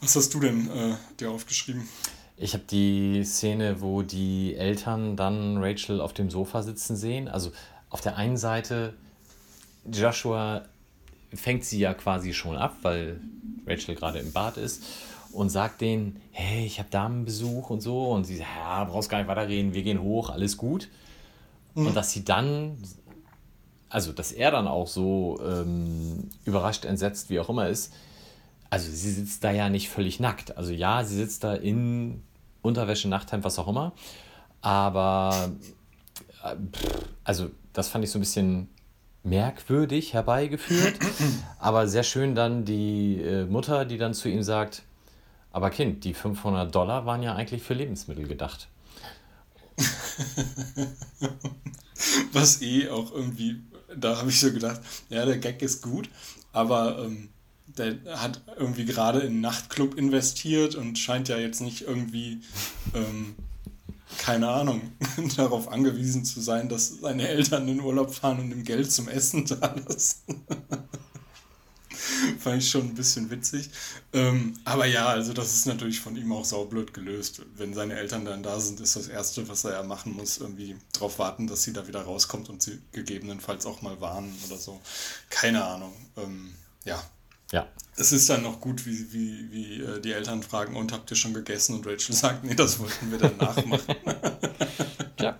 Was 0.00 0.16
hast 0.16 0.32
du 0.34 0.40
denn 0.40 0.70
äh, 0.70 0.94
dir 1.18 1.30
aufgeschrieben? 1.30 1.88
Ich 2.36 2.54
habe 2.54 2.64
die 2.70 3.22
Szene, 3.24 3.82
wo 3.82 4.02
die 4.02 4.54
Eltern 4.54 5.16
dann 5.16 5.58
Rachel 5.58 6.00
auf 6.00 6.14
dem 6.14 6.30
Sofa 6.30 6.62
sitzen 6.62 6.96
sehen. 6.96 7.28
Also 7.28 7.52
auf 7.90 8.00
der 8.00 8.16
einen 8.16 8.38
Seite 8.38 8.94
Joshua 9.84 10.62
fängt 11.32 11.64
sie 11.64 11.78
ja 11.78 11.94
quasi 11.94 12.32
schon 12.32 12.56
ab, 12.56 12.76
weil 12.82 13.20
Rachel 13.66 13.94
gerade 13.94 14.18
im 14.18 14.32
Bad 14.32 14.56
ist 14.56 14.82
und 15.32 15.48
sagt 15.48 15.80
denen, 15.80 16.20
hey, 16.32 16.66
ich 16.66 16.78
habe 16.78 16.90
Damenbesuch 16.90 17.70
und 17.70 17.80
so. 17.80 18.10
Und 18.10 18.24
sie 18.24 18.36
sagt, 18.36 18.50
ja, 18.56 18.84
brauchst 18.84 19.08
gar 19.08 19.18
nicht 19.18 19.28
weiterreden, 19.28 19.74
wir 19.74 19.82
gehen 19.82 20.02
hoch, 20.02 20.30
alles 20.30 20.56
gut. 20.56 20.88
Mhm. 21.74 21.88
Und 21.88 21.96
dass 21.96 22.10
sie 22.12 22.24
dann, 22.24 22.76
also 23.88 24.12
dass 24.12 24.32
er 24.32 24.50
dann 24.50 24.66
auch 24.66 24.88
so 24.88 25.40
ähm, 25.44 26.30
überrascht, 26.44 26.84
entsetzt, 26.84 27.30
wie 27.30 27.38
auch 27.38 27.48
immer 27.48 27.68
ist. 27.68 27.92
Also 28.70 28.90
sie 28.90 29.10
sitzt 29.10 29.42
da 29.44 29.50
ja 29.50 29.68
nicht 29.68 29.88
völlig 29.88 30.20
nackt. 30.20 30.56
Also 30.56 30.72
ja, 30.72 31.04
sie 31.04 31.16
sitzt 31.16 31.44
da 31.44 31.54
in 31.54 32.22
Unterwäsche, 32.62 33.08
Nachthemd, 33.08 33.44
was 33.44 33.58
auch 33.58 33.68
immer. 33.68 33.92
Aber, 34.62 35.50
äh, 36.44 36.56
also 37.24 37.50
das 37.72 37.88
fand 37.88 38.04
ich 38.04 38.10
so 38.10 38.18
ein 38.18 38.20
bisschen 38.20 38.68
merkwürdig 39.22 40.14
herbeigeführt. 40.14 40.98
aber 41.58 41.88
sehr 41.88 42.02
schön 42.02 42.34
dann 42.34 42.64
die 42.64 43.20
äh, 43.20 43.44
Mutter, 43.44 43.84
die 43.84 43.98
dann 43.98 44.14
zu 44.14 44.28
ihm 44.28 44.42
sagt, 44.42 44.82
aber 45.52 45.70
Kind, 45.70 46.04
die 46.04 46.14
500 46.14 46.74
Dollar 46.74 47.06
waren 47.06 47.22
ja 47.22 47.34
eigentlich 47.34 47.62
für 47.62 47.74
Lebensmittel 47.74 48.26
gedacht. 48.26 48.68
Was 52.32 52.62
eh 52.62 52.88
auch 52.88 53.12
irgendwie, 53.12 53.60
da 53.94 54.16
habe 54.18 54.30
ich 54.30 54.40
so 54.40 54.52
gedacht, 54.52 54.80
ja, 55.08 55.24
der 55.24 55.38
Gag 55.38 55.60
ist 55.62 55.82
gut, 55.82 56.08
aber 56.52 57.00
ähm, 57.04 57.30
der 57.66 57.96
hat 58.20 58.42
irgendwie 58.56 58.84
gerade 58.84 59.20
in 59.20 59.26
einen 59.26 59.40
Nachtclub 59.40 59.96
investiert 59.96 60.74
und 60.74 60.98
scheint 60.98 61.28
ja 61.28 61.38
jetzt 61.38 61.60
nicht 61.60 61.82
irgendwie 61.82 62.40
ähm, 62.94 63.34
keine 64.18 64.48
Ahnung, 64.48 64.92
darauf 65.36 65.68
angewiesen 65.68 66.24
zu 66.24 66.40
sein, 66.40 66.68
dass 66.68 67.00
seine 67.00 67.28
Eltern 67.28 67.68
in 67.68 67.80
Urlaub 67.80 68.14
fahren 68.14 68.40
und 68.40 68.50
ihm 68.50 68.64
Geld 68.64 68.90
zum 68.90 69.08
Essen 69.08 69.44
da 69.60 69.74
lassen. 69.88 70.44
Fand 72.38 72.62
ich 72.62 72.70
schon 72.70 72.82
ein 72.82 72.94
bisschen 72.94 73.30
witzig. 73.30 73.70
Ähm, 74.12 74.54
aber 74.64 74.86
ja, 74.86 75.06
also 75.06 75.32
das 75.32 75.54
ist 75.54 75.66
natürlich 75.66 76.00
von 76.00 76.16
ihm 76.16 76.32
auch 76.32 76.44
saublöd 76.44 76.92
gelöst. 76.94 77.42
Wenn 77.56 77.74
seine 77.74 77.94
Eltern 77.94 78.24
dann 78.24 78.42
da 78.42 78.58
sind, 78.60 78.80
ist 78.80 78.96
das 78.96 79.08
Erste, 79.08 79.48
was 79.48 79.64
er 79.64 79.72
ja 79.72 79.82
machen 79.82 80.12
muss, 80.12 80.38
irgendwie 80.38 80.76
darauf 80.92 81.18
warten, 81.18 81.46
dass 81.46 81.62
sie 81.62 81.72
da 81.72 81.86
wieder 81.86 82.02
rauskommt 82.02 82.48
und 82.48 82.62
sie 82.62 82.80
gegebenenfalls 82.92 83.66
auch 83.66 83.82
mal 83.82 84.00
warnen 84.00 84.34
oder 84.46 84.56
so. 84.56 84.80
Keine 85.28 85.64
Ahnung. 85.64 85.92
Ähm, 86.16 86.54
ja. 86.84 87.02
Ja. 87.52 87.68
Es 87.96 88.12
ist 88.12 88.30
dann 88.30 88.42
noch 88.42 88.60
gut, 88.60 88.86
wie, 88.86 89.12
wie, 89.12 89.52
wie 89.52 89.80
äh, 89.82 90.00
die 90.00 90.12
Eltern 90.12 90.42
fragen, 90.42 90.76
und 90.76 90.92
habt 90.92 91.10
ihr 91.10 91.16
schon 91.16 91.34
gegessen? 91.34 91.76
Und 91.76 91.86
Rachel 91.86 92.14
sagt, 92.14 92.44
nee, 92.44 92.54
das 92.54 92.78
wollten 92.78 93.10
wir 93.10 93.18
dann 93.18 93.36
nachmachen. 93.36 93.94
ja. 95.20 95.36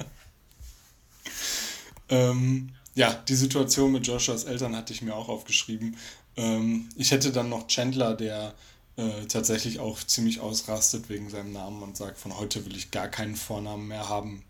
ähm, 2.09 2.71
ja, 2.95 3.15
die 3.15 3.37
Situation 3.37 3.93
mit 3.93 4.07
Joshuas 4.07 4.45
Eltern 4.45 4.77
hatte 4.77 4.93
ich 4.93 5.03
mir 5.03 5.15
auch 5.15 5.29
aufgeschrieben. 5.29 5.97
Ähm, 6.37 6.89
ich 6.97 7.13
hätte 7.13 7.33
dann 7.33 7.49
noch 7.49 7.67
Chandler, 7.69 8.15
der 8.15 8.55
äh, 8.97 9.27
tatsächlich 9.27 9.79
auch 9.79 9.99
ziemlich 10.03 10.41
ausrastet 10.41 11.09
wegen 11.09 11.31
seinem 11.31 11.53
Namen 11.53 11.83
und 11.83 11.97
sagt, 11.97 12.19
von 12.19 12.37
heute 12.37 12.67
will 12.67 12.77
ich 12.77 12.91
gar 12.91 13.09
keinen 13.09 13.37
Vornamen 13.37 13.89
mehr 13.89 14.09
haben. 14.09 14.43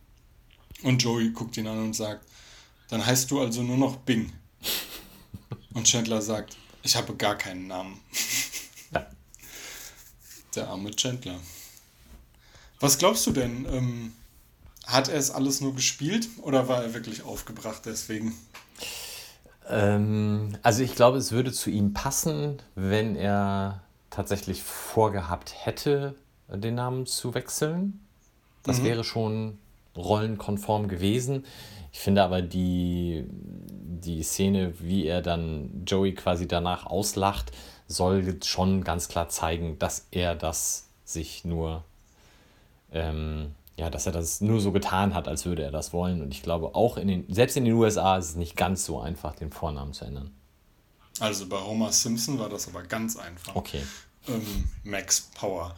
Und 0.83 1.03
Joey 1.03 1.31
guckt 1.31 1.57
ihn 1.57 1.67
an 1.67 1.79
und 1.79 1.95
sagt, 1.95 2.27
dann 2.89 3.05
heißt 3.05 3.31
du 3.31 3.41
also 3.41 3.63
nur 3.63 3.77
noch 3.77 3.97
Bing. 3.99 4.33
Und 5.75 5.87
Chandler 5.87 6.23
sagt, 6.23 6.57
ich 6.83 6.97
habe 6.97 7.15
gar 7.17 7.37
keinen 7.37 7.67
Namen. 7.67 8.01
Ja. 8.93 9.07
Der 10.57 10.69
arme 10.69 10.91
Chandler. 10.97 11.39
Was 12.81 12.99
glaubst 12.99 13.25
du 13.27 13.31
denn? 13.31 13.67
Ähm, 13.71 14.13
hat 14.85 15.09
er 15.09 15.15
es 15.17 15.31
alles 15.31 15.61
nur 15.61 15.77
gespielt 15.77 16.29
oder 16.43 16.67
war 16.67 16.83
er 16.83 16.93
wirklich 16.93 17.23
aufgebracht 17.23 17.83
deswegen? 17.85 18.35
Ähm, 19.69 20.57
also 20.65 20.83
ich 20.83 20.97
glaube, 20.97 21.19
es 21.19 21.31
würde 21.31 21.53
zu 21.53 21.71
ihm 21.71 21.93
passen, 21.93 22.61
wenn 22.75 23.15
er 23.15 23.81
tatsächlich 24.11 24.65
vorgehabt 24.65 25.55
hätte, 25.65 26.17
den 26.49 26.75
Namen 26.75 27.07
zu 27.07 27.33
wechseln. 27.35 28.05
Das 28.65 28.79
Mhm. 28.81 28.85
wäre 28.85 29.05
schon 29.05 29.59
rollenkonform 29.97 30.89
gewesen. 30.89 31.45
Ich 31.93 31.99
finde 31.99 32.23
aber 32.23 32.43
die, 32.43 33.25
die 33.29 34.23
Szene, 34.23 34.75
wie 34.79 35.07
er 35.07 35.23
dann 35.23 35.85
Joey 35.87 36.15
quasi 36.15 36.47
danach 36.47 36.87
auslacht, 36.87 37.53
soll 37.89 38.39
schon 38.45 38.85
ganz 38.85 39.09
klar 39.09 39.29
zeigen, 39.29 39.79
dass 39.79 40.07
er 40.13 40.37
das 40.37 40.89
sich 41.05 41.45
nur, 41.45 41.85
ähm, 42.93 43.55
ja, 43.77 43.91
dass 43.91 44.07
er 44.07 44.13
das 44.13 44.41
nur 44.41 44.61
so 44.61 44.71
getan 44.71 45.15
hat, 45.15 45.27
als 45.27 45.45
würde 45.45 45.65
er 45.65 45.73
das 45.73 45.93
wollen. 45.93 46.23
Und 46.23 46.33
ich 46.33 46.43
glaube, 46.43 46.75
auch 46.77 46.97
in 46.97 47.09
den, 47.09 47.35
selbst 47.35 47.57
in 47.57 47.65
den 47.65 47.75
USA 47.75 48.17
ist 48.17 48.31
es 48.31 48.37
nicht 48.37 48.57
ganz 48.57 48.85
so 48.85 49.01
einfach, 49.01 49.35
den 49.35 49.51
Vornamen 49.51 49.93
zu 49.93 50.05
ändern. 50.05 50.31
Also 51.19 51.49
bei 51.49 51.59
Homer 51.59 51.93
Simpson 51.93 52.39
war 52.39 52.49
das 52.49 52.69
aber 52.69 52.83
ganz 52.85 53.17
einfach. 53.17 53.57
Okay. 53.57 53.83
Ähm, 54.29 54.69
Max 54.85 55.29
Power. 55.35 55.75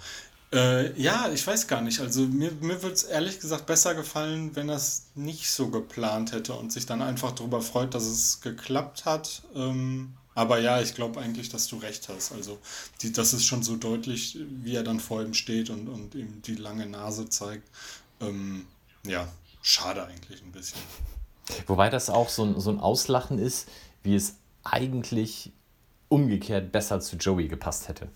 Äh, 0.53 1.00
ja, 1.00 1.30
ich 1.32 1.46
weiß 1.46 1.66
gar 1.66 1.80
nicht. 1.80 2.00
Also 2.00 2.22
mir, 2.22 2.53
mir 2.61 2.82
würde 2.82 2.94
es 2.94 3.05
ehrlich 3.05 3.40
gesagt 3.40 3.66
besser 3.66 3.94
gefallen, 3.94 4.55
wenn 4.55 4.68
es 4.68 5.07
nicht 5.14 5.50
so 5.50 5.68
geplant 5.68 6.32
hätte 6.32 6.53
und 6.55 6.70
sich 6.72 6.84
dann 6.84 7.00
einfach 7.00 7.32
darüber 7.32 7.62
freut, 7.62 7.94
dass 7.94 8.05
es 8.05 8.40
geklappt 8.42 9.07
hat. 9.07 9.42
Ähm, 9.55 10.12
aber 10.34 10.59
ja, 10.59 10.80
ich 10.80 10.94
glaube 10.94 11.20
eigentlich, 11.20 11.48
dass 11.48 11.68
du 11.68 11.76
recht 11.76 12.09
hast. 12.09 12.32
Also 12.32 12.59
die, 13.00 13.12
das 13.12 13.32
ist 13.32 13.44
schon 13.44 13.62
so 13.62 13.76
deutlich, 13.76 14.38
wie 14.62 14.74
er 14.74 14.82
dann 14.82 15.00
vor 15.00 15.22
ihm 15.22 15.34
steht 15.34 15.70
und, 15.70 15.88
und 15.88 16.14
ihm 16.14 16.42
die 16.42 16.55
lange 16.55 16.86
Nase 16.86 17.28
zeigt. 17.28 17.68
Ähm, 18.20 18.66
ja, 19.07 19.26
schade 19.62 20.07
eigentlich 20.07 20.42
ein 20.42 20.53
bisschen. 20.53 20.80
Wobei 21.66 21.88
das 21.88 22.11
auch 22.11 22.28
so 22.28 22.44
ein, 22.44 22.61
so 22.61 22.70
ein 22.70 22.78
Auslachen 22.78 23.38
ist, 23.38 23.68
wie 24.03 24.14
es 24.14 24.36
eigentlich 24.64 25.50
umgekehrt 26.09 26.72
besser 26.72 27.00
zu 27.00 27.16
Joey 27.16 27.48
gepasst 27.48 27.88
hätte. 27.88 28.09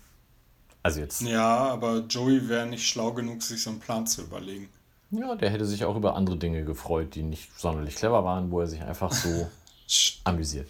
Also 0.87 1.01
jetzt, 1.01 1.21
Ja, 1.21 1.67
aber 1.73 1.97
Joey 2.07 2.47
wäre 2.47 2.65
nicht 2.65 2.87
schlau 2.87 3.11
genug, 3.11 3.43
sich 3.43 3.61
so 3.61 3.71
einen 3.71 3.81
Plan 3.81 4.07
zu 4.07 4.21
überlegen. 4.21 4.69
ja, 5.11 5.35
der 5.35 5.49
hätte 5.49 5.65
sich 5.65 5.83
auch 5.83 5.97
über 5.97 6.15
andere 6.15 6.37
Dinge 6.37 6.63
gefreut, 6.63 7.13
die 7.15 7.23
nicht 7.23 7.49
sonderlich 7.59 7.95
clever 7.95 8.23
waren, 8.23 8.51
wo 8.51 8.61
er 8.61 8.67
sich 8.67 8.81
einfach 8.81 9.11
so 9.11 9.49
amüsiert. 10.23 10.69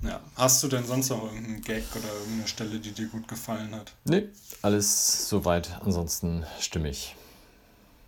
Ja. 0.00 0.20
Hast 0.36 0.62
du 0.62 0.68
denn 0.68 0.86
sonst 0.86 1.08
noch 1.10 1.24
irgendeinen 1.24 1.60
Gag 1.60 1.82
oder 1.96 2.06
irgendeine 2.20 2.46
Stelle, 2.46 2.78
die 2.78 2.92
dir 2.92 3.08
gut 3.08 3.26
gefallen 3.26 3.74
hat? 3.74 3.92
Nee, 4.04 4.28
alles 4.62 5.28
soweit, 5.28 5.70
ansonsten 5.84 6.44
stimmig. 6.60 7.16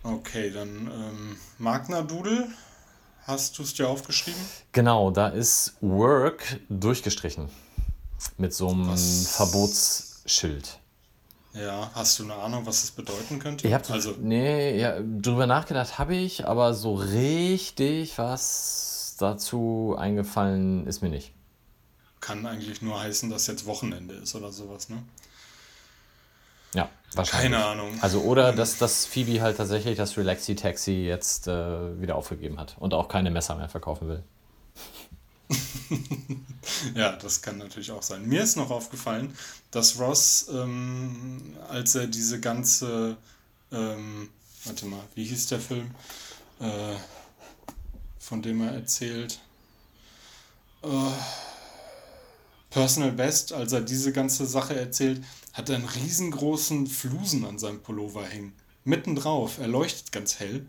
Okay, 0.04 0.52
dann 0.52 0.68
ähm, 0.86 1.36
Magna 1.58 2.02
Doodle. 2.02 2.46
Hast 3.24 3.58
du 3.58 3.64
es 3.64 3.74
dir 3.74 3.88
aufgeschrieben? 3.88 4.40
Genau, 4.70 5.10
da 5.10 5.26
ist 5.28 5.74
Work 5.80 6.60
durchgestrichen. 6.68 7.48
Mit 8.36 8.54
so 8.54 8.68
einem 8.68 8.86
Was? 8.88 9.26
Verbotsschild. 9.36 10.77
Ja, 11.60 11.90
hast 11.94 12.18
du 12.18 12.24
eine 12.24 12.34
Ahnung, 12.34 12.66
was 12.66 12.82
das 12.82 12.90
bedeuten 12.90 13.38
könnte? 13.38 13.66
Ich 13.66 13.74
habe 13.74 13.84
also, 13.92 14.14
nee, 14.20 14.78
ja, 14.78 14.98
drüber 15.00 15.46
nachgedacht 15.46 15.98
habe 15.98 16.14
ich, 16.14 16.46
aber 16.46 16.74
so 16.74 16.94
richtig 16.94 18.16
was 18.18 19.16
dazu 19.18 19.96
eingefallen 19.98 20.86
ist 20.86 21.02
mir 21.02 21.08
nicht. 21.08 21.32
kann 22.20 22.46
eigentlich 22.46 22.82
nur 22.82 23.00
heißen, 23.00 23.30
dass 23.30 23.46
jetzt 23.46 23.66
Wochenende 23.66 24.14
ist 24.14 24.34
oder 24.34 24.52
sowas, 24.52 24.88
ne? 24.88 25.02
Ja, 26.74 26.88
wahrscheinlich. 27.14 27.52
Keine 27.52 27.64
Ahnung. 27.64 27.98
Also 28.02 28.20
oder 28.20 28.52
dass, 28.52 28.78
dass 28.78 29.06
Phoebe 29.06 29.40
halt 29.40 29.56
tatsächlich 29.56 29.96
das 29.96 30.16
Relaxi 30.16 30.54
Taxi 30.54 30.92
jetzt 31.06 31.48
äh, 31.48 32.00
wieder 32.00 32.16
aufgegeben 32.16 32.60
hat 32.60 32.76
und 32.78 32.94
auch 32.94 33.08
keine 33.08 33.30
Messer 33.30 33.56
mehr 33.56 33.68
verkaufen 33.68 34.08
will. 34.08 34.22
Ja, 36.94 37.12
das 37.16 37.42
kann 37.42 37.58
natürlich 37.58 37.90
auch 37.90 38.02
sein. 38.02 38.26
Mir 38.28 38.42
ist 38.42 38.56
noch 38.56 38.70
aufgefallen, 38.70 39.34
dass 39.70 39.98
Ross, 39.98 40.46
ähm, 40.52 41.56
als 41.68 41.94
er 41.94 42.06
diese 42.06 42.40
ganze, 42.40 43.16
ähm, 43.72 44.28
warte 44.64 44.86
mal, 44.86 45.02
wie 45.14 45.24
hieß 45.24 45.46
der 45.46 45.60
Film, 45.60 45.90
äh, 46.60 46.94
von 48.18 48.42
dem 48.42 48.60
er 48.60 48.72
erzählt, 48.72 49.40
äh, 50.82 50.88
Personal 52.70 53.12
Best, 53.12 53.52
als 53.52 53.72
er 53.72 53.80
diese 53.80 54.12
ganze 54.12 54.46
Sache 54.46 54.78
erzählt, 54.78 55.24
hat 55.54 55.70
er 55.70 55.76
einen 55.76 55.88
riesengroßen 55.88 56.86
Flusen 56.86 57.44
an 57.44 57.58
seinem 57.58 57.80
Pullover 57.80 58.24
hängen. 58.24 58.52
Mitten 58.84 59.16
drauf, 59.16 59.58
er 59.58 59.68
leuchtet 59.68 60.12
ganz 60.12 60.38
hell. 60.38 60.66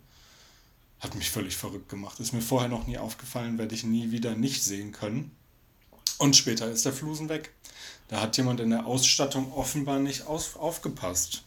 Hat 1.00 1.16
mich 1.16 1.30
völlig 1.30 1.56
verrückt 1.56 1.90
gemacht. 1.90 2.20
Ist 2.20 2.34
mir 2.34 2.42
vorher 2.42 2.70
noch 2.70 2.88
nie 2.88 2.98
aufgefallen, 2.98 3.58
werde 3.58 3.76
ich 3.76 3.84
nie 3.84 4.12
wieder 4.12 4.36
nicht 4.36 4.64
sehen 4.64 4.92
können. 4.92 5.32
Und 6.18 6.36
später 6.36 6.70
ist 6.70 6.86
der 6.86 6.94
Flusen 6.94 7.30
weg. 7.30 7.54
Da 8.10 8.22
hat 8.22 8.36
jemand 8.38 8.60
in 8.60 8.72
der 8.72 8.86
Ausstattung 8.86 9.54
offenbar 9.54 10.00
nicht 10.00 10.28
aus, 10.28 10.58
aufgepasst. 10.58 11.44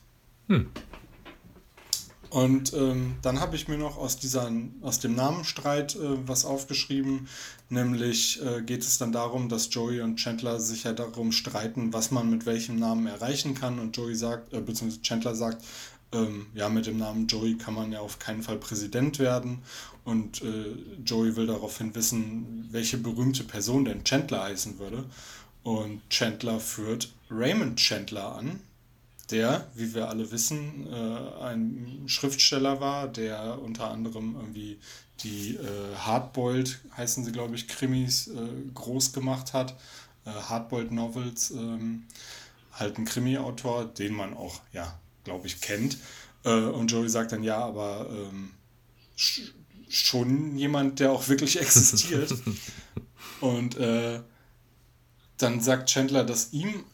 Und 2.32 2.72
ähm, 2.72 3.16
dann 3.20 3.40
habe 3.40 3.56
ich 3.56 3.68
mir 3.68 3.76
noch 3.76 3.98
aus, 3.98 4.16
dieser, 4.16 4.50
aus 4.80 5.00
dem 5.00 5.14
Namenstreit 5.14 5.96
äh, 5.96 6.26
was 6.26 6.46
aufgeschrieben. 6.46 7.28
Nämlich 7.68 8.40
äh, 8.42 8.62
geht 8.62 8.80
es 8.82 8.96
dann 8.96 9.12
darum, 9.12 9.50
dass 9.50 9.68
Joey 9.70 10.00
und 10.00 10.16
Chandler 10.16 10.58
sich 10.58 10.84
ja 10.84 10.94
darum 10.94 11.32
streiten, 11.32 11.92
was 11.92 12.10
man 12.10 12.30
mit 12.30 12.46
welchem 12.46 12.76
Namen 12.76 13.06
erreichen 13.06 13.54
kann. 13.54 13.78
Und 13.78 13.94
Joey 13.94 14.14
sagt, 14.14 14.54
äh, 14.54 14.62
beziehungsweise 14.62 15.02
Chandler 15.02 15.34
sagt, 15.34 15.62
ähm, 16.12 16.46
ja, 16.54 16.68
mit 16.68 16.86
dem 16.86 16.98
Namen 16.98 17.26
Joey 17.26 17.56
kann 17.56 17.74
man 17.74 17.92
ja 17.92 18.00
auf 18.00 18.18
keinen 18.18 18.42
Fall 18.42 18.58
Präsident 18.58 19.18
werden. 19.18 19.62
Und 20.04 20.42
äh, 20.42 20.76
Joey 21.04 21.36
will 21.36 21.46
daraufhin 21.46 21.94
wissen, 21.94 22.68
welche 22.70 22.98
berühmte 22.98 23.44
Person 23.44 23.84
denn 23.84 24.04
Chandler 24.04 24.44
heißen 24.44 24.78
würde. 24.78 25.04
Und 25.62 26.02
Chandler 26.10 26.58
führt 26.60 27.12
Raymond 27.30 27.78
Chandler 27.78 28.36
an, 28.36 28.60
der, 29.30 29.68
wie 29.74 29.94
wir 29.94 30.08
alle 30.08 30.30
wissen, 30.32 30.86
äh, 30.92 31.44
ein 31.44 32.02
Schriftsteller 32.06 32.80
war, 32.80 33.08
der 33.08 33.60
unter 33.62 33.90
anderem 33.90 34.34
irgendwie 34.36 34.78
die 35.20 35.54
äh, 35.54 35.96
Hardboiled, 35.96 36.80
heißen 36.96 37.24
sie 37.24 37.32
glaube 37.32 37.54
ich, 37.54 37.68
Krimis 37.68 38.28
äh, 38.28 38.48
groß 38.74 39.12
gemacht 39.12 39.52
hat. 39.52 39.76
Äh, 40.24 40.30
Hardboiled 40.30 40.90
Novels, 40.90 41.52
ähm, 41.52 42.04
halt 42.72 42.98
ein 42.98 43.04
Krimi-Autor, 43.04 43.84
den 43.86 44.14
man 44.14 44.34
auch, 44.34 44.60
ja, 44.72 44.98
glaube 45.24 45.46
ich, 45.46 45.60
kennt. 45.60 45.98
Äh, 46.44 46.50
und 46.50 46.90
Joey 46.90 47.08
sagt 47.08 47.32
dann, 47.32 47.42
ja, 47.42 47.58
aber 47.58 48.08
ähm, 48.10 48.50
sch 49.16 49.52
schon 49.88 50.56
jemand, 50.56 51.00
der 51.00 51.12
auch 51.12 51.28
wirklich 51.28 51.60
existiert. 51.60 52.34
und 53.40 53.76
äh, 53.76 54.20
dann 55.36 55.60
sagt 55.60 55.90
Chandler, 55.90 56.24
dass 56.24 56.52
ihm 56.52 56.84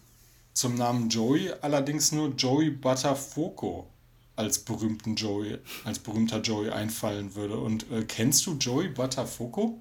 zum 0.53 0.75
Namen 0.75 1.09
Joey 1.09 1.53
allerdings 1.61 2.11
nur 2.11 2.31
Joey 2.31 2.71
Buttafoco 2.71 3.89
als 4.35 4.59
berühmten 4.61 5.15
Joey, 5.15 5.59
als 5.85 5.99
berühmter 5.99 6.41
Joey 6.41 6.71
einfallen 6.71 7.35
würde. 7.35 7.59
Und 7.59 7.91
äh, 7.93 8.05
kennst 8.05 8.47
du 8.47 8.55
Joey 8.55 8.89
Buttafoco? 8.89 9.79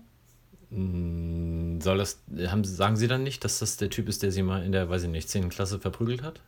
Soll 0.69 1.97
das, 1.97 2.19
haben, 2.47 2.63
sagen 2.63 2.97
Sie 2.97 3.07
dann 3.07 3.23
nicht, 3.23 3.43
dass 3.43 3.59
das 3.59 3.77
der 3.77 3.89
Typ 3.89 4.09
ist, 4.09 4.21
der 4.21 4.31
Sie 4.31 4.43
mal 4.43 4.63
in 4.63 4.71
der, 4.71 4.89
weiß 4.89 5.03
ich 5.03 5.09
nicht, 5.09 5.29
10. 5.29 5.49
Klasse 5.49 5.79
verprügelt 5.79 6.23
hat? 6.23 6.41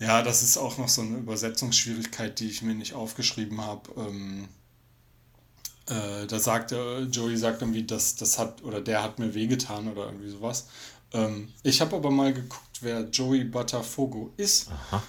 Ja, 0.00 0.22
das 0.22 0.42
ist 0.42 0.56
auch 0.56 0.78
noch 0.78 0.88
so 0.88 1.02
eine 1.02 1.16
Übersetzungsschwierigkeit, 1.16 2.38
die 2.38 2.48
ich 2.48 2.62
mir 2.62 2.74
nicht 2.74 2.94
aufgeschrieben 2.94 3.60
habe. 3.60 3.90
Ähm, 3.96 4.48
äh, 5.86 6.26
da 6.26 6.38
sagt 6.38 6.72
äh, 6.72 7.00
Joey 7.02 7.36
sagt 7.36 7.62
irgendwie, 7.62 7.84
das, 7.84 8.14
das 8.14 8.38
hat 8.38 8.62
oder 8.62 8.80
der 8.80 9.02
hat 9.02 9.18
mir 9.18 9.34
wehgetan 9.34 9.88
oder 9.88 10.06
irgendwie 10.06 10.30
sowas. 10.30 10.68
Ähm, 11.12 11.48
ich 11.62 11.80
habe 11.80 11.96
aber 11.96 12.10
mal 12.10 12.32
geguckt, 12.32 12.78
wer 12.80 13.08
Joey 13.08 13.44
Botafogo 13.44 14.32
ist. 14.36 14.70
Aha. 14.70 15.02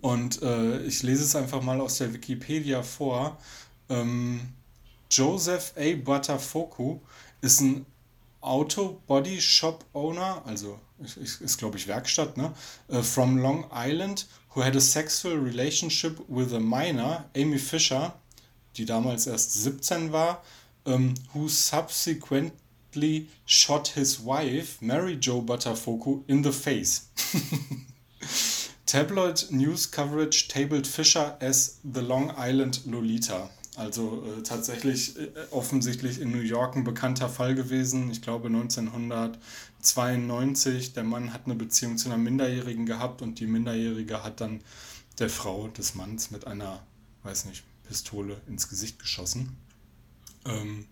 Und 0.00 0.42
äh, 0.42 0.82
ich 0.82 1.02
lese 1.02 1.24
es 1.24 1.34
einfach 1.34 1.62
mal 1.62 1.80
aus 1.80 1.98
der 1.98 2.12
Wikipedia 2.12 2.82
vor. 2.82 3.38
Ähm, 3.88 4.52
Joseph 5.10 5.72
A. 5.76 5.96
Botafogo 5.96 7.02
ist 7.40 7.60
ein 7.60 7.86
Auto-Body 8.40 9.40
Shop 9.40 9.84
Owner, 9.94 10.42
also 10.46 10.78
ist, 10.98 11.40
ist 11.40 11.58
glaube 11.58 11.76
ich 11.76 11.86
Werkstatt, 11.86 12.36
ne? 12.36 12.52
Uh, 12.88 13.02
from 13.02 13.38
Long 13.38 13.64
Island, 13.72 14.26
who 14.54 14.62
had 14.62 14.76
a 14.76 14.80
sexual 14.80 15.36
relationship 15.36 16.18
with 16.28 16.52
a 16.52 16.60
minor, 16.60 17.24
Amy 17.34 17.58
Fisher, 17.58 18.12
die 18.76 18.84
damals 18.84 19.26
erst 19.26 19.62
17 19.62 20.12
war, 20.12 20.42
um, 20.84 21.14
who 21.34 21.48
subsequently 21.48 23.28
shot 23.44 23.88
his 23.88 24.24
wife, 24.24 24.80
Mary 24.80 25.16
Jo 25.16 25.42
Botafogo, 25.42 26.24
in 26.28 26.42
the 26.42 26.52
face. 26.52 27.08
Tabloid 28.86 29.50
news 29.50 29.86
coverage 29.86 30.48
tabled 30.48 30.86
Fisher 30.86 31.36
as 31.40 31.78
the 31.84 32.00
Long 32.00 32.30
Island 32.38 32.80
Lolita. 32.86 33.50
Also 33.78 34.22
äh, 34.26 34.42
tatsächlich 34.42 35.16
äh, 35.16 35.30
offensichtlich 35.52 36.20
in 36.20 36.32
New 36.32 36.40
York 36.40 36.74
ein 36.74 36.82
bekannter 36.82 37.28
Fall 37.28 37.54
gewesen. 37.54 38.10
Ich 38.10 38.22
glaube 38.22 38.48
1992. 38.48 40.94
Der 40.94 41.04
Mann 41.04 41.32
hat 41.32 41.42
eine 41.44 41.54
Beziehung 41.54 41.96
zu 41.96 42.08
einer 42.08 42.18
Minderjährigen 42.18 42.86
gehabt 42.86 43.22
und 43.22 43.38
die 43.38 43.46
Minderjährige 43.46 44.24
hat 44.24 44.40
dann 44.40 44.62
der 45.20 45.30
Frau 45.30 45.68
des 45.68 45.94
Manns 45.94 46.32
mit 46.32 46.48
einer, 46.48 46.82
weiß 47.22 47.44
nicht, 47.44 47.62
Pistole 47.86 48.40
ins 48.48 48.68
Gesicht 48.68 48.98
geschossen. 48.98 49.56
Ähm, 50.44 50.86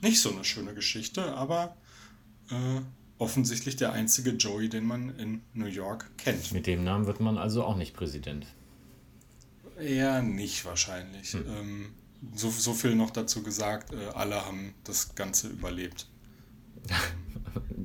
nicht 0.00 0.20
so 0.20 0.32
eine 0.32 0.44
schöne 0.44 0.74
Geschichte, 0.74 1.34
aber 1.34 1.76
äh, 2.50 2.80
offensichtlich 3.18 3.76
der 3.76 3.92
einzige 3.92 4.30
Joey, 4.30 4.68
den 4.68 4.84
man 4.84 5.16
in 5.20 5.42
New 5.54 5.66
York 5.66 6.10
kennt. 6.18 6.50
Mit 6.50 6.66
dem 6.66 6.82
Namen 6.82 7.06
wird 7.06 7.20
man 7.20 7.38
also 7.38 7.62
auch 7.62 7.76
nicht 7.76 7.94
Präsident. 7.94 8.48
Eher 9.78 10.22
nicht 10.22 10.64
wahrscheinlich. 10.64 11.32
Hm. 11.32 11.44
Ähm, 11.48 11.94
so, 12.34 12.50
so 12.50 12.74
viel 12.74 12.94
noch 12.94 13.10
dazu 13.10 13.42
gesagt, 13.42 13.92
äh, 13.92 14.08
alle 14.14 14.44
haben 14.44 14.74
das 14.84 15.14
Ganze 15.14 15.48
überlebt. 15.48 16.06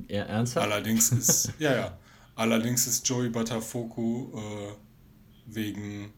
Eher 0.06 0.26
ernsthaft? 0.28 0.66
Allerdings 0.66 1.10
ist, 1.10 1.52
ja, 1.58 1.74
ja, 1.74 1.98
allerdings 2.34 2.86
ist 2.86 3.08
Joey 3.08 3.30
Botafogo 3.30 4.32
äh, 4.36 4.74
wegen, 5.46 6.12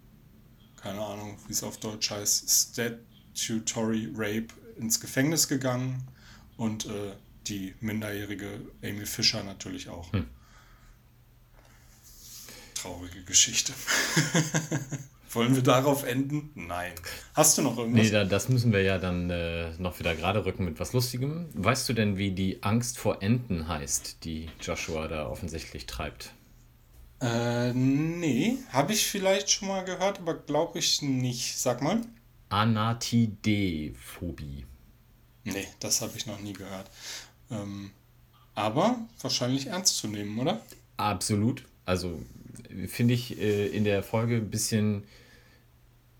keine 0.76 1.00
Ahnung, 1.00 1.38
wie 1.46 1.52
es 1.52 1.62
auf 1.62 1.78
Deutsch 1.78 2.10
heißt, 2.10 2.74
Statutory 2.74 4.10
Rape 4.14 4.48
ins 4.76 5.00
Gefängnis 5.00 5.48
gegangen 5.48 6.06
und 6.56 6.86
äh, 6.86 7.16
die 7.46 7.74
minderjährige 7.80 8.60
Amy 8.82 9.06
Fischer 9.06 9.42
natürlich 9.42 9.88
auch. 9.88 10.12
Hm. 10.12 10.26
Traurige 12.74 13.22
Geschichte. 13.24 13.72
Wollen 15.32 15.54
wir 15.54 15.62
darauf 15.62 16.02
enden? 16.02 16.50
Nein. 16.54 16.92
Hast 17.34 17.56
du 17.56 17.62
noch 17.62 17.78
irgendwas? 17.78 18.02
Nee, 18.02 18.10
da, 18.10 18.24
das 18.24 18.48
müssen 18.48 18.72
wir 18.72 18.82
ja 18.82 18.98
dann 18.98 19.30
äh, 19.30 19.70
noch 19.78 20.00
wieder 20.00 20.16
gerade 20.16 20.44
rücken 20.44 20.64
mit 20.64 20.80
was 20.80 20.92
Lustigem. 20.92 21.46
Weißt 21.54 21.88
du 21.88 21.92
denn, 21.92 22.18
wie 22.18 22.32
die 22.32 22.64
Angst 22.64 22.98
vor 22.98 23.22
Enten 23.22 23.68
heißt, 23.68 24.24
die 24.24 24.48
Joshua 24.60 25.06
da 25.06 25.28
offensichtlich 25.28 25.86
treibt? 25.86 26.32
Äh, 27.20 27.72
nee. 27.74 28.56
Habe 28.72 28.92
ich 28.92 29.06
vielleicht 29.06 29.48
schon 29.50 29.68
mal 29.68 29.84
gehört, 29.84 30.18
aber 30.18 30.34
glaube 30.34 30.80
ich 30.80 31.00
nicht. 31.00 31.56
Sag 31.58 31.80
mal. 31.80 32.00
Anatidephobie. 32.48 34.64
Nee, 35.44 35.68
das 35.78 36.00
habe 36.00 36.10
ich 36.16 36.26
noch 36.26 36.40
nie 36.40 36.54
gehört. 36.54 36.90
Ähm, 37.52 37.92
aber 38.56 38.96
wahrscheinlich 39.20 39.68
ernst 39.68 39.96
zu 39.96 40.08
nehmen, 40.08 40.36
oder? 40.40 40.60
Absolut. 40.96 41.64
Also 41.84 42.20
finde 42.88 43.14
ich 43.14 43.38
äh, 43.38 43.68
in 43.68 43.84
der 43.84 44.02
Folge 44.02 44.34
ein 44.36 44.50
bisschen. 44.50 45.04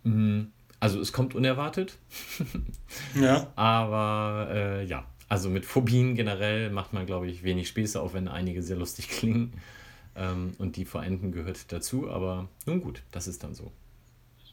Mh, 0.05 0.47
also 0.81 1.01
es 1.01 1.13
kommt 1.13 1.35
unerwartet. 1.35 1.99
Ja. 3.15 3.53
Aber 3.55 4.49
äh, 4.51 4.85
ja, 4.85 5.05
also 5.29 5.49
mit 5.49 5.65
Phobien 5.65 6.17
generell 6.17 6.71
macht 6.71 6.93
man, 6.93 7.07
glaube 7.07 7.29
ich, 7.29 7.45
wenig 7.45 7.69
Späße, 7.69 8.01
auch 8.01 8.15
wenn 8.15 8.27
einige 8.27 8.63
sehr 8.63 8.77
lustig 8.77 9.09
klingen. 9.11 9.53
Ähm, 10.17 10.55
und 10.59 10.75
die 10.77 10.85
vor 10.85 11.05
Enten 11.05 11.31
gehört 11.31 11.71
dazu. 11.71 12.11
Aber 12.11 12.49
nun 12.67 12.81
gut, 12.81 13.03
das 13.13 13.29
ist 13.29 13.45
dann 13.45 13.55
so. 13.55 13.71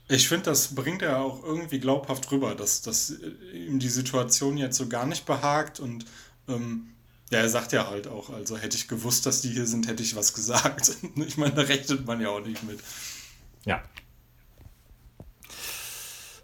Ich 0.07 0.27
finde, 0.29 0.45
das 0.45 0.75
bringt 0.75 1.01
er 1.01 1.19
auch 1.19 1.43
irgendwie 1.43 1.79
glaubhaft 1.79 2.31
rüber, 2.31 2.55
dass, 2.55 2.81
dass 2.81 3.13
ihm 3.53 3.79
die 3.79 3.89
Situation 3.89 4.55
jetzt 4.57 4.77
so 4.77 4.87
gar 4.87 5.05
nicht 5.05 5.25
behagt 5.25 5.79
und 5.79 6.05
ähm, 6.47 6.89
ja, 7.29 7.39
er 7.39 7.49
sagt 7.49 7.73
ja 7.73 7.89
halt 7.89 8.07
auch, 8.07 8.29
also 8.29 8.57
hätte 8.57 8.77
ich 8.77 8.87
gewusst, 8.87 9.25
dass 9.25 9.41
die 9.41 9.49
hier 9.49 9.65
sind, 9.65 9.87
hätte 9.87 10.03
ich 10.03 10.15
was 10.15 10.33
gesagt. 10.35 10.95
Ich 11.15 11.37
meine, 11.37 11.55
da 11.55 11.63
rechnet 11.63 12.05
man 12.05 12.21
ja 12.21 12.29
auch 12.29 12.45
nicht 12.45 12.63
mit. 12.63 12.79
Ja. 13.65 13.83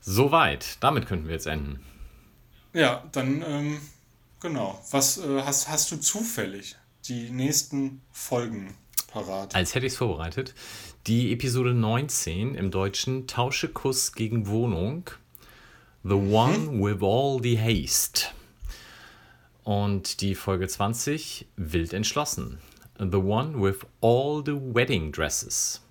Soweit. 0.05 0.77
Damit 0.81 1.07
könnten 1.07 1.27
wir 1.27 1.33
jetzt 1.33 1.47
enden. 1.47 1.79
Ja, 2.73 3.03
dann, 3.13 3.41
ähm, 3.41 3.81
genau. 4.41 4.83
Was 4.91 5.17
äh, 5.17 5.41
hast, 5.43 5.69
hast 5.69 5.91
du 5.91 5.97
zufällig 5.97 6.75
die 7.05 7.29
nächsten 7.29 8.01
Folgen 8.11 8.75
parat? 9.07 9.55
Als 9.55 9.75
hätte 9.75 9.85
ich 9.85 9.93
es 9.93 9.97
vorbereitet. 9.97 10.53
Die 11.07 11.31
Episode 11.31 11.73
19 11.73 12.55
im 12.55 12.69
Deutschen 12.69 13.27
Tausche 13.27 13.69
Kuss 13.69 14.11
gegen 14.11 14.47
Wohnung. 14.47 15.09
The 16.03 16.15
One 16.15 16.83
with 16.83 17.01
All 17.01 17.39
the 17.41 17.57
Haste. 17.57 18.27
Und 19.63 20.19
die 20.19 20.35
Folge 20.35 20.67
20 20.67 21.47
Wild 21.55 21.93
entschlossen. 21.93 22.59
The 22.99 23.17
One 23.17 23.61
with 23.61 23.85
All 24.01 24.43
the 24.45 24.51
Wedding 24.51 25.13
Dresses. 25.13 25.81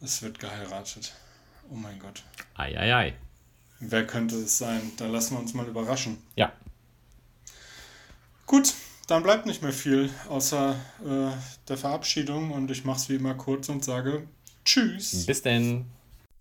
Es 0.00 0.20
wird 0.22 0.40
geheiratet. 0.40 1.14
Oh 1.70 1.74
mein 1.76 1.98
Gott. 1.98 2.22
Ei, 2.54 2.76
ei, 2.78 2.94
ei. 2.94 3.14
Wer 3.80 4.06
könnte 4.06 4.36
es 4.36 4.58
sein? 4.58 4.80
Da 4.98 5.06
lassen 5.06 5.36
wir 5.36 5.40
uns 5.40 5.54
mal 5.54 5.66
überraschen. 5.66 6.18
Ja, 6.36 6.52
Gut, 8.50 8.74
dann 9.06 9.22
bleibt 9.22 9.46
nicht 9.46 9.62
mehr 9.62 9.72
viel 9.72 10.10
außer 10.28 10.74
äh, 11.06 11.30
der 11.68 11.76
Verabschiedung 11.76 12.50
und 12.50 12.68
ich 12.72 12.84
mache 12.84 12.96
es 12.98 13.08
wie 13.08 13.14
immer 13.14 13.34
kurz 13.34 13.68
und 13.68 13.84
sage 13.84 14.26
Tschüss. 14.64 15.24
bis 15.24 15.40
denn. 15.42 15.84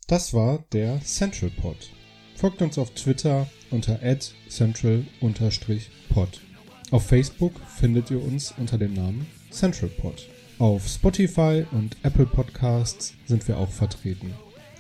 Das 0.08 0.34
war 0.34 0.64
der 0.72 1.00
Central 1.04 1.52
Pod. 1.52 1.78
Folgt 2.36 2.64
uns 2.64 2.80
auf 2.80 2.90
Twitter 2.96 3.48
unter 3.70 4.00
central-pod. 4.50 6.42
Auf 6.90 7.06
Facebook 7.06 7.54
findet 7.78 8.10
ihr 8.10 8.24
uns 8.24 8.56
unter 8.58 8.80
dem 8.80 8.96
Namen 8.96 9.28
Central 9.52 9.90
Pod. 9.90 10.28
Auf 10.58 10.88
Spotify 10.88 11.64
und 11.74 11.96
Apple 12.02 12.26
Podcasts 12.26 13.14
sind 13.28 13.48
wir 13.48 13.60
auch 13.60 13.70
vertreten. 13.70 14.34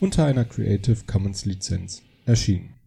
unter 0.00 0.24
einer 0.24 0.44
Creative 0.44 1.04
Commons 1.06 1.44
Lizenz 1.44 2.02
erschienen. 2.24 2.77